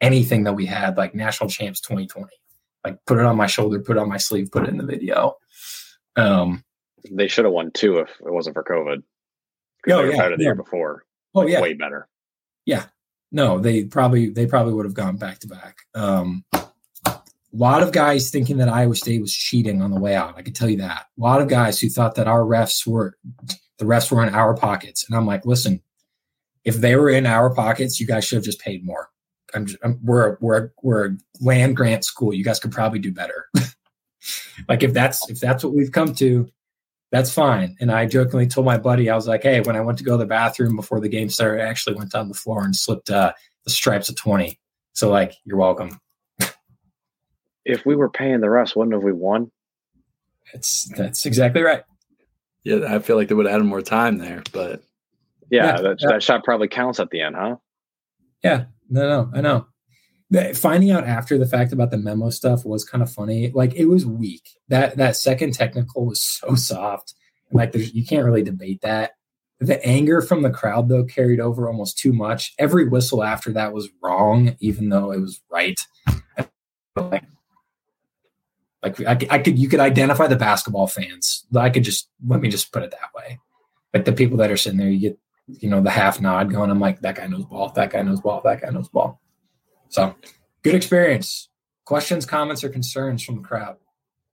anything 0.01 0.45
that 0.45 0.55
we 0.55 0.67
had 0.67 0.97
like 0.97 1.15
national 1.15 1.51
champs 1.51 1.81
2020. 1.81 2.29
Like 2.85 2.99
put 3.07 3.19
it 3.19 3.27
on 3.27 3.37
my 3.37 3.47
shoulder, 3.47 3.81
put 3.81 3.97
it 3.97 4.01
on 4.01 4.09
my 4.09 4.17
sleeve, 4.17 4.51
put 4.51 4.65
it 4.65 4.71
in 4.71 4.79
the 4.79 4.87
video. 4.87 5.37
Um, 6.17 6.65
they 7.11 7.29
should 7.29 7.45
have 7.45 7.53
won 7.53 7.71
two 7.73 7.99
if 7.99 8.09
it 8.21 8.33
wasn't 8.33 8.55
for 8.55 8.65
COVID. 8.65 9.03
Oh 9.91 10.05
yeah, 10.05 10.17
better 10.17 10.37
the 10.37 10.43
yeah. 10.43 10.49
year 10.49 10.55
before. 10.55 11.05
Oh 11.35 11.47
yeah, 11.47 11.61
way 11.61 11.75
better. 11.75 12.09
Yeah, 12.67 12.87
no, 13.33 13.59
they 13.59 13.85
probably 13.85 14.31
they 14.31 14.47
probably 14.47 14.75
would 14.75 14.87
have 14.87 14.95
gone 14.95 15.17
back 15.17 15.39
to 15.41 15.49
back. 15.49 15.79
Um, 15.95 16.45
a 17.53 17.57
lot 17.57 17.83
of 17.83 17.93
guys 17.93 18.31
thinking 18.31 18.59
that 18.59 18.69
Iowa 18.69 18.95
State 18.95 19.21
was 19.21 19.35
cheating 19.35 19.83
on 19.83 19.91
the 19.91 20.01
way 20.01 20.15
out. 20.15 20.37
I 20.37 20.43
can 20.43 20.53
tell 20.53 20.69
you 20.69 20.79
that. 20.79 21.07
A 21.19 21.21
lot 21.21 21.41
of 21.41 21.49
guys 21.49 21.81
who 21.81 21.89
thought 21.89 22.15
that 22.15 22.29
our 22.29 22.43
refs 22.43 22.87
were 22.87 23.17
the 23.79 23.85
refs 23.85 24.11
were 24.11 24.25
in 24.25 24.35
our 24.35 24.55
pockets, 24.55 25.05
and 25.09 25.17
I'm 25.17 25.27
like, 25.27 25.45
listen, 25.45 25.83
if 26.65 26.77
they 26.77 26.97
were 26.97 27.11
in 27.11 27.27
our 27.27 27.53
pockets, 27.53 27.99
you 27.99 28.07
guys 28.07 28.25
should 28.25 28.37
have 28.37 28.45
just 28.45 28.61
paid 28.61 28.85
more. 28.85 29.09
I'm, 29.55 29.67
just, 29.67 29.79
I'm 29.83 29.99
we're 30.05 30.37
we're 30.41 30.71
we're 30.83 31.07
a 31.07 31.17
land 31.41 31.77
grant 31.77 32.05
school. 32.05 32.33
You 32.33 32.45
guys 32.45 32.61
could 32.61 32.73
probably 32.73 33.01
do 33.01 33.13
better. 33.13 33.49
like 34.69 34.83
if 34.83 34.93
that's 34.93 35.29
if 35.29 35.41
that's 35.41 35.65
what 35.65 35.75
we've 35.75 35.93
come 35.93 36.15
to, 36.17 36.49
that's 37.11 37.33
fine. 37.33 37.77
And 37.81 37.91
I 37.91 38.07
jokingly 38.07 38.47
told 38.47 38.67
my 38.67 38.79
buddy, 38.79 39.11
I 39.11 39.17
was 39.17 39.27
like, 39.27 39.43
hey, 39.43 39.61
when 39.61 39.75
I 39.75 39.81
went 39.81 39.99
to 39.99 40.05
go 40.05 40.13
to 40.13 40.19
the 40.19 40.27
bathroom 40.27 40.77
before 40.77 41.01
the 41.01 41.09
game 41.09 41.29
started, 41.29 41.65
I 41.65 41.69
actually 41.69 41.97
went 41.97 42.13
down 42.13 42.29
the 42.29 42.35
floor 42.35 42.65
and 42.65 42.77
slipped 42.77 43.11
uh, 43.11 43.33
the 43.65 43.71
stripes 43.71 44.09
of 44.09 44.15
twenty. 44.15 44.61
So 44.93 45.11
like, 45.11 45.35
you're 45.45 45.59
welcome 45.59 46.01
if 47.65 47.85
we 47.85 47.97
were 47.97 48.11
paying 48.11 48.41
the 48.41 48.51
rest, 48.51 48.77
wouldn't 48.77 48.95
have 48.95 49.03
we 49.03 49.13
won? 49.13 49.51
That's 50.53 50.89
that's 50.97 51.27
exactly 51.27 51.63
right. 51.63 51.83
Yeah, 52.65 52.95
I 52.95 52.99
feel 52.99 53.17
like 53.17 53.29
they 53.29 53.35
would 53.35 53.47
have 53.47 53.55
added 53.55 53.65
more 53.65 53.83
time 53.83 54.19
there, 54.19 54.43
but 54.53 54.83
yeah, 55.51 55.77
yeah 55.77 55.81
that, 55.81 55.97
yeah. 56.01 56.09
that 56.09 56.23
shot 56.23 56.45
probably 56.45 56.69
counts 56.69 57.01
at 57.01 57.11
the 57.11 57.21
end, 57.21 57.37
huh? 57.37 57.57
Yeah, 58.43 58.65
no, 58.89 59.09
no, 59.09 59.31
I 59.35 59.41
know. 59.41 59.67
Finding 60.55 60.91
out 60.91 61.05
after 61.05 61.39
the 61.39 61.47
fact 61.47 61.73
about 61.73 61.91
the 61.91 61.99
memo 61.99 62.31
stuff 62.31 62.65
was 62.65 62.85
kind 62.85 63.03
of 63.03 63.13
funny. 63.13 63.51
Like 63.51 63.75
it 63.75 63.87
was 63.87 64.07
weak. 64.07 64.49
That 64.69 64.97
that 64.97 65.17
second 65.17 65.55
technical 65.55 66.07
was 66.07 66.23
so 66.23 66.55
soft. 66.55 67.15
Like 67.53 67.73
there's 67.73 67.95
you 67.95 68.05
can't 68.05 68.25
really 68.25 68.43
debate 68.43 68.81
that. 68.83 69.13
The 69.59 69.85
anger 69.85 70.23
from 70.23 70.43
the 70.43 70.51
crowd 70.51 70.89
though 70.89 71.05
carried 71.05 71.41
over 71.41 71.69
almost 71.69 71.99
too 71.99 72.13
much. 72.13 72.55
Every 72.59 72.89
whistle 72.89 73.23
after 73.23 73.53
that 73.53 73.73
was 73.73 73.91
wrong, 74.03 74.57
even 74.61 74.89
though 74.89 75.13
it 75.13 75.21
was 75.21 75.41
right. 75.51 75.79
Like 76.97 77.25
like 78.83 79.01
I, 79.01 79.19
I 79.31 79.39
could, 79.39 79.59
you 79.59 79.69
could 79.69 79.81
identify 79.81 80.27
the 80.27 80.37
basketball 80.37 80.87
fans. 80.87 81.47
I 81.55 81.71
could 81.71 81.85
just 81.85 82.09
let 82.27 82.41
me 82.41 82.49
just 82.49 82.73
put 82.73 82.83
it 82.83 82.91
that 82.93 83.15
way. 83.15 83.39
Like 83.93 84.05
the 84.05 84.13
people 84.13 84.39
that 84.39 84.51
are 84.51 84.57
sitting 84.57 84.79
there, 84.79 84.89
you 84.89 85.01
get, 85.01 85.19
you 85.47 85.69
know, 85.69 85.81
the 85.81 85.91
half 85.91 86.21
nod 86.21 86.51
going. 86.51 86.71
I'm 86.71 86.81
like, 86.81 87.01
that 87.01 87.17
guy 87.17 87.27
knows 87.27 87.45
ball. 87.45 87.71
That 87.71 87.91
guy 87.91 88.03
knows 88.03 88.21
ball. 88.21 88.41
That 88.43 88.63
guy 88.63 88.71
knows 88.71 88.89
ball. 88.89 89.21
So 89.89 90.15
good 90.63 90.75
experience. 90.75 91.49
Questions, 91.85 92.25
comments, 92.25 92.63
or 92.63 92.69
concerns 92.69 93.25
from 93.25 93.37
the 93.37 93.43
crowd? 93.43 93.77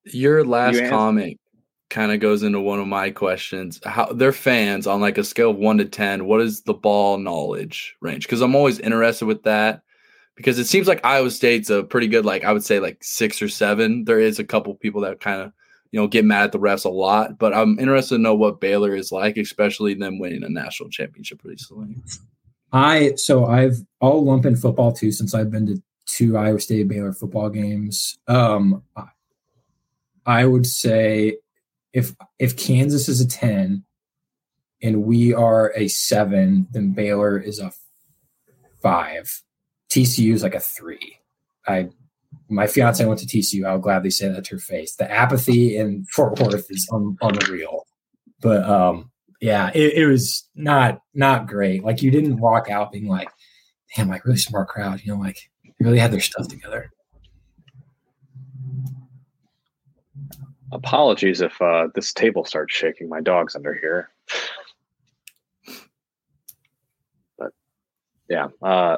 Your 0.05 0.43
last 0.43 0.79
you 0.79 0.89
comment 0.89 1.39
kind 1.89 2.11
of 2.11 2.19
goes 2.19 2.43
into 2.43 2.59
one 2.59 2.79
of 2.79 2.87
my 2.87 3.09
questions. 3.09 3.79
How 3.83 4.13
they're 4.13 4.31
fans 4.31 4.87
on 4.87 5.01
like 5.01 5.17
a 5.17 5.23
scale 5.23 5.49
of 5.49 5.57
one 5.57 5.79
to 5.79 5.85
ten. 5.85 6.25
What 6.25 6.41
is 6.41 6.61
the 6.61 6.73
ball 6.73 7.17
knowledge 7.17 7.95
range? 7.99 8.25
Because 8.25 8.41
I'm 8.41 8.55
always 8.55 8.79
interested 8.79 9.25
with 9.25 9.43
that 9.43 9.81
because 10.37 10.59
it 10.59 10.67
seems 10.67 10.87
like 10.87 11.03
Iowa 11.03 11.31
State's 11.31 11.71
a 11.71 11.83
pretty 11.83 12.07
good, 12.07 12.23
like 12.23 12.45
I 12.45 12.53
would 12.53 12.63
say, 12.63 12.79
like 12.79 13.03
six 13.03 13.41
or 13.41 13.49
seven. 13.49 14.05
There 14.05 14.19
is 14.19 14.37
a 14.37 14.43
couple 14.45 14.73
people 14.75 15.01
that 15.01 15.19
kind 15.19 15.41
of, 15.41 15.51
you 15.91 15.99
know, 15.99 16.07
get 16.07 16.25
mad 16.25 16.43
at 16.43 16.51
the 16.51 16.59
refs 16.59 16.85
a 16.85 16.89
lot, 16.89 17.39
but 17.39 17.53
I'm 17.53 17.79
interested 17.79 18.15
to 18.15 18.21
know 18.21 18.35
what 18.35 18.61
Baylor 18.61 18.95
is 18.95 19.11
like, 19.11 19.35
especially 19.35 19.95
them 19.95 20.19
winning 20.19 20.43
a 20.43 20.49
national 20.49 20.89
championship 20.89 21.41
recently. 21.43 21.95
I 22.71 23.13
so 23.15 23.45
I've 23.45 23.77
all 23.99 24.23
lump 24.23 24.45
in 24.45 24.55
football 24.55 24.91
too 24.91 25.11
since 25.11 25.33
I've 25.33 25.49
been 25.49 25.65
to 25.67 25.81
two 26.05 26.37
Iowa 26.37 26.59
State 26.59 26.87
Baylor 26.87 27.13
football 27.13 27.49
games. 27.49 28.19
Um, 28.27 28.83
I 30.25 30.45
would 30.45 30.67
say 30.67 31.37
if 31.93 32.13
if 32.37 32.55
Kansas 32.55 33.09
is 33.09 33.21
a 33.21 33.27
ten 33.27 33.85
and 34.83 35.03
we 35.03 35.33
are 35.33 35.73
a 35.75 35.87
seven, 35.87 36.67
then 36.71 36.91
Baylor 36.91 37.39
is 37.39 37.59
a 37.59 37.71
five 38.83 39.41
TCU 39.89 40.33
is 40.33 40.43
like 40.43 40.55
a 40.55 40.59
three. 40.59 41.19
I 41.67 41.89
my 42.49 42.67
fiance 42.67 43.05
went 43.05 43.19
to 43.19 43.25
TCU. 43.25 43.65
I'll 43.65 43.79
gladly 43.79 44.09
say 44.09 44.27
that 44.29 44.45
to 44.45 44.55
her 44.55 44.59
face. 44.59 44.95
The 44.95 45.09
apathy 45.09 45.77
in 45.77 46.05
Fort 46.05 46.39
Worth 46.39 46.69
is 46.69 46.87
un, 46.91 47.17
unreal. 47.21 47.85
But 48.41 48.63
um, 48.67 49.11
yeah, 49.41 49.71
it, 49.73 49.93
it, 49.93 50.07
was 50.07 50.47
not 50.55 51.01
not 51.13 51.47
great. 51.47 51.83
Like 51.83 52.01
you 52.01 52.11
didn't 52.11 52.39
walk 52.39 52.69
out 52.69 52.91
being 52.91 53.07
like, 53.07 53.29
"Damn, 53.95 54.09
like 54.09 54.25
really 54.25 54.37
smart 54.37 54.67
crowd." 54.67 55.01
You 55.03 55.13
know, 55.13 55.19
like 55.19 55.37
really 55.79 55.99
had 55.99 56.11
their 56.11 56.19
stuff 56.19 56.47
together. 56.47 56.91
Apologies 60.71 61.41
if 61.41 61.59
uh, 61.61 61.87
this 61.95 62.13
table 62.13 62.45
starts 62.45 62.73
shaking. 62.73 63.09
My 63.09 63.21
dog's 63.21 63.55
under 63.55 63.73
here. 63.73 64.09
but 67.37 67.51
yeah, 68.29 68.47
uh, 68.61 68.97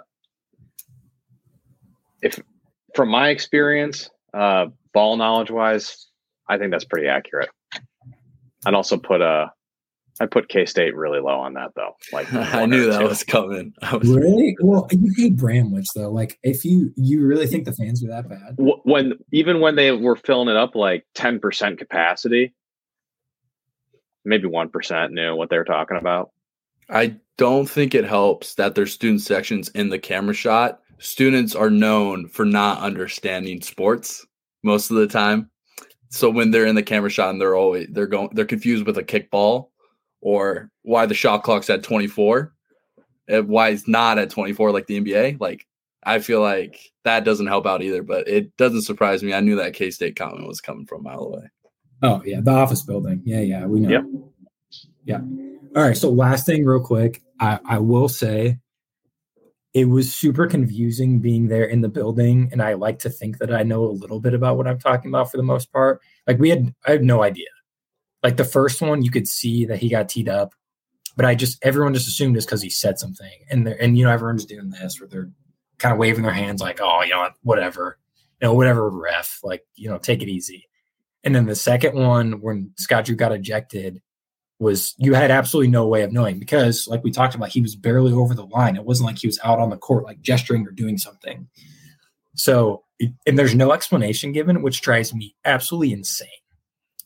if 2.21 2.39
from 2.95 3.09
my 3.09 3.29
experience, 3.29 4.09
uh, 4.33 4.67
ball 4.93 5.17
knowledge 5.17 5.51
wise, 5.51 6.07
I 6.47 6.57
think 6.57 6.71
that's 6.71 6.85
pretty 6.85 7.07
accurate. 7.07 7.49
I'd 8.65 8.73
also 8.73 8.97
put 8.97 9.21
a 9.21 9.51
I 10.21 10.25
put 10.25 10.49
K 10.49 10.65
State 10.65 10.95
really 10.95 11.19
low 11.19 11.39
on 11.39 11.53
that 11.53 11.71
though. 11.75 11.95
Like 12.11 12.31
I 12.33 12.65
knew 12.65 12.91
that 12.91 12.99
two. 12.99 13.07
was 13.07 13.23
coming. 13.23 13.73
I 13.81 13.95
was 13.95 14.09
really? 14.09 14.55
Well, 14.61 14.87
you 14.91 15.13
hate 15.15 15.37
Bramlage 15.37 15.87
though. 15.95 16.11
Like 16.11 16.37
if 16.43 16.65
you 16.65 16.91
you 16.95 17.25
really 17.25 17.47
think 17.47 17.65
the 17.65 17.73
fans 17.73 18.01
were 18.01 18.09
that 18.09 18.27
bad? 18.27 18.55
When 18.57 19.13
even 19.31 19.61
when 19.61 19.75
they 19.75 19.91
were 19.91 20.15
filling 20.15 20.49
it 20.49 20.57
up 20.57 20.75
like 20.75 21.05
ten 21.15 21.39
percent 21.39 21.79
capacity, 21.79 22.53
maybe 24.25 24.47
one 24.47 24.69
percent 24.69 25.13
knew 25.13 25.35
what 25.35 25.49
they 25.49 25.57
were 25.57 25.63
talking 25.63 25.97
about. 25.97 26.31
I 26.89 27.15
don't 27.37 27.69
think 27.69 27.95
it 27.95 28.05
helps 28.05 28.55
that 28.55 28.75
there's 28.75 28.91
student 28.93 29.21
sections 29.21 29.69
in 29.69 29.89
the 29.89 29.99
camera 29.99 30.33
shot. 30.33 30.81
Students 30.99 31.55
are 31.55 31.69
known 31.69 32.27
for 32.27 32.45
not 32.45 32.79
understanding 32.79 33.61
sports 33.61 34.25
most 34.63 34.91
of 34.91 34.97
the 34.97 35.07
time. 35.07 35.49
So 36.09 36.29
when 36.29 36.51
they're 36.51 36.65
in 36.65 36.75
the 36.75 36.83
camera 36.83 37.09
shot 37.09 37.29
and 37.29 37.39
they're 37.39 37.55
always 37.55 37.87
they're 37.91 38.07
going 38.07 38.29
they're 38.33 38.45
confused 38.45 38.85
with 38.85 38.97
a 38.97 39.03
kickball 39.03 39.69
or 40.21 40.69
why 40.81 41.05
the 41.05 41.13
shot 41.13 41.43
clock's 41.43 41.69
at 41.69 41.83
24, 41.83 42.53
why 43.45 43.69
it's 43.69 43.87
not 43.87 44.17
at 44.17 44.29
24 44.29 44.71
like 44.71 44.87
the 44.87 44.99
NBA. 44.99 45.39
Like 45.39 45.65
I 46.03 46.19
feel 46.19 46.41
like 46.41 46.79
that 47.03 47.25
doesn't 47.25 47.47
help 47.47 47.65
out 47.65 47.81
either, 47.81 48.03
but 48.03 48.27
it 48.27 48.55
doesn't 48.57 48.81
surprise 48.81 49.21
me. 49.23 49.33
I 49.33 49.41
knew 49.41 49.55
that 49.57 49.73
K 49.73 49.91
State 49.91 50.15
comment 50.15 50.47
was 50.47 50.61
coming 50.61 50.85
from 50.85 51.01
a 51.01 51.03
mile 51.03 51.23
away. 51.23 51.49
Oh 52.01 52.21
yeah, 52.25 52.39
the 52.41 52.51
office 52.51 52.83
building. 52.83 53.21
Yeah, 53.23 53.41
yeah, 53.41 53.65
we 53.65 53.79
know. 53.79 53.89
Yep. 53.89 54.03
Yeah. 55.05 55.21
All 55.75 55.83
right. 55.83 55.97
So 55.97 56.09
last 56.09 56.45
thing, 56.45 56.65
real 56.65 56.79
quick, 56.79 57.21
I, 57.39 57.59
I 57.65 57.77
will 57.79 58.09
say 58.09 58.57
it 59.73 59.85
was 59.85 60.13
super 60.13 60.47
confusing 60.47 61.19
being 61.19 61.47
there 61.47 61.65
in 61.65 61.81
the 61.81 61.89
building, 61.89 62.49
and 62.51 62.61
I 62.61 62.73
like 62.73 62.99
to 62.99 63.09
think 63.09 63.37
that 63.37 63.53
I 63.53 63.63
know 63.63 63.83
a 63.85 63.91
little 63.91 64.19
bit 64.19 64.33
about 64.33 64.57
what 64.57 64.67
I'm 64.67 64.79
talking 64.79 65.11
about 65.11 65.29
for 65.29 65.37
the 65.37 65.43
most 65.43 65.71
part. 65.71 66.01
Like 66.27 66.39
we 66.39 66.49
had, 66.49 66.73
I 66.87 66.91
had 66.91 67.03
no 67.03 67.21
idea. 67.21 67.49
Like 68.23 68.37
the 68.37 68.45
first 68.45 68.81
one, 68.81 69.03
you 69.03 69.11
could 69.11 69.27
see 69.27 69.65
that 69.65 69.77
he 69.77 69.89
got 69.89 70.09
teed 70.09 70.27
up, 70.27 70.53
but 71.15 71.25
I 71.25 71.35
just 71.35 71.63
everyone 71.63 71.93
just 71.93 72.07
assumed 72.07 72.35
it's 72.35 72.45
because 72.45 72.61
he 72.61 72.69
said 72.69 72.99
something, 72.99 73.31
and 73.49 73.67
and 73.67 73.97
you 73.97 74.05
know 74.05 74.11
everyone's 74.11 74.45
doing 74.45 74.69
this 74.69 74.99
where 74.99 75.07
they're 75.07 75.29
kind 75.77 75.93
of 75.93 75.99
waving 75.99 76.23
their 76.23 76.33
hands 76.33 76.61
like, 76.61 76.79
oh, 76.81 77.01
you 77.03 77.11
know, 77.11 77.29
whatever, 77.43 77.97
you 78.41 78.47
know, 78.47 78.53
whatever, 78.53 78.89
ref, 78.89 79.39
like 79.43 79.65
you 79.75 79.89
know, 79.89 79.97
take 79.97 80.21
it 80.21 80.29
easy. 80.29 80.67
And 81.23 81.35
then 81.35 81.45
the 81.45 81.55
second 81.55 81.95
one, 81.95 82.41
when 82.41 82.71
Scott 82.77 83.05
Drew 83.05 83.15
got 83.15 83.31
ejected, 83.31 84.01
was 84.59 84.93
you 84.97 85.13
had 85.13 85.31
absolutely 85.31 85.71
no 85.71 85.87
way 85.87 86.03
of 86.03 86.11
knowing 86.11 86.37
because, 86.37 86.87
like 86.87 87.03
we 87.03 87.11
talked 87.11 87.35
about, 87.35 87.49
he 87.49 87.61
was 87.61 87.75
barely 87.75 88.11
over 88.11 88.35
the 88.35 88.45
line. 88.45 88.75
It 88.75 88.85
wasn't 88.85 89.07
like 89.07 89.17
he 89.17 89.27
was 89.27 89.39
out 89.43 89.59
on 89.59 89.69
the 89.69 89.77
court, 89.77 90.03
like 90.03 90.21
gesturing 90.21 90.67
or 90.67 90.71
doing 90.71 90.97
something. 90.97 91.47
So, 92.35 92.83
and 93.25 93.39
there's 93.39 93.55
no 93.55 93.71
explanation 93.71 94.33
given, 94.33 94.61
which 94.61 94.81
drives 94.81 95.13
me 95.13 95.35
absolutely 95.45 95.93
insane. 95.93 96.27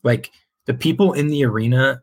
Like 0.03 0.31
the 0.65 0.73
people 0.73 1.13
in 1.13 1.27
the 1.27 1.45
arena 1.45 2.01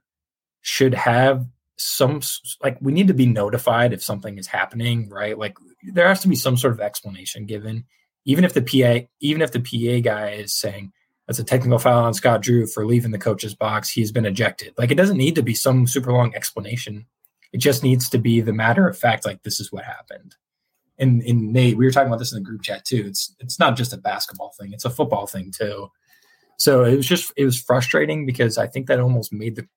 should 0.63 0.95
have 0.95 1.47
some, 1.77 2.21
like, 2.63 2.77
we 2.81 2.93
need 2.93 3.09
to 3.09 3.15
be 3.15 3.27
notified 3.27 3.93
if 3.93 4.03
something 4.03 4.37
is 4.39 4.47
happening, 4.47 5.09
right? 5.09 5.39
Like, 5.39 5.57
there 5.83 6.07
has 6.07 6.21
to 6.21 6.29
be 6.29 6.37
some 6.37 6.57
sort 6.57 6.75
of 6.75 6.81
explanation 6.81 7.47
given, 7.47 7.87
even 8.27 8.45
if 8.45 8.53
the 8.53 8.63
PA, 8.63 9.07
even 9.21 9.41
if 9.41 9.53
the 9.53 9.61
PA 9.61 10.03
guy 10.03 10.33
is 10.33 10.55
saying, 10.55 10.93
that's 11.31 11.39
a 11.39 11.45
technical 11.45 11.79
foul 11.79 12.03
on 12.03 12.13
Scott 12.13 12.43
Drew 12.43 12.67
for 12.67 12.85
leaving 12.85 13.13
the 13.13 13.19
coach's 13.19 13.55
box. 13.55 13.89
He's 13.89 14.11
been 14.11 14.27
ejected. 14.27 14.75
Like 14.77 14.91
it 14.91 14.97
doesn't 14.97 15.17
need 15.17 15.37
to 15.37 15.45
be 15.45 15.55
some 15.55 15.87
super 15.87 16.13
long 16.13 16.35
explanation. 16.35 17.07
It 17.53 17.59
just 17.59 17.85
needs 17.85 18.09
to 18.09 18.19
be 18.19 18.41
the 18.41 18.53
matter 18.53 18.89
of 18.89 18.99
fact, 18.99 19.25
like 19.25 19.45
this 19.45 19.61
is 19.61 19.71
what 19.71 19.85
happened. 19.85 20.35
And, 20.99 21.23
Nate, 21.23 21.77
we 21.77 21.85
were 21.85 21.93
talking 21.93 22.09
about 22.09 22.19
this 22.19 22.33
in 22.33 22.41
the 22.41 22.45
group 22.45 22.63
chat 22.63 22.85
too. 22.85 23.05
It's 23.07 23.33
it's 23.39 23.61
not 23.61 23.77
just 23.77 23.93
a 23.93 23.97
basketball 23.97 24.53
thing; 24.59 24.73
it's 24.73 24.85
a 24.85 24.91
football 24.91 25.29
thing 25.29 25.53
too. 25.57 25.93
So 26.57 26.83
it 26.83 26.97
was 26.97 27.07
just 27.07 27.33
it 27.37 27.45
was 27.45 27.63
frustrating 27.63 28.27
because 28.27 28.59
I 28.59 28.67
think 28.67 28.89
that 28.89 28.99
almost 28.99 29.33
made 29.33 29.55
the 29.55 29.69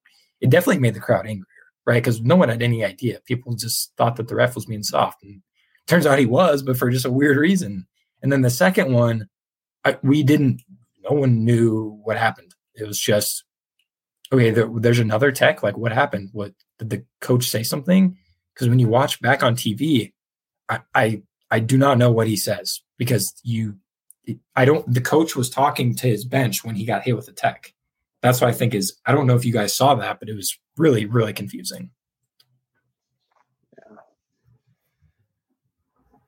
it 0.41 0.49
definitely 0.49 0.79
made 0.79 0.95
the 0.95 1.01
crowd 1.01 1.27
angrier, 1.27 1.45
right? 1.85 2.01
Because 2.01 2.19
no 2.19 2.35
one 2.35 2.49
had 2.49 2.63
any 2.63 2.83
idea. 2.83 3.19
People 3.25 3.53
just 3.53 3.91
thought 3.95 4.15
that 4.15 4.27
the 4.27 4.35
ref 4.35 4.55
was 4.55 4.65
being 4.65 4.81
soft, 4.81 5.21
and 5.21 5.43
turns 5.85 6.07
out 6.07 6.17
he 6.17 6.25
was, 6.25 6.63
but 6.63 6.77
for 6.77 6.89
just 6.89 7.05
a 7.05 7.11
weird 7.11 7.37
reason. 7.37 7.85
And 8.23 8.31
then 8.31 8.41
the 8.41 8.49
second 8.49 8.91
one, 8.91 9.29
I, 9.85 9.99
we 10.01 10.23
didn't 10.23 10.63
no 11.03 11.15
one 11.15 11.43
knew 11.43 11.99
what 12.03 12.17
happened. 12.17 12.53
It 12.75 12.87
was 12.87 12.99
just 12.99 13.43
okay. 14.31 14.49
There, 14.49 14.69
there's 14.73 14.99
another 14.99 15.31
tech. 15.31 15.63
Like, 15.63 15.77
what 15.77 15.91
happened? 15.91 16.29
What 16.31 16.53
did 16.79 16.89
the 16.89 17.05
coach 17.21 17.49
say 17.49 17.63
something? 17.63 18.17
Because 18.53 18.69
when 18.69 18.79
you 18.79 18.87
watch 18.87 19.21
back 19.21 19.43
on 19.43 19.55
TV, 19.55 20.13
I, 20.69 20.79
I 20.93 21.21
I 21.51 21.59
do 21.59 21.77
not 21.77 21.97
know 21.97 22.11
what 22.11 22.27
he 22.27 22.35
says 22.35 22.81
because 22.97 23.33
you 23.43 23.77
I 24.55 24.65
don't 24.65 24.91
the 24.91 25.01
coach 25.01 25.35
was 25.35 25.49
talking 25.49 25.95
to 25.95 26.07
his 26.07 26.25
bench 26.25 26.63
when 26.63 26.75
he 26.75 26.85
got 26.85 27.03
hit 27.03 27.15
with 27.15 27.25
the 27.25 27.33
tech. 27.33 27.73
That's 28.21 28.39
what 28.39 28.49
I 28.49 28.53
think 28.53 28.73
is 28.73 28.95
I 29.05 29.11
don't 29.11 29.27
know 29.27 29.35
if 29.35 29.45
you 29.45 29.53
guys 29.53 29.75
saw 29.75 29.95
that, 29.95 30.19
but 30.19 30.29
it 30.29 30.35
was 30.35 30.57
really, 30.77 31.05
really 31.05 31.33
confusing. 31.33 31.91
Yeah. 33.77 33.97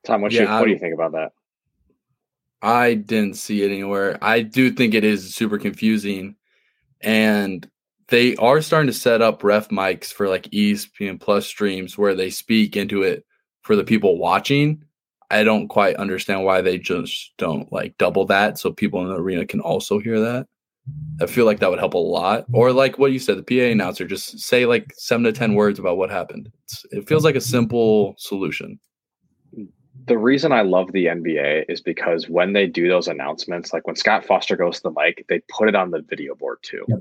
Tom, 0.04 0.20
what, 0.20 0.32
yeah, 0.32 0.42
you, 0.42 0.48
what 0.48 0.64
do 0.64 0.70
you 0.70 0.78
think 0.78 0.94
about 0.94 1.12
that? 1.12 1.32
I 2.62 2.94
didn't 2.94 3.36
see 3.36 3.62
it 3.62 3.70
anywhere. 3.70 4.18
I 4.22 4.42
do 4.42 4.70
think 4.70 4.94
it 4.94 5.04
is 5.04 5.34
super 5.34 5.58
confusing. 5.58 6.36
And 7.00 7.68
they 8.08 8.36
are 8.36 8.62
starting 8.62 8.86
to 8.86 8.92
set 8.92 9.22
up 9.22 9.44
ref 9.44 9.68
mics 9.68 10.12
for 10.12 10.28
like 10.28 10.44
ESPN 10.44 11.20
Plus 11.20 11.46
streams 11.46 11.98
where 11.98 12.14
they 12.14 12.30
speak 12.30 12.76
into 12.76 13.02
it 13.02 13.24
for 13.62 13.76
the 13.76 13.84
people 13.84 14.18
watching. 14.18 14.82
I 15.30 15.42
don't 15.42 15.68
quite 15.68 15.96
understand 15.96 16.44
why 16.44 16.60
they 16.60 16.78
just 16.78 17.32
don't 17.36 17.70
like 17.72 17.98
double 17.98 18.24
that 18.26 18.58
so 18.58 18.72
people 18.72 19.00
in 19.02 19.08
the 19.08 19.16
arena 19.16 19.44
can 19.44 19.60
also 19.60 19.98
hear 19.98 20.20
that. 20.20 20.46
I 21.20 21.26
feel 21.26 21.46
like 21.46 21.58
that 21.58 21.70
would 21.70 21.80
help 21.80 21.94
a 21.94 21.98
lot. 21.98 22.46
Or 22.52 22.72
like 22.72 22.96
what 22.96 23.10
you 23.10 23.18
said, 23.18 23.36
the 23.36 23.42
PA 23.42 23.72
announcer 23.72 24.06
just 24.06 24.38
say 24.38 24.66
like 24.66 24.92
seven 24.96 25.24
to 25.24 25.32
ten 25.32 25.54
words 25.54 25.80
about 25.80 25.98
what 25.98 26.10
happened. 26.10 26.48
It's, 26.64 26.86
it 26.92 27.08
feels 27.08 27.24
like 27.24 27.34
a 27.34 27.40
simple 27.40 28.14
solution 28.18 28.78
the 30.04 30.18
reason 30.18 30.52
I 30.52 30.62
love 30.62 30.92
the 30.92 31.06
NBA 31.06 31.64
is 31.68 31.80
because 31.80 32.28
when 32.28 32.52
they 32.52 32.66
do 32.66 32.88
those 32.88 33.08
announcements, 33.08 33.72
like 33.72 33.86
when 33.86 33.96
Scott 33.96 34.24
Foster 34.24 34.56
goes 34.56 34.76
to 34.76 34.82
the 34.84 34.90
mic, 34.90 35.24
they 35.28 35.40
put 35.48 35.68
it 35.68 35.74
on 35.74 35.90
the 35.90 36.00
video 36.00 36.34
board 36.34 36.58
too. 36.62 36.84
Yep. 36.88 37.00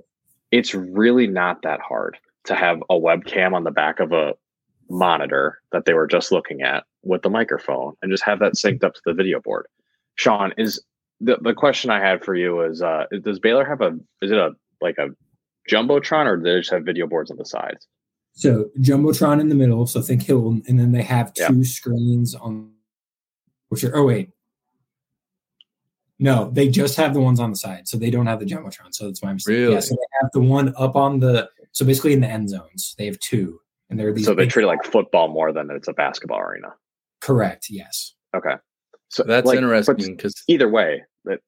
It's 0.52 0.74
really 0.74 1.28
not 1.28 1.62
that 1.64 1.82
hard 1.82 2.18
to 2.46 2.56
have 2.56 2.82
a 2.90 2.96
webcam 2.96 3.54
on 3.54 3.64
the 3.64 3.72
back 3.72 4.00
of 4.00 4.12
a 4.12 4.34
monitor 4.90 5.60
that 5.72 5.86
they 5.86 5.94
were 5.94 6.08
just 6.08 6.32
looking 6.32 6.62
at 6.62 6.84
with 7.04 7.22
the 7.22 7.30
microphone 7.30 7.94
and 8.02 8.12
just 8.12 8.24
have 8.24 8.40
that 8.40 8.54
synced 8.54 8.84
up 8.84 8.94
to 8.94 9.02
the 9.06 9.14
video 9.14 9.40
board. 9.40 9.68
Sean, 10.16 10.54
is 10.58 10.82
the, 11.20 11.38
the 11.42 11.54
question 11.54 11.90
I 11.90 12.00
had 12.00 12.24
for 12.24 12.36
you 12.36 12.62
is 12.62 12.82
uh 12.82 13.06
does 13.24 13.40
Baylor 13.40 13.66
have 13.66 13.82
a 13.82 13.98
is 14.22 14.32
it 14.32 14.38
a 14.38 14.52
like 14.82 14.98
a 14.98 15.10
jumbotron 15.70 16.26
or 16.26 16.38
do 16.38 16.44
they 16.44 16.60
just 16.60 16.72
have 16.72 16.84
video 16.84 17.08
boards 17.08 17.32
on 17.32 17.38
the 17.38 17.46
sides? 17.46 17.88
So 18.34 18.70
jumbotron 18.80 19.40
in 19.40 19.50
the 19.50 19.56
middle, 19.56 19.88
so 19.88 20.02
think 20.02 20.24
Hilton, 20.24 20.62
and 20.68 20.78
then 20.78 20.92
they 20.92 21.04
have 21.04 21.34
two 21.34 21.64
screens 21.64 22.36
on 22.36 22.75
which 23.76 23.84
are 23.84 23.96
oh 23.96 24.06
wait. 24.06 24.30
No, 26.18 26.50
they 26.50 26.70
just 26.70 26.96
have 26.96 27.14
the 27.14 27.20
ones 27.20 27.42
on 27.42 27.50
the 27.50 27.58
side, 27.58 27.90
so 27.90 27.98
they 27.98 28.10
don't 28.10 28.26
have 28.26 28.40
the 28.40 28.46
jumbotron. 28.46 28.94
So 28.94 29.08
that's 29.08 29.22
why 29.22 29.30
I'm 29.30 29.40
saying. 29.40 29.60
Really? 29.60 29.74
Yeah, 29.74 29.80
so 29.82 29.96
they 29.96 30.18
have 30.22 30.32
the 30.32 30.40
one 30.40 30.74
up 30.78 30.96
on 30.96 31.20
the 31.20 31.50
so 31.74 31.86
basically 31.86 32.14
in 32.14 32.22
the 32.22 32.28
end 32.28 32.50
zones. 32.50 32.96
They 32.98 33.06
have 33.06 33.20
two, 33.20 33.60
and 33.90 34.00
they're 34.00 34.14
these. 34.14 34.26
So 34.26 34.34
they 34.34 34.48
treat 34.48 34.64
it 34.64 34.68
like 34.68 34.86
football 34.86 35.28
more 35.28 35.52
than 35.52 35.70
it's 35.72 35.90
a 35.90 35.94
basketball 35.94 36.40
arena. 36.40 36.74
Correct. 37.20 37.68
Yes. 37.70 38.14
Okay. 38.34 38.56
So 39.10 39.24
that's 39.24 39.46
like, 39.46 39.58
interesting 39.58 40.16
because 40.16 40.42
either 40.48 40.70
way, 40.70 41.04
that 41.26 41.42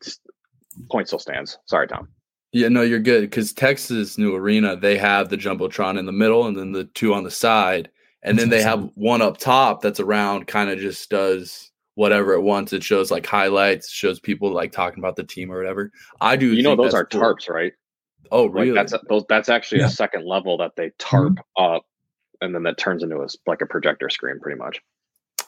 point 0.92 1.08
still 1.08 1.20
stands. 1.20 1.58
Sorry, 1.66 1.88
Tom. 1.88 2.10
Yeah, 2.52 2.68
no, 2.68 2.82
you're 2.82 3.00
good 3.00 3.22
because 3.22 3.54
Texas 3.54 4.18
new 4.18 4.36
arena 4.36 4.76
they 4.76 4.98
have 4.98 5.30
the 5.30 5.38
jumbotron 5.38 5.98
in 5.98 6.06
the 6.06 6.12
middle 6.12 6.46
and 6.48 6.58
then 6.58 6.74
the 6.74 6.86
two 6.86 7.14
on 7.14 7.24
the 7.24 7.32
side, 7.32 7.90
and 8.22 8.38
that's 8.38 8.50
then 8.50 8.50
they 8.50 8.64
have 8.64 8.90
one 8.96 9.22
up 9.22 9.38
top 9.38 9.82
that's 9.82 10.02
around, 10.02 10.48
kind 10.48 10.70
of 10.70 10.78
just 10.80 11.10
does 11.10 11.72
whatever 11.98 12.34
it 12.34 12.42
wants. 12.42 12.74
It 12.74 12.84
shows 12.84 13.10
like 13.10 13.26
highlights, 13.26 13.90
shows 13.90 14.20
people 14.20 14.52
like 14.52 14.72
talking 14.72 15.00
about 15.00 15.16
the 15.16 15.24
team 15.24 15.52
or 15.52 15.58
whatever. 15.58 15.92
I 16.22 16.36
do. 16.36 16.54
You 16.54 16.62
know, 16.62 16.76
those 16.76 16.94
are 16.94 17.06
cool. 17.06 17.22
tarps, 17.22 17.50
right? 17.50 17.74
Oh, 18.32 18.46
really? 18.46 18.72
Like 18.72 18.88
that's 18.88 19.04
those. 19.10 19.26
That's 19.28 19.50
actually 19.50 19.80
yeah. 19.80 19.88
a 19.88 19.90
second 19.90 20.26
level 20.26 20.58
that 20.60 20.74
they 20.78 20.92
tarp 21.00 21.34
mm-hmm. 21.34 21.64
up, 21.64 21.84
and 22.40 22.54
then 22.54 22.64
that 22.64 22.78
turns 22.78 23.02
into 23.02 23.18
a 23.18 23.28
like 23.48 23.62
a 23.62 23.66
projector 23.66 24.10
screen, 24.10 24.40
pretty 24.40 24.60
much. 24.60 24.80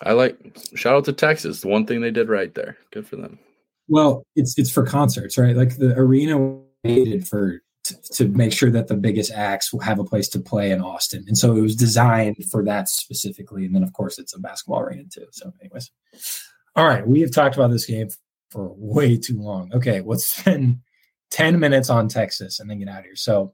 I 0.01 0.13
like. 0.13 0.37
Shout 0.75 0.95
out 0.95 1.05
to 1.05 1.13
Texas. 1.13 1.61
The 1.61 1.67
one 1.67 1.85
thing 1.85 2.01
they 2.01 2.11
did 2.11 2.29
right 2.29 2.53
there. 2.55 2.77
Good 2.91 3.07
for 3.07 3.15
them. 3.15 3.37
Well, 3.87 4.23
it's 4.35 4.57
it's 4.57 4.71
for 4.71 4.83
concerts, 4.83 5.37
right? 5.37 5.55
Like 5.55 5.77
the 5.77 5.93
arena 5.95 6.57
waited 6.83 7.27
for 7.27 7.61
to 8.13 8.27
make 8.27 8.53
sure 8.53 8.71
that 8.71 8.87
the 8.87 8.95
biggest 8.95 9.31
acts 9.31 9.71
will 9.71 9.81
have 9.81 9.99
a 9.99 10.03
place 10.03 10.27
to 10.29 10.39
play 10.39 10.71
in 10.71 10.81
Austin. 10.81 11.25
And 11.27 11.37
so 11.37 11.55
it 11.55 11.61
was 11.61 11.75
designed 11.75 12.37
for 12.51 12.63
that 12.65 12.89
specifically. 12.89 13.65
And 13.65 13.75
then, 13.75 13.83
of 13.83 13.93
course, 13.93 14.19
it's 14.19 14.35
a 14.35 14.39
basketball 14.39 14.81
arena 14.81 15.03
too. 15.11 15.25
So, 15.31 15.51
anyways, 15.61 15.91
all 16.75 16.87
right, 16.87 17.05
we 17.05 17.21
have 17.21 17.31
talked 17.31 17.55
about 17.55 17.71
this 17.71 17.85
game 17.85 18.09
for 18.49 18.73
way 18.75 19.17
too 19.17 19.39
long. 19.39 19.71
Okay, 19.73 20.01
let's 20.01 20.25
spend 20.37 20.79
10 21.31 21.59
minutes 21.59 21.89
on 21.89 22.07
Texas 22.07 22.59
and 22.59 22.69
then 22.69 22.79
get 22.79 22.89
out 22.89 22.99
of 22.99 23.05
here. 23.05 23.15
So, 23.15 23.53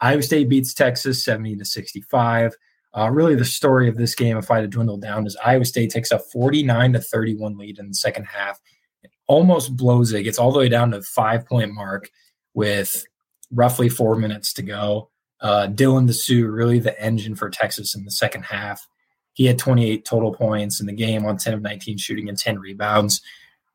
Iowa 0.00 0.22
State 0.22 0.48
beats 0.48 0.74
Texas 0.74 1.24
70 1.24 1.56
to 1.56 1.64
65. 1.64 2.54
Uh, 2.96 3.10
really, 3.10 3.34
the 3.34 3.44
story 3.44 3.88
of 3.88 3.96
this 3.96 4.14
game, 4.14 4.36
if 4.36 4.50
I 4.50 4.56
had 4.56 4.62
to 4.62 4.68
dwindle 4.68 4.98
down, 4.98 5.26
is 5.26 5.36
Iowa 5.44 5.64
State 5.64 5.90
takes 5.90 6.10
a 6.10 6.18
49 6.18 6.94
to 6.94 7.00
31 7.00 7.58
lead 7.58 7.78
in 7.78 7.88
the 7.88 7.94
second 7.94 8.24
half. 8.24 8.60
It 9.02 9.10
almost 9.26 9.76
blows 9.76 10.12
it, 10.12 10.22
gets 10.22 10.38
all 10.38 10.52
the 10.52 10.58
way 10.58 10.68
down 10.68 10.90
to 10.92 11.02
five 11.02 11.46
point 11.46 11.72
mark 11.72 12.10
with 12.54 13.04
roughly 13.52 13.88
four 13.88 14.16
minutes 14.16 14.52
to 14.54 14.62
go. 14.62 15.10
Uh, 15.40 15.68
Dylan 15.68 16.08
Disu, 16.08 16.52
really 16.52 16.78
the 16.78 16.98
engine 17.00 17.34
for 17.34 17.50
Texas 17.50 17.94
in 17.94 18.04
the 18.04 18.10
second 18.10 18.44
half. 18.44 18.86
He 19.34 19.44
had 19.44 19.58
28 19.58 20.04
total 20.04 20.32
points 20.32 20.80
in 20.80 20.86
the 20.86 20.94
game 20.94 21.26
on 21.26 21.36
10 21.36 21.54
of 21.54 21.62
19 21.62 21.98
shooting 21.98 22.28
and 22.28 22.38
10 22.38 22.58
rebounds. 22.58 23.20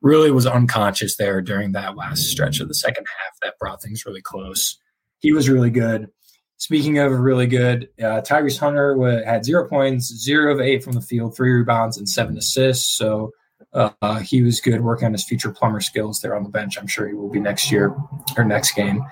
Really 0.00 0.32
was 0.32 0.46
unconscious 0.46 1.16
there 1.16 1.40
during 1.40 1.72
that 1.72 1.96
last 1.96 2.24
stretch 2.24 2.58
of 2.58 2.66
the 2.66 2.74
second 2.74 3.06
half 3.06 3.38
that 3.42 3.58
brought 3.60 3.80
things 3.80 4.04
really 4.04 4.22
close. 4.22 4.76
He 5.20 5.32
was 5.32 5.48
really 5.48 5.70
good. 5.70 6.08
Speaking 6.56 6.98
of 6.98 7.12
really 7.12 7.46
good, 7.46 7.88
uh, 8.00 8.22
Tyrese 8.22 8.58
Hunter 8.58 9.24
had 9.24 9.44
zero 9.44 9.68
points, 9.68 10.06
zero 10.06 10.52
of 10.52 10.60
eight 10.60 10.82
from 10.82 10.92
the 10.92 11.00
field, 11.00 11.36
three 11.36 11.52
rebounds, 11.52 11.96
and 11.96 12.08
seven 12.08 12.36
assists. 12.36 12.96
So 12.96 13.30
uh, 13.72 14.18
he 14.20 14.42
was 14.42 14.60
good 14.60 14.82
working 14.82 15.06
on 15.06 15.12
his 15.12 15.24
future 15.24 15.50
plumber 15.50 15.80
skills 15.80 16.20
there 16.20 16.36
on 16.36 16.42
the 16.42 16.48
bench. 16.48 16.78
I'm 16.78 16.86
sure 16.86 17.08
he 17.08 17.14
will 17.14 17.30
be 17.30 17.40
next 17.40 17.70
year 17.70 17.96
or 18.36 18.44
next 18.44 18.72
game. 18.72 19.02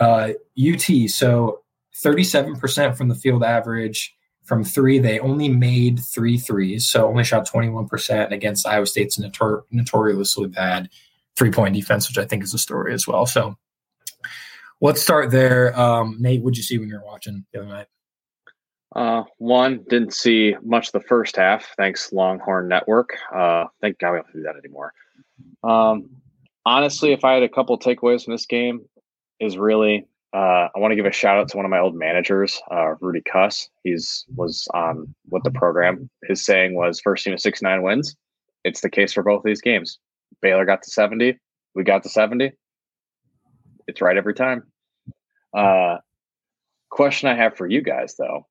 Uh, 0.00 0.30
UT, 0.58 1.10
so 1.10 1.62
37% 2.02 2.96
from 2.96 3.08
the 3.08 3.14
field 3.14 3.42
average, 3.42 4.14
from 4.44 4.62
three. 4.62 4.98
They 4.98 5.18
only 5.18 5.48
made 5.48 6.00
three 6.00 6.38
threes, 6.38 6.88
so 6.88 7.06
only 7.08 7.24
shot 7.24 7.48
21% 7.48 8.30
against 8.30 8.66
Iowa 8.66 8.86
State's 8.86 9.18
notor- 9.18 9.62
notoriously 9.70 10.48
bad 10.48 10.90
three 11.36 11.50
point 11.50 11.74
defense, 11.74 12.08
which 12.08 12.18
I 12.18 12.24
think 12.24 12.44
is 12.44 12.54
a 12.54 12.58
story 12.58 12.94
as 12.94 13.06
well. 13.06 13.26
So 13.26 13.56
let's 14.80 15.02
start 15.02 15.30
there. 15.30 15.78
Um, 15.78 16.16
Nate, 16.20 16.42
what'd 16.42 16.56
you 16.56 16.62
see 16.62 16.78
when 16.78 16.88
you 16.88 16.94
were 16.94 17.04
watching 17.04 17.44
the 17.52 17.60
other 17.60 17.68
night? 17.68 17.86
Uh, 18.94 19.24
one 19.38 19.84
didn't 19.88 20.14
see 20.14 20.54
much 20.62 20.92
the 20.92 21.00
first 21.00 21.36
half, 21.36 21.74
thanks 21.76 22.12
Longhorn 22.12 22.68
Network. 22.68 23.10
Uh, 23.34 23.64
thank 23.80 23.98
God 23.98 24.12
we 24.12 24.18
don't 24.18 24.32
do 24.32 24.42
that 24.42 24.56
anymore. 24.56 24.92
Um, 25.64 26.10
honestly, 26.64 27.12
if 27.12 27.24
I 27.24 27.34
had 27.34 27.42
a 27.42 27.48
couple 27.48 27.78
takeaways 27.78 28.24
from 28.24 28.34
this 28.34 28.46
game, 28.46 28.82
is 29.40 29.58
really 29.58 30.06
uh, 30.34 30.68
I 30.74 30.78
want 30.78 30.90
to 30.90 30.96
give 30.96 31.06
a 31.06 31.12
shout 31.12 31.38
out 31.38 31.48
to 31.50 31.56
one 31.56 31.64
of 31.64 31.70
my 31.70 31.78
old 31.78 31.94
managers, 31.94 32.60
uh, 32.70 32.94
Rudy 33.00 33.22
Cuss. 33.22 33.68
He's 33.84 34.24
was 34.34 34.66
on 34.74 35.14
with 35.30 35.44
the 35.44 35.50
program. 35.52 36.10
His 36.24 36.44
saying 36.44 36.74
was 36.74 37.00
first 37.00 37.24
team 37.24 37.34
of 37.34 37.40
six 37.40 37.62
nine 37.62 37.82
wins. 37.82 38.16
It's 38.64 38.80
the 38.80 38.90
case 38.90 39.12
for 39.12 39.22
both 39.22 39.38
of 39.38 39.44
these 39.44 39.60
games. 39.60 39.98
Baylor 40.42 40.64
got 40.64 40.82
to 40.82 40.90
70. 40.90 41.38
We 41.74 41.84
got 41.84 42.02
to 42.02 42.08
70. 42.08 42.52
It's 43.86 44.00
right 44.00 44.16
every 44.16 44.34
time. 44.34 44.64
Uh, 45.56 45.98
question 46.90 47.28
I 47.28 47.36
have 47.36 47.56
for 47.56 47.68
you 47.68 47.80
guys 47.82 48.16
though. 48.16 48.46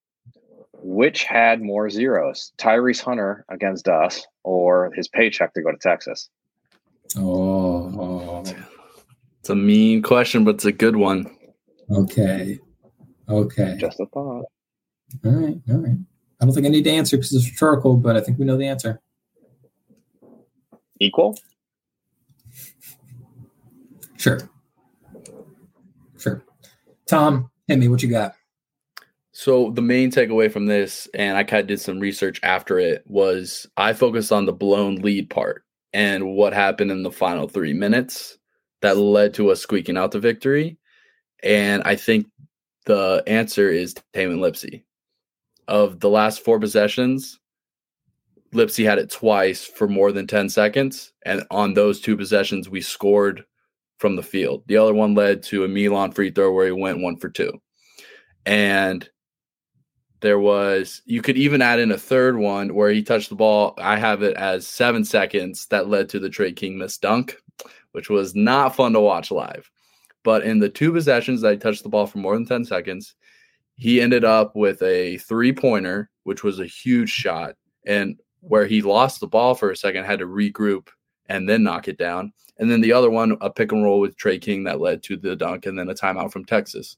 Which 0.86 1.24
had 1.24 1.62
more 1.62 1.90
zeros, 1.90 2.52
Tyrese 2.58 3.02
Hunter 3.02 3.46
against 3.50 3.88
us 3.88 4.28
or 4.44 4.92
his 4.94 5.08
paycheck 5.08 5.54
to 5.54 5.62
go 5.62 5.72
to 5.72 5.78
Texas? 5.78 6.30
Oh, 7.16 8.44
it's 9.40 9.50
a 9.50 9.56
mean 9.56 10.02
question, 10.02 10.44
but 10.44 10.56
it's 10.56 10.66
a 10.66 10.74
good 10.74 10.98
one. 10.98 11.26
Okay. 11.90 12.60
Okay. 13.30 13.78
Just 13.80 14.02
a 14.02 14.06
thought. 14.08 14.46
All 15.24 15.32
right. 15.32 15.58
All 15.70 15.78
right. 15.78 15.98
I 16.42 16.46
don't 16.46 16.54
think 16.54 16.66
I 16.66 16.70
need 16.70 16.84
to 16.84 16.92
answer 16.92 17.16
because 17.16 17.34
it's 17.34 17.50
rhetorical, 17.50 17.96
but 17.96 18.18
I 18.18 18.22
think 18.22 18.38
we 18.38 18.44
know 18.44 18.58
the 18.58 18.68
answer. 18.68 19.00
Equal? 21.00 21.40
Sure. 24.18 24.40
Sure. 26.18 26.44
Tom, 27.06 27.50
hit 27.68 27.80
me. 27.80 27.88
What 27.88 28.04
you 28.04 28.10
got? 28.10 28.36
So 29.44 29.72
the 29.72 29.82
main 29.82 30.10
takeaway 30.10 30.50
from 30.50 30.68
this, 30.68 31.10
and 31.14 31.38
I 31.38 31.44
kind 31.44 31.60
of 31.60 31.68
did 31.68 31.82
some 31.82 32.00
research 32.00 32.39
after 32.44 32.80
it, 32.80 33.04
was 33.08 33.68
I 33.76 33.91
focused 33.91 34.32
on 34.32 34.46
the 34.46 34.54
blown 34.54 34.96
lead 35.02 35.30
part 35.30 35.66
and 35.91 36.34
what 36.34 36.54
happened 36.54 36.91
in 36.91 37.04
the 37.04 37.12
final 37.12 37.50
three 37.50 37.74
minutes 37.74 38.38
that 38.82 38.96
led 38.96 39.34
to 39.34 39.52
us 39.52 39.60
squeaking 39.60 39.98
out 39.98 40.12
the 40.12 40.20
victory. 40.22 40.78
And 41.44 41.84
I 41.84 41.98
think 41.98 42.28
the 42.86 43.22
answer 43.28 43.68
is 43.70 43.96
Tamin 44.14 44.39
Lipsey. 44.39 44.86
Of 45.68 46.00
the 46.00 46.10
last 46.10 46.46
four 46.46 46.58
possessions, 46.58 47.38
Lipsey 48.54 48.86
had 48.86 48.98
it 48.98 49.10
twice 49.10 49.66
for 49.66 49.89
more 49.89 50.14
than 50.14 50.26
10 50.26 50.48
seconds. 50.48 51.12
And 51.26 51.44
on 51.52 51.74
those 51.74 52.00
two 52.00 52.16
possessions, 52.16 52.70
we 52.70 52.80
scored 52.80 53.44
from 53.98 54.16
the 54.16 54.24
field. 54.24 54.64
The 54.68 54.78
other 54.78 54.94
one 54.94 55.16
led 55.16 55.44
to 55.44 55.66
a 55.66 55.68
Milan 55.68 56.14
free 56.14 56.32
throw 56.32 56.54
where 56.54 56.68
he 56.68 56.72
went 56.72 57.02
one 57.02 57.18
for 57.18 57.28
two. 57.28 57.52
And 58.46 59.10
there 60.24 60.39
was, 60.39 61.01
you 61.05 61.21
could 61.21 61.36
even 61.36 61.61
add 61.61 61.80
in 61.80 61.91
a 61.91 61.97
third 61.97 62.38
one 62.38 62.74
where 62.74 62.89
he 62.89 63.03
touched 63.03 63.28
the 63.28 63.36
ball. 63.36 63.74
I 63.78 63.97
have 63.97 64.24
it 64.24 64.38
as 64.38 64.65
seven 64.65 65.03
seconds 65.03 65.65
that 65.65 65.89
led 65.89 66.07
to 66.09 66.19
the 66.19 66.30
Tre 66.30 66.53
King 66.53 66.78
miss 66.78 66.97
dunk, 66.97 67.36
which 67.91 68.09
was 68.09 68.34
not 68.34 68.74
fun 68.74 68.93
to 68.93 69.01
watch 69.01 69.32
live. 69.32 69.69
But 70.24 70.43
in 70.43 70.59
the 70.59 70.69
two 70.69 70.93
possessions 70.93 71.41
that 71.41 71.51
he 71.51 71.57
touched 71.57 71.84
the 71.84 71.89
ball 71.89 72.07
for 72.07 72.19
more 72.19 72.36
than 72.36 72.45
10 72.45 72.63
seconds, 72.63 73.15
he 73.76 73.99
ended 73.99 74.24
up 74.24 74.55
with 74.55 74.82
a 74.82 75.17
three 75.17 75.51
pointer, 75.51 76.09
which 76.24 76.41
was 76.41 76.61
a 76.61 76.65
huge 76.65 77.09
shot. 77.09 77.55
And 77.86 78.17
where 78.39 78.65
he 78.65 78.82
lost 78.82 79.19
the 79.19 79.28
ball 79.28 79.55
for 79.55 79.71
a 79.71 79.76
second, 79.76 80.05
had 80.05 80.19
to 80.19 80.26
regroup 80.26 80.88
and 81.28 81.49
then 81.49 81.63
knock 81.63 81.89
it 81.89 81.97
down. 81.97 82.32
And 82.59 82.71
then 82.71 82.80
the 82.80 82.93
other 82.93 83.09
one, 83.09 83.36
a 83.41 83.49
pick 83.49 83.74
and 83.74 83.84
roll 83.84 83.99
with 83.99 84.15
Tre 84.15 84.39
King 84.39 84.63
that 84.63 84.80
led 84.80 85.03
to 85.03 85.17
the 85.17 85.36
dunk 85.36 85.65
and 85.65 85.78
then 85.78 85.89
a 85.89 85.93
timeout 85.93 86.32
from 86.32 86.45
Texas. 86.45 86.95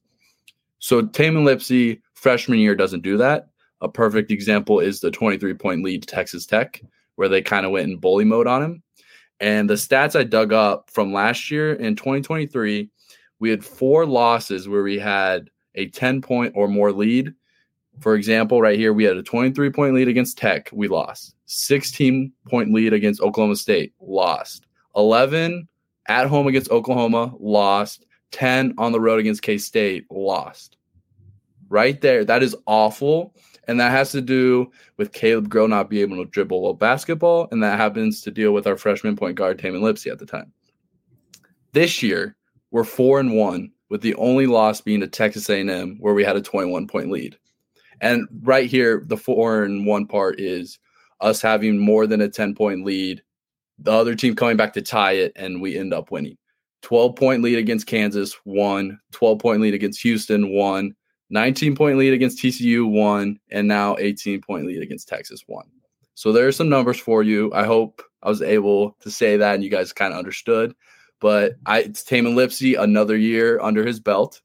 So 0.78 1.02
Tamin 1.02 1.44
Lipsey, 1.44 2.02
freshman 2.26 2.58
year, 2.58 2.74
doesn't 2.74 3.04
do 3.04 3.18
that. 3.18 3.50
A 3.82 3.88
perfect 3.88 4.32
example 4.32 4.80
is 4.80 5.00
the 5.00 5.12
23 5.12 5.54
point 5.54 5.84
lead 5.84 6.02
to 6.02 6.08
Texas 6.08 6.48
Tech, 6.48 6.82
where 7.18 7.30
they 7.30 7.40
kind 7.40 7.68
of 7.68 7.72
went 7.72 7.88
in 7.88 8.00
bully 8.00 8.26
mode 8.26 8.48
on 8.48 8.64
him. 8.64 8.84
And 9.40 9.70
the 9.70 9.76
stats 9.76 10.20
I 10.20 10.24
dug 10.24 10.52
up 10.52 10.90
from 10.90 11.14
last 11.14 11.52
year 11.52 11.74
in 11.74 11.96
2023, 11.96 12.90
we 13.38 13.50
had 13.52 13.64
four 13.64 14.08
losses 14.08 14.68
where 14.68 14.82
we 14.82 14.98
had 14.98 15.52
a 15.76 15.88
10 15.90 16.24
point 16.24 16.54
or 16.56 16.68
more 16.68 16.92
lead. 16.92 17.32
For 18.00 18.16
example, 18.16 18.60
right 18.60 18.80
here, 18.80 18.92
we 18.92 19.04
had 19.04 19.18
a 19.18 19.22
23 19.22 19.70
point 19.70 19.94
lead 19.94 20.08
against 20.08 20.36
Tech, 20.36 20.72
we 20.74 20.88
lost. 20.88 21.36
16 21.46 22.34
point 22.50 22.74
lead 22.74 22.92
against 22.92 23.22
Oklahoma 23.22 23.56
State, 23.56 23.94
lost. 24.02 24.66
11 24.96 25.68
at 26.08 26.26
home 26.26 26.48
against 26.48 26.72
Oklahoma, 26.72 27.36
lost. 27.40 28.08
10 28.32 28.74
on 28.80 28.94
the 28.94 29.00
road 29.00 29.20
against 29.20 29.44
K 29.44 29.60
State, 29.60 30.08
lost. 30.10 30.78
Right 31.70 32.00
there, 32.02 32.24
that 32.26 32.44
is 32.44 32.56
awful. 32.66 33.34
And 33.68 33.80
that 33.80 33.92
has 33.92 34.12
to 34.12 34.22
do 34.22 34.72
with 34.98 35.14
Caleb 35.14 35.50
Grill 35.50 35.68
not 35.68 35.90
being 35.90 36.12
able 36.12 36.24
to 36.24 36.30
dribble 36.30 36.70
a 36.70 36.74
basketball. 36.74 37.48
And 37.52 37.64
that 37.64 37.80
happens 37.80 38.22
to 38.22 38.32
deal 38.32 38.52
with 38.52 38.68
our 38.68 38.78
freshman 38.78 39.16
point 39.16 39.36
guard, 39.36 39.58
Tamin 39.58 39.82
Lipsey, 39.82 40.12
at 40.12 40.20
the 40.20 40.26
time. 40.26 40.52
This 41.72 42.04
year, 42.04 42.36
we're 42.72 42.84
four 42.84 43.20
and 43.20 43.36
one, 43.36 43.72
with 43.90 44.02
the 44.02 44.16
only 44.16 44.48
loss 44.48 44.82
being 44.82 45.00
to 45.02 45.08
Texas 45.08 45.50
A&M, 45.50 45.98
where 46.00 46.14
we 46.14 46.24
had 46.24 46.36
a 46.36 46.42
21 46.42 46.88
point 46.88 47.12
lead. 47.12 47.38
And 48.02 48.28
right 48.42 48.70
here, 48.70 49.04
the 49.06 49.18
four 49.18 49.64
and 49.64 49.86
one 49.86 50.06
part 50.06 50.40
is 50.40 50.80
us 51.22 51.42
having 51.42 51.78
more 51.78 52.06
than 52.08 52.22
a 52.22 52.30
10 52.30 52.56
point 52.56 52.86
lead, 52.86 53.22
the 53.80 53.92
other 53.92 54.16
team 54.16 54.36
coming 54.36 54.58
back 54.58 54.74
to 54.74 54.82
tie 54.82 55.14
it, 55.14 55.32
and 55.36 55.62
we 55.62 55.78
end 55.78 55.94
up 55.94 56.12
winning. 56.12 56.38
12 56.82 57.16
point 57.16 57.42
lead 57.42 57.58
against 57.58 57.88
Kansas, 57.88 58.36
one. 58.44 59.00
12 59.12 59.40
point 59.40 59.62
lead 59.62 59.74
against 59.74 60.02
Houston, 60.04 60.54
one. 60.54 60.94
19 61.30 61.76
point 61.76 61.98
lead 61.98 62.14
against 62.14 62.40
TCU, 62.40 62.90
one. 62.90 63.40
And 63.52 63.68
now 63.68 63.96
18 63.98 64.42
point 64.42 64.66
lead 64.66 64.82
against 64.82 65.08
Texas, 65.08 65.44
one. 65.48 65.68
So 66.14 66.32
there 66.32 66.48
are 66.48 66.52
some 66.52 66.70
numbers 66.70 67.00
for 67.00 67.24
you. 67.24 67.52
I 67.54 67.66
hope 67.66 68.02
I 68.24 68.30
was 68.30 68.42
able 68.42 68.96
to 69.02 69.12
say 69.12 69.38
that 69.38 69.56
and 69.56 69.64
you 69.64 69.70
guys 69.70 69.94
kind 69.94 70.14
of 70.14 70.20
understood. 70.20 70.74
But 71.20 71.56
I, 71.66 71.80
it's 71.82 72.04
Tamin 72.04 72.36
Lipsey, 72.36 72.82
another 72.82 73.18
year 73.18 73.60
under 73.62 73.86
his 73.86 74.00
belt. 74.00 74.42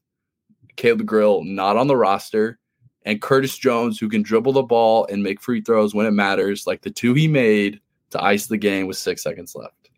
Caleb 0.77 1.05
Grill 1.05 1.43
not 1.43 1.77
on 1.77 1.87
the 1.87 1.97
roster, 1.97 2.57
and 3.03 3.21
Curtis 3.21 3.57
Jones, 3.57 3.99
who 3.99 4.09
can 4.09 4.21
dribble 4.21 4.53
the 4.53 4.63
ball 4.63 5.05
and 5.07 5.21
make 5.21 5.41
free 5.41 5.61
throws 5.61 5.93
when 5.93 6.05
it 6.05 6.11
matters, 6.11 6.65
like 6.65 6.81
the 6.81 6.89
two 6.89 7.13
he 7.13 7.27
made 7.27 7.79
to 8.11 8.23
ice 8.23 8.47
the 8.47 8.57
game 8.57 8.87
with 8.87 8.97
six 8.97 9.21
seconds 9.21 9.55
left. 9.55 9.89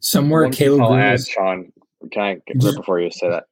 Somewhere, 0.00 0.44
One 0.44 0.52
Caleb. 0.52 0.82
I'll 0.82 0.94
add, 0.94 1.26
Sean. 1.26 1.72
Can 2.12 2.22
I 2.22 2.28
right 2.30 2.76
before 2.76 3.00
you 3.00 3.10
say 3.10 3.28
that? 3.28 3.44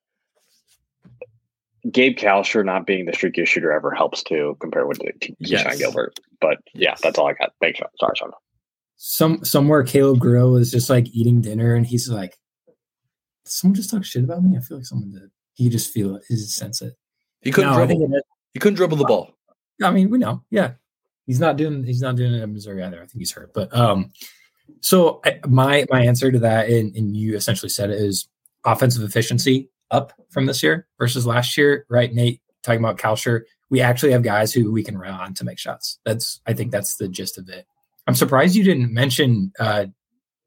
Gabe 1.91 2.16
Kalscheur 2.16 2.64
not 2.64 2.87
being 2.87 3.07
the 3.07 3.12
streakiest 3.12 3.49
shooter 3.49 3.72
ever 3.72 3.93
helps 3.93 4.22
too, 4.22 4.57
compared 4.61 4.89
with 4.89 5.01
yes. 5.39 5.62
Sean 5.62 5.78
Gilbert. 5.78 6.18
But 6.41 6.59
yeah, 6.74 6.95
that's 7.03 7.18
all 7.18 7.28
I 7.28 7.34
got. 7.34 7.53
Thanks, 7.61 7.78
Sean. 7.78 7.89
Sorry, 7.99 8.12
Sean 8.16 8.32
some 8.97 9.45
somewhere 9.45 9.82
Caleb 9.82 10.18
Grill 10.18 10.57
is 10.57 10.70
just 10.70 10.91
like 10.91 11.09
eating 11.09 11.41
dinner 11.41 11.74
and 11.74 11.87
he's 11.87 12.09
like, 12.09 12.39
someone 13.45 13.74
just 13.74 13.91
talk 13.91 14.05
shit 14.05 14.24
about 14.24 14.43
me? 14.43 14.57
I 14.57 14.61
feel 14.61 14.78
like 14.78 14.87
someone 14.87 15.12
did. 15.12 15.30
He 15.55 15.68
just 15.68 15.93
feel 15.93 16.16
it. 16.16 16.24
He 16.28 16.34
just 16.34 16.57
sense 16.57 16.82
it. 16.82 16.95
He 17.43 17.51
couldn't 17.51 17.72
no, 17.72 17.87
dribble. 17.87 18.14
It, 18.14 18.24
he 18.53 18.59
couldn't 18.59 18.76
dribble 18.76 18.97
the 18.97 19.05
ball. 19.05 19.32
I 19.82 19.91
mean, 19.91 20.11
we 20.11 20.18
know. 20.18 20.43
Yeah, 20.51 20.72
he's 21.26 21.41
not 21.41 21.57
doing. 21.57 21.84
He's 21.84 22.01
not 22.01 22.16
doing 22.16 22.32
it 22.32 22.43
at 22.43 22.49
Missouri 22.49 22.82
either. 22.82 22.97
I 22.97 23.07
think 23.07 23.18
he's 23.18 23.32
hurt. 23.32 23.53
But 23.55 23.74
um, 23.76 24.11
so 24.80 25.20
I, 25.24 25.41
my 25.47 25.87
my 25.91 26.03
answer 26.03 26.32
to 26.32 26.39
that, 26.41 26.68
and, 26.68 26.95
and 26.97 27.16
you 27.16 27.37
essentially 27.37 27.68
said 27.68 27.91
it 27.91 28.01
is 28.01 28.28
offensive 28.64 29.03
efficiency 29.03 29.70
up 29.91 30.12
from 30.30 30.47
this 30.47 30.62
year 30.62 30.87
versus 30.99 31.26
last 31.26 31.57
year, 31.57 31.87
right? 31.89 32.12
Nate 32.12 32.41
talking 32.62 32.80
about 32.80 32.99
Kalscheur. 32.99 33.43
We 33.70 33.80
actually 33.80 34.12
have 34.12 34.22
guys 34.22 34.53
who 34.53 34.70
we 34.70 34.82
can 34.82 34.99
rely 34.99 35.16
on 35.16 35.34
to 35.34 35.45
make 35.45 35.59
shots. 35.59 35.99
That's 36.05 36.41
I 36.47 36.53
think 36.53 36.70
that's 36.70 36.97
the 36.97 37.09
gist 37.09 37.39
of 37.39 37.49
it. 37.49 37.66
I'm 38.07 38.14
surprised 38.14 38.55
you 38.55 38.64
didn't 38.64 38.93
mention 38.93 39.53
uh, 39.59 39.87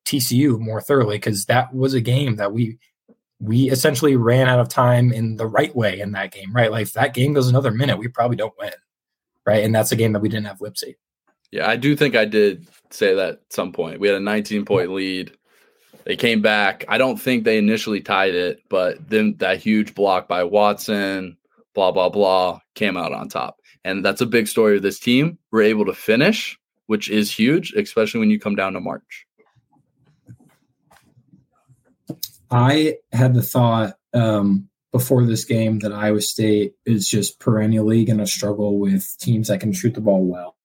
TCU 0.06 0.60
more 0.60 0.82
thoroughly 0.82 1.18
because 1.18 1.46
that 1.46 1.74
was 1.74 1.94
a 1.94 2.02
game 2.02 2.38
that 2.38 2.54
we 2.54 2.80
we 3.40 3.70
essentially 3.70 4.16
ran 4.16 4.48
out 4.48 4.60
of 4.60 4.70
time 4.70 5.14
in 5.14 5.38
the 5.38 5.48
right 5.48 5.74
way 5.76 6.00
in 6.00 6.12
that 6.12 6.32
game, 6.32 6.54
right? 6.54 6.72
Like 6.72 6.84
if 6.84 6.94
that 6.94 7.14
game 7.14 7.34
goes 7.34 7.48
another 7.48 7.72
minute, 7.72 7.98
we 7.98 8.08
probably 8.08 8.36
don't 8.36 8.54
win, 8.60 8.72
right? 9.46 9.64
And 9.64 9.74
that's 9.74 9.92
a 9.92 9.96
game 9.96 10.14
that 10.14 10.20
we 10.20 10.30
didn't 10.30 10.48
have 10.48 10.60
Lipsey. 10.60 10.96
Yeah, 11.52 11.68
I 11.68 11.78
do 11.78 11.96
think 11.96 12.16
I 12.16 12.26
did 12.26 12.68
say 12.92 13.16
that 13.16 13.30
at 13.30 13.40
some 13.50 13.72
point. 13.72 14.00
We 14.00 14.08
had 14.08 14.18
a 14.18 14.22
19 14.22 14.66
point 14.66 14.92
lead. 14.92 15.32
They 16.10 16.16
came 16.16 16.42
back. 16.42 16.86
I 16.88 16.98
don't 16.98 17.22
think 17.22 17.44
they 17.44 17.60
initially 17.60 18.02
tied 18.02 18.34
it, 18.34 18.64
but 18.68 19.12
then 19.12 19.36
that 19.38 19.60
huge 19.60 19.94
block 19.94 20.28
by 20.28 20.44
Watson, 20.44 21.38
blah, 21.76 21.92
blah, 21.92 22.10
blah, 22.10 22.62
came 22.74 22.98
out 22.98 23.14
on 23.14 23.30
top. 23.30 23.60
And 23.84 24.04
that's 24.04 24.20
a 24.20 24.26
big 24.26 24.48
story 24.48 24.76
of 24.76 24.82
this 24.82 25.00
team. 25.00 25.38
We're 25.52 25.62
able 25.62 25.86
to 25.86 25.94
finish, 25.94 26.58
which 26.88 27.12
is 27.12 27.32
huge, 27.32 27.74
especially 27.74 28.22
when 28.22 28.32
you 28.32 28.40
come 28.40 28.56
down 28.56 28.74
to 28.74 28.80
March. 28.80 29.28
I 32.50 32.96
had 33.12 33.36
the 33.36 33.44
thought 33.44 33.94
um, 34.12 34.68
before 34.92 35.24
this 35.28 35.46
game 35.46 35.78
that 35.82 35.94
Iowa 35.94 36.22
State 36.22 36.74
is 36.88 37.08
just 37.08 37.40
perennially 37.40 38.04
going 38.04 38.18
to 38.18 38.26
struggle 38.26 38.80
with 38.80 39.16
teams 39.20 39.50
that 39.50 39.60
can 39.60 39.74
shoot 39.74 39.94
the 39.94 40.02
ball 40.02 40.26
well. 40.26 40.56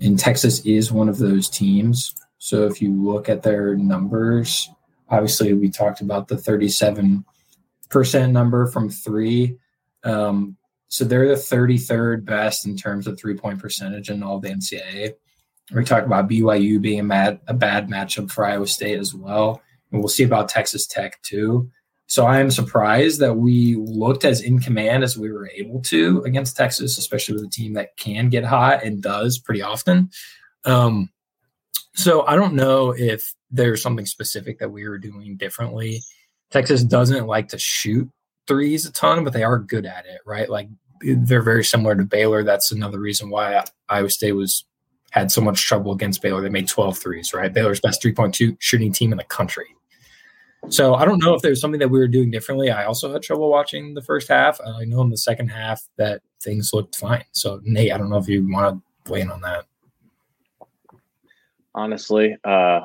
And 0.00 0.18
Texas 0.18 0.64
is 0.64 0.90
one 0.90 1.10
of 1.10 1.18
those 1.18 1.50
teams. 1.50 2.14
So 2.38 2.66
if 2.66 2.82
you 2.82 2.92
look 2.92 3.28
at 3.28 3.42
their 3.42 3.74
numbers, 3.76 4.68
obviously 5.08 5.52
we 5.52 5.70
talked 5.70 6.00
about 6.00 6.28
the 6.28 6.36
37% 6.36 7.24
number 8.30 8.66
from 8.66 8.90
three. 8.90 9.56
Um, 10.02 10.56
so 10.88 11.04
they're 11.04 11.28
the 11.28 11.34
33rd 11.34 12.24
best 12.24 12.66
in 12.66 12.76
terms 12.76 13.06
of 13.06 13.18
three 13.18 13.36
point 13.36 13.58
percentage 13.58 14.10
in 14.10 14.22
all 14.22 14.38
the 14.38 14.50
NCAA. 14.50 15.14
We 15.74 15.84
talked 15.84 16.06
about 16.06 16.28
BYU 16.28 16.80
being 16.80 17.00
a, 17.00 17.04
mad, 17.04 17.40
a 17.48 17.54
bad 17.54 17.88
matchup 17.88 18.30
for 18.30 18.44
Iowa 18.44 18.66
State 18.66 18.98
as 18.98 19.14
well. 19.14 19.62
And 19.90 20.00
we'll 20.00 20.08
see 20.08 20.24
about 20.24 20.48
Texas 20.48 20.86
Tech 20.86 21.20
too. 21.22 21.70
So 22.06 22.26
I 22.26 22.38
am 22.38 22.50
surprised 22.50 23.20
that 23.20 23.34
we 23.34 23.76
looked 23.76 24.24
as 24.24 24.42
in 24.42 24.60
command 24.60 25.02
as 25.02 25.16
we 25.16 25.32
were 25.32 25.50
able 25.54 25.80
to 25.82 26.22
against 26.24 26.56
Texas, 26.56 26.98
especially 26.98 27.34
with 27.34 27.44
a 27.44 27.48
team 27.48 27.72
that 27.74 27.96
can 27.96 28.28
get 28.28 28.44
hot 28.44 28.84
and 28.84 29.02
does 29.02 29.38
pretty 29.38 29.62
often. 29.62 30.10
Um, 30.64 31.10
so 31.94 32.26
I 32.26 32.36
don't 32.36 32.54
know 32.54 32.94
if 32.96 33.34
there's 33.50 33.82
something 33.82 34.06
specific 34.06 34.58
that 34.58 34.70
we 34.70 34.88
were 34.88 34.98
doing 34.98 35.36
differently. 35.36 36.02
Texas 36.50 36.82
doesn't 36.82 37.26
like 37.26 37.48
to 37.48 37.58
shoot 37.58 38.08
threes 38.46 38.86
a 38.86 38.92
ton, 38.92 39.24
but 39.24 39.32
they 39.32 39.44
are 39.44 39.58
good 39.58 39.86
at 39.86 40.06
it, 40.06 40.20
right? 40.26 40.48
Like 40.48 40.68
they're 41.00 41.42
very 41.42 41.64
similar 41.64 41.94
to 41.94 42.04
Baylor. 42.04 42.42
That's 42.42 42.72
another 42.72 42.98
reason 42.98 43.30
why 43.30 43.64
Iowa 43.88 44.10
State 44.10 44.32
was 44.32 44.64
had 45.10 45.30
so 45.30 45.40
much 45.40 45.64
trouble 45.64 45.92
against 45.92 46.20
Baylor. 46.22 46.40
They 46.40 46.48
made 46.48 46.66
12 46.66 46.98
threes, 46.98 47.32
right? 47.32 47.52
Baylor's 47.52 47.80
best 47.80 48.02
three 48.02 48.12
point 48.12 48.34
two 48.34 48.56
shooting 48.58 48.92
team 48.92 49.12
in 49.12 49.18
the 49.18 49.24
country. 49.24 49.66
So 50.70 50.94
I 50.94 51.04
don't 51.04 51.22
know 51.22 51.34
if 51.34 51.42
there's 51.42 51.60
something 51.60 51.78
that 51.80 51.90
we 51.90 51.98
were 51.98 52.08
doing 52.08 52.30
differently. 52.30 52.70
I 52.70 52.86
also 52.86 53.12
had 53.12 53.22
trouble 53.22 53.50
watching 53.50 53.94
the 53.94 54.02
first 54.02 54.28
half. 54.28 54.58
I 54.60 54.84
know 54.84 55.02
in 55.02 55.10
the 55.10 55.16
second 55.16 55.48
half 55.48 55.82
that 55.98 56.22
things 56.42 56.72
looked 56.72 56.96
fine. 56.96 57.24
So 57.32 57.60
Nate, 57.62 57.92
I 57.92 57.98
don't 57.98 58.10
know 58.10 58.16
if 58.16 58.28
you 58.28 58.50
want 58.50 58.82
to 59.06 59.12
weigh 59.12 59.20
in 59.20 59.30
on 59.30 59.42
that. 59.42 59.66
Honestly, 61.74 62.36
uh, 62.44 62.82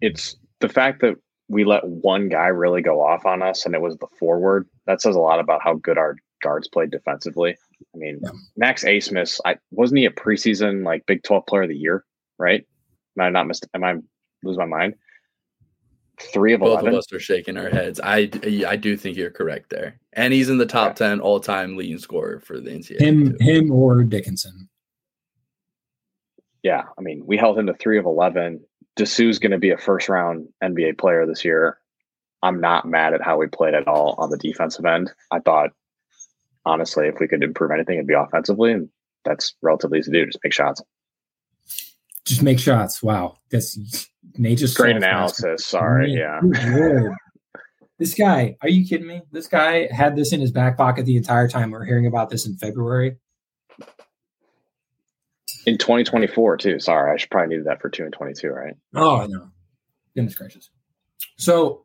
it's 0.00 0.36
the 0.60 0.68
fact 0.68 1.00
that 1.02 1.16
we 1.48 1.64
let 1.64 1.86
one 1.86 2.28
guy 2.28 2.46
really 2.46 2.80
go 2.80 3.00
off 3.00 3.26
on 3.26 3.42
us, 3.42 3.66
and 3.66 3.74
it 3.74 3.80
was 3.80 3.96
the 3.98 4.06
forward. 4.18 4.68
That 4.86 5.02
says 5.02 5.16
a 5.16 5.20
lot 5.20 5.40
about 5.40 5.62
how 5.62 5.74
good 5.74 5.98
our 5.98 6.16
guards 6.42 6.68
played 6.68 6.90
defensively. 6.90 7.56
I 7.94 7.98
mean, 7.98 8.20
yeah. 8.22 8.30
Max 8.56 8.84
Abmas, 8.84 9.40
I 9.44 9.56
wasn't 9.72 9.98
he 9.98 10.04
a 10.06 10.10
preseason 10.10 10.84
like 10.84 11.04
Big 11.06 11.22
Twelve 11.22 11.46
Player 11.46 11.62
of 11.62 11.68
the 11.68 11.76
Year, 11.76 12.04
right? 12.38 12.64
Am 13.18 13.24
I 13.24 13.28
not 13.30 13.46
mist- 13.46 13.66
Am 13.74 13.84
I 13.84 13.96
lose 14.44 14.56
my 14.56 14.64
mind? 14.64 14.94
Three 16.32 16.52
of 16.52 16.60
both 16.60 16.80
11? 16.80 16.88
of 16.88 16.94
us 16.96 17.12
are 17.12 17.20
shaking 17.20 17.56
our 17.56 17.70
heads. 17.70 17.98
I 18.02 18.30
I 18.66 18.76
do 18.76 18.96
think 18.96 19.16
you're 19.16 19.30
correct 19.30 19.70
there, 19.70 19.98
and 20.12 20.32
he's 20.32 20.50
in 20.50 20.58
the 20.58 20.66
top 20.66 20.90
yeah. 20.90 21.08
ten 21.08 21.20
all 21.20 21.40
time 21.40 21.76
leading 21.76 21.98
scorer 21.98 22.38
for 22.40 22.60
the 22.60 22.70
NCAA. 22.70 23.00
Him, 23.00 23.30
too. 23.30 23.44
him, 23.44 23.72
or 23.72 24.04
Dickinson. 24.04 24.68
Yeah, 26.62 26.84
I 26.98 27.00
mean, 27.00 27.22
we 27.26 27.36
held 27.36 27.58
him 27.58 27.66
to 27.66 27.74
three 27.74 27.98
of 27.98 28.04
eleven. 28.04 28.60
Disu's 28.96 29.38
going 29.38 29.52
to 29.52 29.58
be 29.58 29.70
a 29.70 29.78
first 29.78 30.08
round 30.08 30.48
NBA 30.62 30.98
player 30.98 31.26
this 31.26 31.44
year. 31.44 31.78
I'm 32.42 32.60
not 32.60 32.86
mad 32.86 33.14
at 33.14 33.22
how 33.22 33.36
we 33.36 33.46
played 33.46 33.74
at 33.74 33.86
all 33.86 34.14
on 34.18 34.30
the 34.30 34.38
defensive 34.38 34.84
end. 34.84 35.12
I 35.30 35.40
thought, 35.40 35.70
honestly, 36.64 37.06
if 37.06 37.16
we 37.20 37.28
could 37.28 37.42
improve 37.42 37.70
anything, 37.70 37.96
it'd 37.96 38.06
be 38.06 38.14
offensively, 38.14 38.72
and 38.72 38.88
that's 39.24 39.54
relatively 39.62 39.98
easy 39.98 40.10
to 40.12 40.20
do. 40.20 40.26
Just 40.26 40.40
make 40.42 40.52
shots. 40.52 40.82
Just 42.24 42.42
make 42.42 42.58
shots. 42.58 43.02
Wow, 43.02 43.38
that's 43.50 44.08
Nate 44.36 44.58
just 44.58 44.76
great 44.76 44.96
analysis. 44.96 45.66
Sorry, 45.66 46.12
yeah. 46.12 46.40
this 47.98 48.14
guy, 48.14 48.56
are 48.62 48.68
you 48.68 48.86
kidding 48.86 49.06
me? 49.06 49.22
This 49.32 49.46
guy 49.46 49.88
had 49.90 50.16
this 50.16 50.32
in 50.32 50.40
his 50.40 50.52
back 50.52 50.76
pocket 50.76 51.06
the 51.06 51.16
entire 51.16 51.48
time. 51.48 51.70
We're 51.70 51.84
hearing 51.84 52.06
about 52.06 52.30
this 52.30 52.46
in 52.46 52.56
February. 52.56 53.16
In 55.66 55.78
2024 55.78 56.56
too. 56.56 56.78
Sorry, 56.78 57.12
I 57.12 57.16
should 57.16 57.30
probably 57.30 57.56
need 57.56 57.66
that 57.66 57.80
for 57.80 57.90
two 57.90 58.04
and 58.04 58.12
22, 58.12 58.48
right? 58.48 58.74
Oh 58.94 59.26
no, 59.28 59.50
goodness 60.14 60.34
gracious. 60.34 60.70
So 61.36 61.84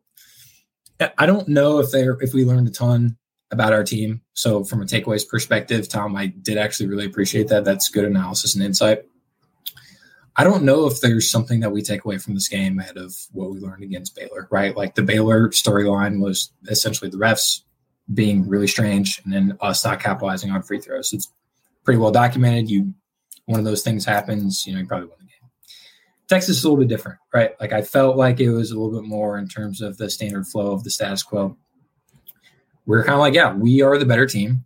I 1.18 1.26
don't 1.26 1.48
know 1.48 1.78
if 1.78 1.90
they 1.90 2.06
if 2.20 2.32
we 2.32 2.44
learned 2.44 2.68
a 2.68 2.70
ton 2.70 3.16
about 3.50 3.72
our 3.72 3.84
team. 3.84 4.22
So 4.32 4.64
from 4.64 4.82
a 4.82 4.86
takeaways 4.86 5.28
perspective, 5.28 5.88
Tom, 5.88 6.16
I 6.16 6.26
did 6.26 6.58
actually 6.58 6.88
really 6.88 7.06
appreciate 7.06 7.48
that. 7.48 7.64
That's 7.64 7.88
good 7.88 8.04
analysis 8.04 8.54
and 8.54 8.64
insight. 8.64 9.04
I 10.38 10.44
don't 10.44 10.64
know 10.64 10.86
if 10.86 11.00
there's 11.00 11.30
something 11.30 11.60
that 11.60 11.70
we 11.70 11.80
take 11.80 12.04
away 12.04 12.18
from 12.18 12.34
this 12.34 12.48
game 12.48 12.78
ahead 12.78 12.98
of 12.98 13.14
what 13.32 13.50
we 13.50 13.58
learned 13.58 13.82
against 13.82 14.14
Baylor, 14.14 14.48
right? 14.50 14.76
Like 14.76 14.94
the 14.94 15.02
Baylor 15.02 15.48
storyline 15.48 16.20
was 16.20 16.52
essentially 16.68 17.10
the 17.10 17.16
refs 17.16 17.62
being 18.12 18.46
really 18.46 18.66
strange 18.66 19.20
and 19.24 19.32
then 19.32 19.56
us 19.60 19.84
not 19.84 20.00
capitalizing 20.00 20.50
on 20.50 20.62
free 20.62 20.80
throws. 20.80 21.12
It's 21.12 21.32
pretty 21.84 21.98
well 21.98 22.12
documented. 22.12 22.68
You 22.68 22.94
one 23.46 23.58
of 23.58 23.64
those 23.64 23.82
things 23.82 24.04
happens, 24.04 24.66
you 24.66 24.74
know, 24.74 24.80
you 24.80 24.86
probably 24.86 25.06
win 25.06 25.16
the 25.20 25.24
game. 25.24 25.50
Texas 26.28 26.58
is 26.58 26.64
a 26.64 26.68
little 26.68 26.84
bit 26.84 26.88
different, 26.88 27.18
right? 27.32 27.52
Like 27.60 27.72
I 27.72 27.82
felt 27.82 28.16
like 28.16 28.40
it 28.40 28.50
was 28.50 28.70
a 28.70 28.78
little 28.78 29.00
bit 29.00 29.08
more 29.08 29.38
in 29.38 29.48
terms 29.48 29.80
of 29.80 29.96
the 29.96 30.10
standard 30.10 30.46
flow 30.46 30.72
of 30.72 30.84
the 30.84 30.90
status 30.90 31.22
quo. 31.22 31.56
We're 32.84 33.04
kind 33.04 33.14
of 33.14 33.20
like, 33.20 33.34
yeah, 33.34 33.54
we 33.54 33.82
are 33.82 33.98
the 33.98 34.06
better 34.06 34.26
team. 34.26 34.64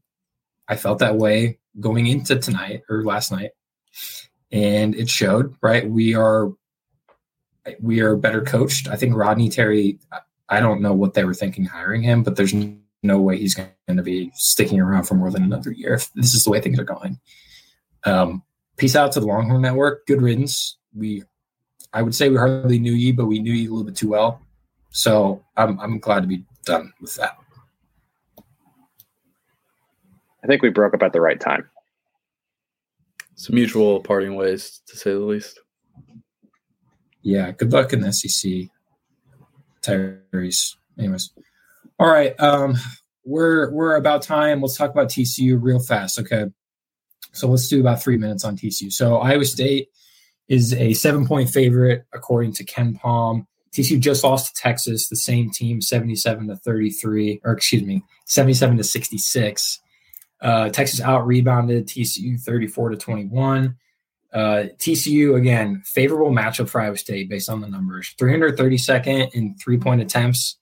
I 0.69 0.77
felt 0.77 0.99
that 1.01 1.17
way 1.17 1.59
going 1.79 2.07
into 2.07 2.37
tonight 2.37 2.83
or 2.89 3.05
last 3.05 3.33
night 3.33 3.51
and 4.53 4.95
it 4.95 5.09
showed. 5.09 5.55
Right, 5.61 5.89
we 5.89 6.15
are 6.15 6.51
we 7.81 8.01
are 8.01 8.17
better 8.17 8.43
coached. 8.43 8.89
I 8.89 8.97
think 8.97 9.15
Rodney 9.15 9.49
Terry. 9.49 9.99
I 10.49 10.61
don't 10.61 10.81
know 10.81 10.93
what 10.93 11.15
they 11.15 11.25
were 11.25 11.35
thinking 11.35 11.65
hiring 11.65 12.03
him, 12.03 12.23
but 12.23 12.37
there's 12.37 12.55
no 13.03 13.21
way 13.21 13.39
he's 13.39 13.55
going 13.55 13.71
to 13.89 14.03
be 14.03 14.33
sticking 14.35 14.81
around 14.81 15.05
for 15.05 15.15
more 15.15 15.31
than 15.31 15.45
another 15.45 15.71
year 15.71 15.95
if 15.95 16.13
this 16.15 16.35
is 16.35 16.43
the 16.43 16.51
way 16.51 16.61
things 16.61 16.79
are 16.79 16.85
going. 16.85 17.21
Um, 18.05 18.43
peace 18.81 18.97
out 18.97 19.13
to 19.13 19.21
the 19.21 19.27
Longhorn 19.27 19.61
Network. 19.61 20.07
Good 20.07 20.23
riddance. 20.23 20.79
We, 20.97 21.23
I 21.93 22.01
would 22.01 22.15
say 22.15 22.31
we 22.31 22.37
hardly 22.37 22.79
knew 22.79 22.93
ye, 22.93 23.13
but 23.13 23.27
we 23.27 23.39
knew 23.39 23.53
ye 23.53 23.67
a 23.67 23.71
little 23.71 23.85
bit 23.85 23.95
too 23.95 24.09
well. 24.09 24.41
So 24.91 25.45
I'm 25.57 25.79
I'm 25.79 26.01
glad 26.01 26.21
to 26.23 26.27
be 26.27 26.45
done 26.65 26.93
with 27.01 27.15
that. 27.17 27.37
I 30.43 30.47
think 30.47 30.63
we 30.63 30.71
broke 30.71 30.95
up 30.95 31.03
at 31.03 31.13
the 31.13 31.21
right 31.21 31.39
time. 31.39 31.69
Some 33.35 33.55
mutual 33.55 34.01
parting 34.01 34.35
ways, 34.35 34.81
to 34.87 34.97
say 34.97 35.13
the 35.13 35.19
least. 35.19 35.61
Yeah, 37.23 37.53
good 37.53 37.73
luck 37.73 37.93
in 37.93 38.01
the 38.01 38.13
SEC, 38.13 38.51
Tyrese. 39.83 40.77
Anyways, 40.99 41.31
all 41.99 42.09
right. 42.09 42.35
Um, 42.41 42.77
we're 43.25 43.71
we're 43.71 43.97
about 43.97 44.23
time. 44.23 44.63
Let's 44.63 44.77
talk 44.77 44.91
about 44.91 45.09
TCU 45.09 45.59
real 45.61 45.81
fast. 45.81 46.19
Okay, 46.19 46.47
so 47.33 47.49
let's 47.49 47.69
do 47.69 47.81
about 47.81 48.03
three 48.03 48.17
minutes 48.17 48.45
on 48.45 48.57
TCU. 48.57 48.93
So 48.93 49.19
Iowa 49.19 49.45
State 49.45 49.89
is 50.49 50.75
a 50.75 50.93
seven 50.95 51.27
point 51.27 51.51
favorite 51.51 52.05
according 52.13 52.53
to 52.55 52.65
KenPom. 52.65 53.47
TCU 53.73 54.01
just 54.01 54.25
lost 54.25 54.55
to 54.55 54.61
Texas, 54.61 55.09
the 55.09 55.17
same 55.17 55.51
team, 55.51 55.81
seventy-seven 55.81 56.49
to 56.49 56.57
thirty-three, 56.57 57.41
or 57.45 57.53
excuse 57.53 57.83
me, 57.83 58.03
seventy-seven 58.27 58.77
to 58.77 58.85
sixty-six. 58.85 59.81
Uh, 60.41 60.71
Texas 60.71 61.01
out 61.01 61.27
rebounded 61.27 61.87
TCU 61.87 62.41
34 62.41 62.91
to 62.91 62.97
21. 62.97 63.77
Uh, 64.33 64.65
TCU 64.79 65.37
again 65.37 65.83
favorable 65.85 66.31
matchup 66.31 66.69
for 66.69 66.81
Iowa 66.81 66.97
State 66.97 67.29
based 67.29 67.51
on 67.51 67.61
the 67.61 67.69
numbers. 67.69 68.15
332nd 68.19 69.35
in 69.35 69.57
three 69.57 69.77
point 69.77 70.01
attempts, 70.01 70.57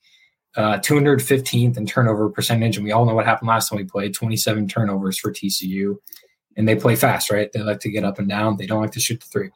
uh, 0.56 0.78
215th 0.78 1.76
in 1.76 1.86
turnover 1.86 2.30
percentage, 2.30 2.76
and 2.76 2.84
we 2.84 2.92
all 2.92 3.04
know 3.04 3.14
what 3.14 3.26
happened 3.26 3.48
last 3.48 3.68
time 3.68 3.76
we 3.76 3.84
played. 3.84 4.14
27 4.14 4.68
turnovers 4.68 5.18
for 5.18 5.30
TCU, 5.30 5.96
and 6.58 6.68
they 6.68 6.76
play 6.76 6.96
fast, 6.96 7.30
right? 7.30 7.50
They 7.50 7.60
like 7.60 7.80
to 7.80 7.90
get 7.90 8.04
up 8.04 8.18
and 8.18 8.28
down. 8.28 8.58
They 8.58 8.66
don't 8.66 8.82
like 8.82 8.92
to 8.92 9.00
shoot 9.00 9.20
the 9.20 9.26
three. 9.26 9.50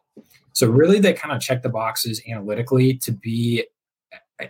So 0.54 0.70
really, 0.70 1.00
they 1.00 1.12
kind 1.12 1.34
of 1.34 1.42
check 1.42 1.62
the 1.62 1.68
boxes 1.68 2.22
analytically 2.26 2.94
to 2.98 3.12
be. 3.12 3.66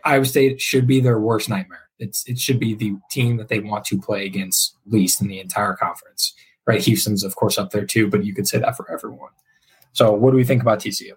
Iowa 0.04 0.24
State 0.24 0.60
should 0.60 0.86
be 0.86 1.00
their 1.00 1.18
worst 1.18 1.48
nightmare 1.50 1.82
it's 2.02 2.28
it 2.28 2.38
should 2.38 2.58
be 2.58 2.74
the 2.74 2.96
team 3.10 3.36
that 3.36 3.48
they 3.48 3.60
want 3.60 3.84
to 3.86 3.98
play 3.98 4.26
against 4.26 4.76
least 4.86 5.22
in 5.22 5.28
the 5.28 5.38
entire 5.38 5.74
conference. 5.74 6.34
Right? 6.66 6.82
Houston's 6.82 7.24
of 7.24 7.36
course 7.36 7.58
up 7.58 7.70
there 7.70 7.86
too, 7.86 8.08
but 8.08 8.24
you 8.24 8.34
could 8.34 8.48
say 8.48 8.58
that 8.58 8.76
for 8.76 8.90
everyone. 8.90 9.30
So 9.92 10.12
what 10.12 10.32
do 10.32 10.36
we 10.36 10.44
think 10.44 10.62
about 10.62 10.80
TCU? 10.80 11.12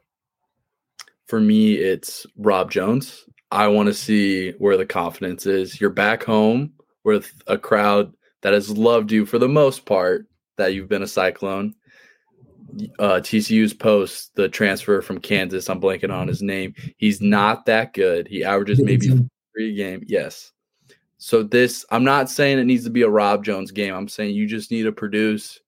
For 1.28 1.40
me, 1.40 1.74
it's 1.74 2.26
Rob 2.38 2.70
Jones. 2.72 3.26
I 3.52 3.68
want 3.68 3.88
to 3.88 3.94
see 3.94 4.52
where 4.60 4.78
the 4.78 4.86
confidence 4.86 5.46
is. 5.46 5.82
You're 5.82 5.90
back 5.90 6.24
home 6.24 6.74
with 7.04 7.32
a 7.48 7.58
crowd 7.58 8.14
that 8.42 8.54
has 8.54 8.70
loved 8.70 9.12
you 9.12 9.26
for 9.26 9.40
the 9.40 9.50
most 9.50 9.86
part 9.86 10.28
that 10.58 10.74
you've 10.74 10.89
been 10.89 11.03
a 11.03 11.08
Cyclone. 11.08 11.76
Uh, 12.99 13.20
TCU's 13.22 13.74
post 13.74 14.36
the 14.36 14.49
transfer 14.49 15.01
from 15.01 15.20
Kansas. 15.20 15.70
I'm 15.70 15.80
blanking 15.80 16.14
on 16.14 16.28
his 16.28 16.41
name. 16.41 16.74
He's 16.97 17.22
not 17.22 17.66
that 17.68 17.93
good. 17.93 18.28
He 18.28 18.43
averages 18.43 18.82
maybe 18.82 19.08
three 19.53 19.76
game. 19.76 20.03
Yes. 20.06 20.51
So 21.18 21.43
this, 21.43 21.86
I'm 21.91 22.03
not 22.03 22.30
saying 22.30 22.60
it 22.60 22.66
needs 22.66 22.84
to 22.84 22.89
be 22.89 23.03
a 23.03 23.10
Rob 23.10 23.43
Jones 23.43 23.72
game. 23.72 23.93
I'm 23.93 24.08
saying 24.08 24.36
you 24.36 24.47
just 24.47 24.72
need 24.72 24.84
to 24.84 24.91
produce 24.91 25.60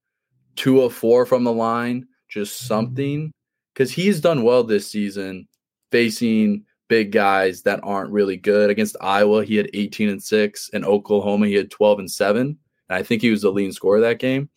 two 0.55 0.81
of 0.81 0.93
four 0.93 1.25
from 1.25 1.43
the 1.43 1.53
line, 1.53 2.07
just 2.27 2.67
something, 2.67 3.31
because 3.73 3.91
he's 3.91 4.19
done 4.19 4.43
well 4.43 4.63
this 4.63 4.88
season 4.88 5.47
facing 5.91 6.65
big 6.89 7.11
guys 7.11 7.61
that 7.63 7.79
aren't 7.83 8.11
really 8.11 8.38
good. 8.38 8.69
Against 8.69 8.97
Iowa, 9.01 9.45
he 9.45 9.55
had 9.55 9.69
18 9.73 10.09
and 10.09 10.21
six, 10.21 10.69
and 10.73 10.85
Oklahoma, 10.85 11.47
he 11.47 11.53
had 11.53 11.71
12 11.71 11.99
and 11.99 12.11
seven. 12.11 12.57
And 12.89 12.97
I 12.97 13.03
think 13.03 13.21
he 13.21 13.31
was 13.31 13.41
the 13.41 13.51
leading 13.51 13.71
scorer 13.71 14.01
that 14.01 14.19
game. 14.19 14.49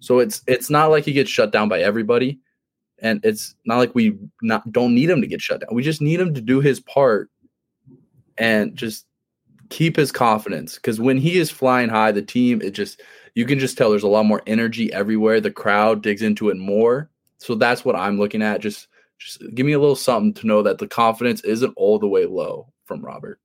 So 0.00 0.18
it's 0.18 0.42
it's 0.46 0.70
not 0.70 0.90
like 0.90 1.04
he 1.04 1.12
gets 1.12 1.30
shut 1.30 1.52
down 1.52 1.68
by 1.68 1.80
everybody, 1.80 2.38
and 3.00 3.20
it's 3.24 3.54
not 3.64 3.78
like 3.78 3.94
we 3.94 4.16
not 4.42 4.70
don't 4.72 4.94
need 4.94 5.10
him 5.10 5.20
to 5.20 5.26
get 5.26 5.40
shut 5.40 5.60
down. 5.60 5.74
We 5.74 5.82
just 5.82 6.00
need 6.00 6.20
him 6.20 6.34
to 6.34 6.40
do 6.40 6.60
his 6.60 6.80
part 6.80 7.30
and 8.36 8.74
just 8.76 9.06
keep 9.70 9.96
his 9.96 10.12
confidence 10.12 10.76
because 10.76 11.00
when 11.00 11.18
he 11.18 11.38
is 11.38 11.50
flying 11.50 11.88
high, 11.88 12.12
the 12.12 12.22
team 12.22 12.62
it 12.62 12.70
just 12.70 13.02
you 13.34 13.44
can 13.44 13.58
just 13.58 13.76
tell 13.76 13.90
there's 13.90 14.02
a 14.02 14.08
lot 14.08 14.26
more 14.26 14.42
energy 14.46 14.92
everywhere. 14.92 15.40
The 15.40 15.50
crowd 15.50 16.02
digs 16.02 16.22
into 16.22 16.48
it 16.48 16.56
more. 16.56 17.10
So 17.38 17.54
that's 17.54 17.84
what 17.84 17.96
I'm 17.96 18.18
looking 18.18 18.42
at. 18.42 18.60
Just 18.60 18.88
just 19.18 19.42
give 19.54 19.66
me 19.66 19.72
a 19.72 19.78
little 19.78 19.96
something 19.96 20.32
to 20.34 20.46
know 20.46 20.62
that 20.62 20.78
the 20.78 20.86
confidence 20.86 21.40
isn't 21.42 21.74
all 21.76 21.98
the 21.98 22.08
way 22.08 22.24
low 22.24 22.72
from 22.84 23.04
Robert. 23.04 23.40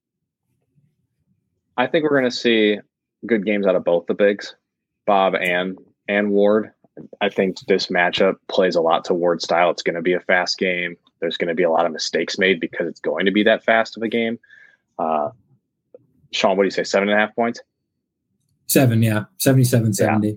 I 1.78 1.88
think 1.88 2.04
we're 2.04 2.20
going 2.20 2.30
to 2.30 2.32
see 2.32 2.78
good 3.26 3.45
games 3.45 3.66
out 3.66 3.76
of 3.76 3.84
both 3.84 4.06
the 4.06 4.14
bigs, 4.14 4.56
Bob 5.08 5.34
and 5.34 5.78
and 6.08 6.32
Ward. 6.32 6.72
I 7.22 7.30
think 7.30 7.60
this 7.62 7.88
matchup 7.88 8.36
plays 8.47 8.76
a 8.76 8.82
lot 8.82 9.06
to 9.06 9.14
Ward's 9.14 9.43
style. 9.43 9.72
It's 9.72 9.82
going 9.82 9.95
to 9.95 10.01
be 10.01 10.14
a 10.14 10.20
fast 10.20 10.58
game. 10.58 10.95
There's 11.20 11.38
going 11.38 11.47
to 11.47 11.56
be 11.56 11.64
a 11.64 11.72
lot 11.72 11.86
of 11.86 11.91
mistakes 11.91 12.38
made 12.38 12.60
because 12.60 12.88
it's 12.88 12.99
going 12.99 13.26
to 13.26 13.32
be 13.32 13.43
that 13.43 13.64
fast 13.64 13.97
of 13.97 14.04
a 14.04 14.08
game. 14.08 14.38
Uh, 14.99 15.30
Sean, 16.32 16.58
what 16.58 16.64
do 16.64 16.68
you 16.68 16.72
say? 16.72 16.84
Seven 16.84 17.10
and 17.10 17.18
a 17.18 17.22
half 17.22 17.36
points? 17.36 17.62
Seven, 18.68 19.01
yeah. 19.01 19.26
77 19.38 19.93
70. 19.93 20.28
Yeah. 20.28 20.34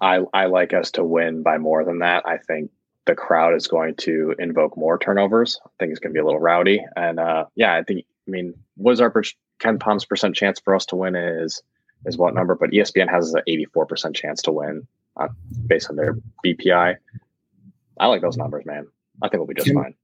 I, 0.00 0.20
I 0.32 0.46
like 0.46 0.72
us 0.72 0.90
to 0.92 1.04
win 1.04 1.42
by 1.42 1.58
more 1.58 1.84
than 1.84 1.98
that. 2.00 2.24
I 2.26 2.38
think 2.38 2.70
the 3.06 3.14
crowd 3.14 3.54
is 3.54 3.66
going 3.66 3.96
to 3.96 4.34
invoke 4.38 4.76
more 4.76 4.98
turnovers. 4.98 5.60
I 5.64 5.70
think 5.78 5.90
it's 5.90 6.00
going 6.00 6.12
to 6.12 6.14
be 6.14 6.20
a 6.20 6.24
little 6.24 6.40
rowdy. 6.40 6.84
And 6.96 7.18
uh, 7.18 7.46
yeah, 7.56 7.74
I 7.74 7.82
think, 7.82 8.04
I 8.28 8.30
mean, 8.30 8.54
what 8.76 8.92
is 8.92 9.00
our 9.00 9.12
KenPom's 9.60 10.04
percent 10.04 10.36
chance 10.36 10.60
for 10.60 10.74
us 10.74 10.86
to 10.86 10.96
win 10.96 11.16
is 11.16 11.62
is 12.06 12.16
what 12.16 12.34
number? 12.34 12.54
But 12.54 12.70
ESPN 12.70 13.08
has 13.10 13.34
an 13.34 13.42
84% 13.48 14.14
chance 14.14 14.42
to 14.42 14.52
win 14.52 14.86
uh, 15.16 15.28
based 15.66 15.90
on 15.90 15.96
their 15.96 16.16
BPI. 16.44 16.96
I 17.98 18.06
like 18.06 18.22
those 18.22 18.36
numbers, 18.36 18.64
man. 18.64 18.86
I 19.22 19.28
think 19.28 19.40
we'll 19.40 19.46
be 19.46 19.54
just 19.54 19.66
Ken, 19.66 19.74
fine. 19.74 19.94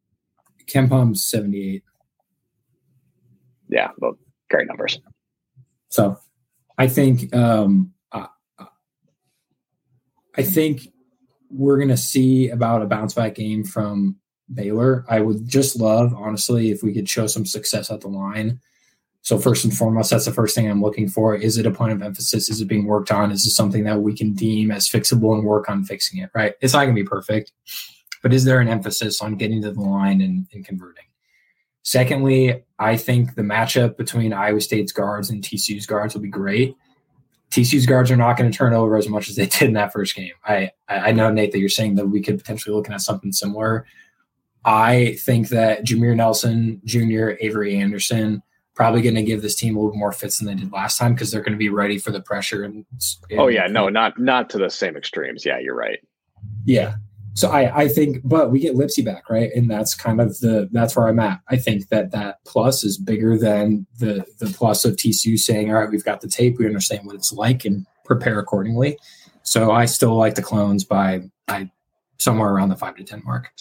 KenPom's 0.67 1.25
78. 1.27 1.83
Yeah, 3.69 3.91
but 3.99 4.15
great 4.51 4.67
numbers. 4.67 5.01
So 5.89 6.19
I 6.79 6.89
think 6.89 7.35
um, 7.35 7.93
uh, 8.13 8.27
I 10.37 10.43
think 10.43 10.89
we're 11.51 11.77
going 11.77 11.89
to 11.89 11.97
see 11.97 12.51
about 12.51 12.83
a 12.83 12.87
bounce 12.87 13.15
back 13.15 13.35
game 13.35 13.65
from 13.65 14.17
Baylor. 14.53 15.05
I 15.09 15.21
would 15.21 15.49
just 15.49 15.77
love, 15.77 16.15
honestly, 16.15 16.71
if 16.71 16.83
we 16.83 16.93
could 16.93 17.09
show 17.09 17.27
some 17.27 17.47
success 17.47 17.91
at 17.91 18.01
the 18.03 18.09
line. 18.09 18.61
So 19.27 19.41
first 19.41 19.64
and 19.64 19.77
foremost, 19.77 20.11
that's 20.11 20.24
the 20.24 20.33
first 20.33 20.55
thing 20.55 20.70
I'm 20.70 20.81
looking 20.81 21.09
for. 21.09 21.35
Is 21.35 21.59
it 21.59 21.66
a 21.66 21.70
point 21.72 21.91
of 21.91 22.01
emphasis? 22.01 22.49
Is 22.49 22.61
it 22.61 22.68
being 22.68 22.85
worked 22.85 23.11
on? 23.11 23.33
Is 23.33 23.45
it 23.45 23.51
something 23.51 23.83
that 23.83 24.01
we 24.01 24.14
can 24.14 24.35
deem 24.35 24.70
as 24.70 24.89
fixable 24.89 25.35
and 25.35 25.43
work 25.43 25.68
on 25.68 25.83
fixing 25.83 26.20
it? 26.20 26.31
Right? 26.33 26.55
It's 26.61 26.74
not 26.74 26.85
going 26.85 26.95
to 26.95 27.03
be 27.03 27.09
perfect, 27.09 27.51
but 28.22 28.33
is 28.33 28.45
there 28.45 28.61
an 28.61 28.68
emphasis 28.68 29.20
on 29.20 29.35
getting 29.35 29.62
to 29.62 29.72
the 29.72 29.81
line 29.81 30.20
and, 30.20 30.47
and 30.53 30.64
converting? 30.64 31.07
Secondly, 31.83 32.62
I 32.79 32.97
think 32.97 33.35
the 33.35 33.43
matchup 33.43 33.97
between 33.97 34.33
Iowa 34.33 34.61
State's 34.61 34.93
guards 34.93 35.29
and 35.29 35.43
TCU's 35.43 35.87
guards 35.87 36.14
will 36.14 36.22
be 36.22 36.29
great. 36.29 36.77
TCU's 37.51 37.87
guards 37.87 38.12
are 38.12 38.16
not 38.16 38.37
going 38.37 38.49
to 38.49 38.57
turn 38.57 38.74
over 38.74 38.97
as 38.97 39.09
much 39.09 39.29
as 39.29 39.35
they 39.35 39.47
did 39.47 39.62
in 39.62 39.72
that 39.72 39.93
first 39.93 40.14
game. 40.14 40.35
I 40.45 40.70
I 40.89 41.11
know 41.11 41.33
Nate 41.33 41.51
that 41.51 41.59
you're 41.59 41.68
saying 41.68 41.97
that 41.97 42.07
we 42.07 42.22
could 42.22 42.39
potentially 42.39 42.77
looking 42.77 42.95
at 42.95 43.01
something 43.01 43.33
similar. 43.33 43.87
I 44.64 45.16
think 45.18 45.49
that 45.49 45.85
Jameer 45.85 46.14
Nelson 46.14 46.81
Jr., 46.85 47.31
Avery 47.41 47.77
Anderson, 47.77 48.45
probably 48.77 49.03
going 49.03 49.16
to 49.16 49.22
give 49.22 49.43
this 49.43 49.57
team 49.57 49.77
a 49.77 49.81
little 49.81 49.97
more 49.97 50.12
fits 50.12 50.39
than 50.39 50.47
they 50.47 50.55
did 50.55 50.70
last 50.70 50.99
time 50.99 51.14
because 51.14 51.33
they're 51.33 51.41
going 51.41 51.53
to 51.53 51.59
be 51.59 51.70
ready 51.70 51.99
for 51.99 52.12
the 52.12 52.20
pressure. 52.20 52.62
And, 52.62 52.87
and 53.31 53.41
oh 53.41 53.49
yeah, 53.49 53.66
no, 53.66 53.89
not 53.89 54.18
not 54.18 54.49
to 54.51 54.59
the 54.59 54.70
same 54.70 54.97
extremes. 54.97 55.45
Yeah, 55.45 55.59
you're 55.59 55.74
right. 55.74 55.99
Yeah, 56.64 56.97
so 57.37 57.51
I, 57.51 57.83
I 57.83 57.89
think, 57.89 58.22
but 58.24 58.51
we 58.51 58.61
get 58.61 58.77
Lipsey 58.77 59.05
back, 59.05 59.29
right? 59.29 59.51
And 59.55 59.70
that's 59.70 59.95
kind 59.95 60.22
of 60.22 60.41
the 60.41 60.70
that's 60.72 60.97
where 60.97 61.07
I'm 61.07 61.18
at. 61.18 61.41
I 61.49 61.57
think 61.57 61.89
that 61.89 62.11
that 62.12 62.43
plus 62.47 62.83
is 62.83 62.97
bigger 62.97 63.37
than 63.37 63.87
the 63.99 64.24
the 64.39 64.47
plus 64.47 64.87
of 64.87 64.97
TCU 64.97 65.39
saying, 65.39 65.68
all 65.68 65.79
right, 65.79 65.91
we've 65.91 66.03
got 66.03 66.22
the 66.22 66.29
tape, 66.29 66.59
we 66.59 66.64
understand 66.64 67.05
what 67.05 67.14
it's 67.14 67.35
like, 67.35 67.66
and 67.66 67.87
prepare 68.07 68.39
accordingly. 68.39 68.97
So 69.43 69.70
I 69.70 69.85
still 69.85 70.16
like 70.16 70.35
the 70.35 70.43
clones 70.43 70.83
by 70.83 71.29
by 71.47 71.70
somewhere 72.16 72.49
around 72.49 72.70
the 72.70 72.77
five 72.77 72.97
to 72.97 73.05
ten 73.05 73.22
mark. 73.22 73.53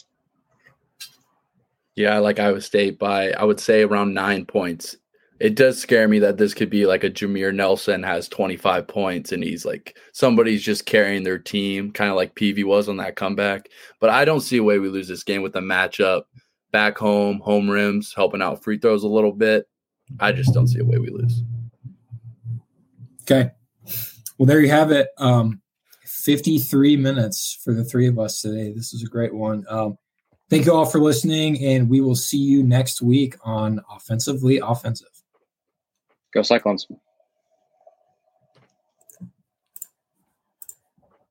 Yeah, 1.97 2.15
I 2.15 2.19
like 2.19 2.39
Iowa 2.39 2.61
State 2.61 2.97
by 2.97 3.31
I 3.31 3.43
would 3.43 3.59
say 3.59 3.81
around 3.81 4.13
nine 4.13 4.45
points 4.45 4.95
it 5.39 5.55
does 5.55 5.79
scare 5.79 6.07
me 6.07 6.19
that 6.19 6.37
this 6.37 6.53
could 6.53 6.69
be 6.69 6.85
like 6.85 7.03
a 7.03 7.09
Jameer 7.09 7.53
Nelson 7.53 8.03
has 8.03 8.29
25 8.29 8.87
points 8.87 9.31
and 9.31 9.43
he's 9.43 9.65
like 9.65 9.97
somebody's 10.13 10.63
just 10.63 10.85
carrying 10.85 11.23
their 11.23 11.39
team, 11.39 11.91
kind 11.91 12.09
of 12.09 12.15
like 12.15 12.35
Peavy 12.35 12.63
was 12.63 12.87
on 12.87 12.97
that 12.97 13.15
comeback. 13.15 13.67
But 13.99 14.11
I 14.11 14.23
don't 14.23 14.41
see 14.41 14.57
a 14.57 14.63
way 14.63 14.79
we 14.79 14.87
lose 14.87 15.07
this 15.07 15.23
game 15.23 15.41
with 15.41 15.53
the 15.53 15.59
matchup 15.59 16.23
back 16.71 16.97
home, 16.97 17.39
home 17.43 17.69
rims, 17.69 18.13
helping 18.15 18.41
out 18.41 18.63
free 18.63 18.77
throws 18.77 19.03
a 19.03 19.09
little 19.09 19.33
bit. 19.33 19.67
I 20.19 20.31
just 20.31 20.53
don't 20.53 20.67
see 20.67 20.79
a 20.79 20.85
way 20.85 20.99
we 20.99 21.09
lose. 21.09 21.43
Okay. 23.23 23.51
Well, 24.37 24.45
there 24.45 24.61
you 24.61 24.69
have 24.69 24.91
it. 24.91 25.09
Um, 25.17 25.61
53 26.05 26.97
minutes 26.97 27.59
for 27.63 27.73
the 27.73 27.83
three 27.83 28.07
of 28.07 28.19
us 28.19 28.41
today. 28.41 28.71
This 28.71 28.93
is 28.93 29.03
a 29.03 29.07
great 29.07 29.33
one. 29.33 29.65
Um, 29.69 29.97
thank 30.49 30.65
you 30.65 30.73
all 30.73 30.85
for 30.85 30.99
listening, 30.99 31.63
and 31.63 31.89
we 31.89 32.01
will 32.01 32.15
see 32.15 32.37
you 32.37 32.63
next 32.63 33.01
week 33.01 33.35
on 33.43 33.81
Offensively 33.89 34.59
Offensive. 34.59 35.14
Go 36.35 36.43
Cyclones. 36.43 36.87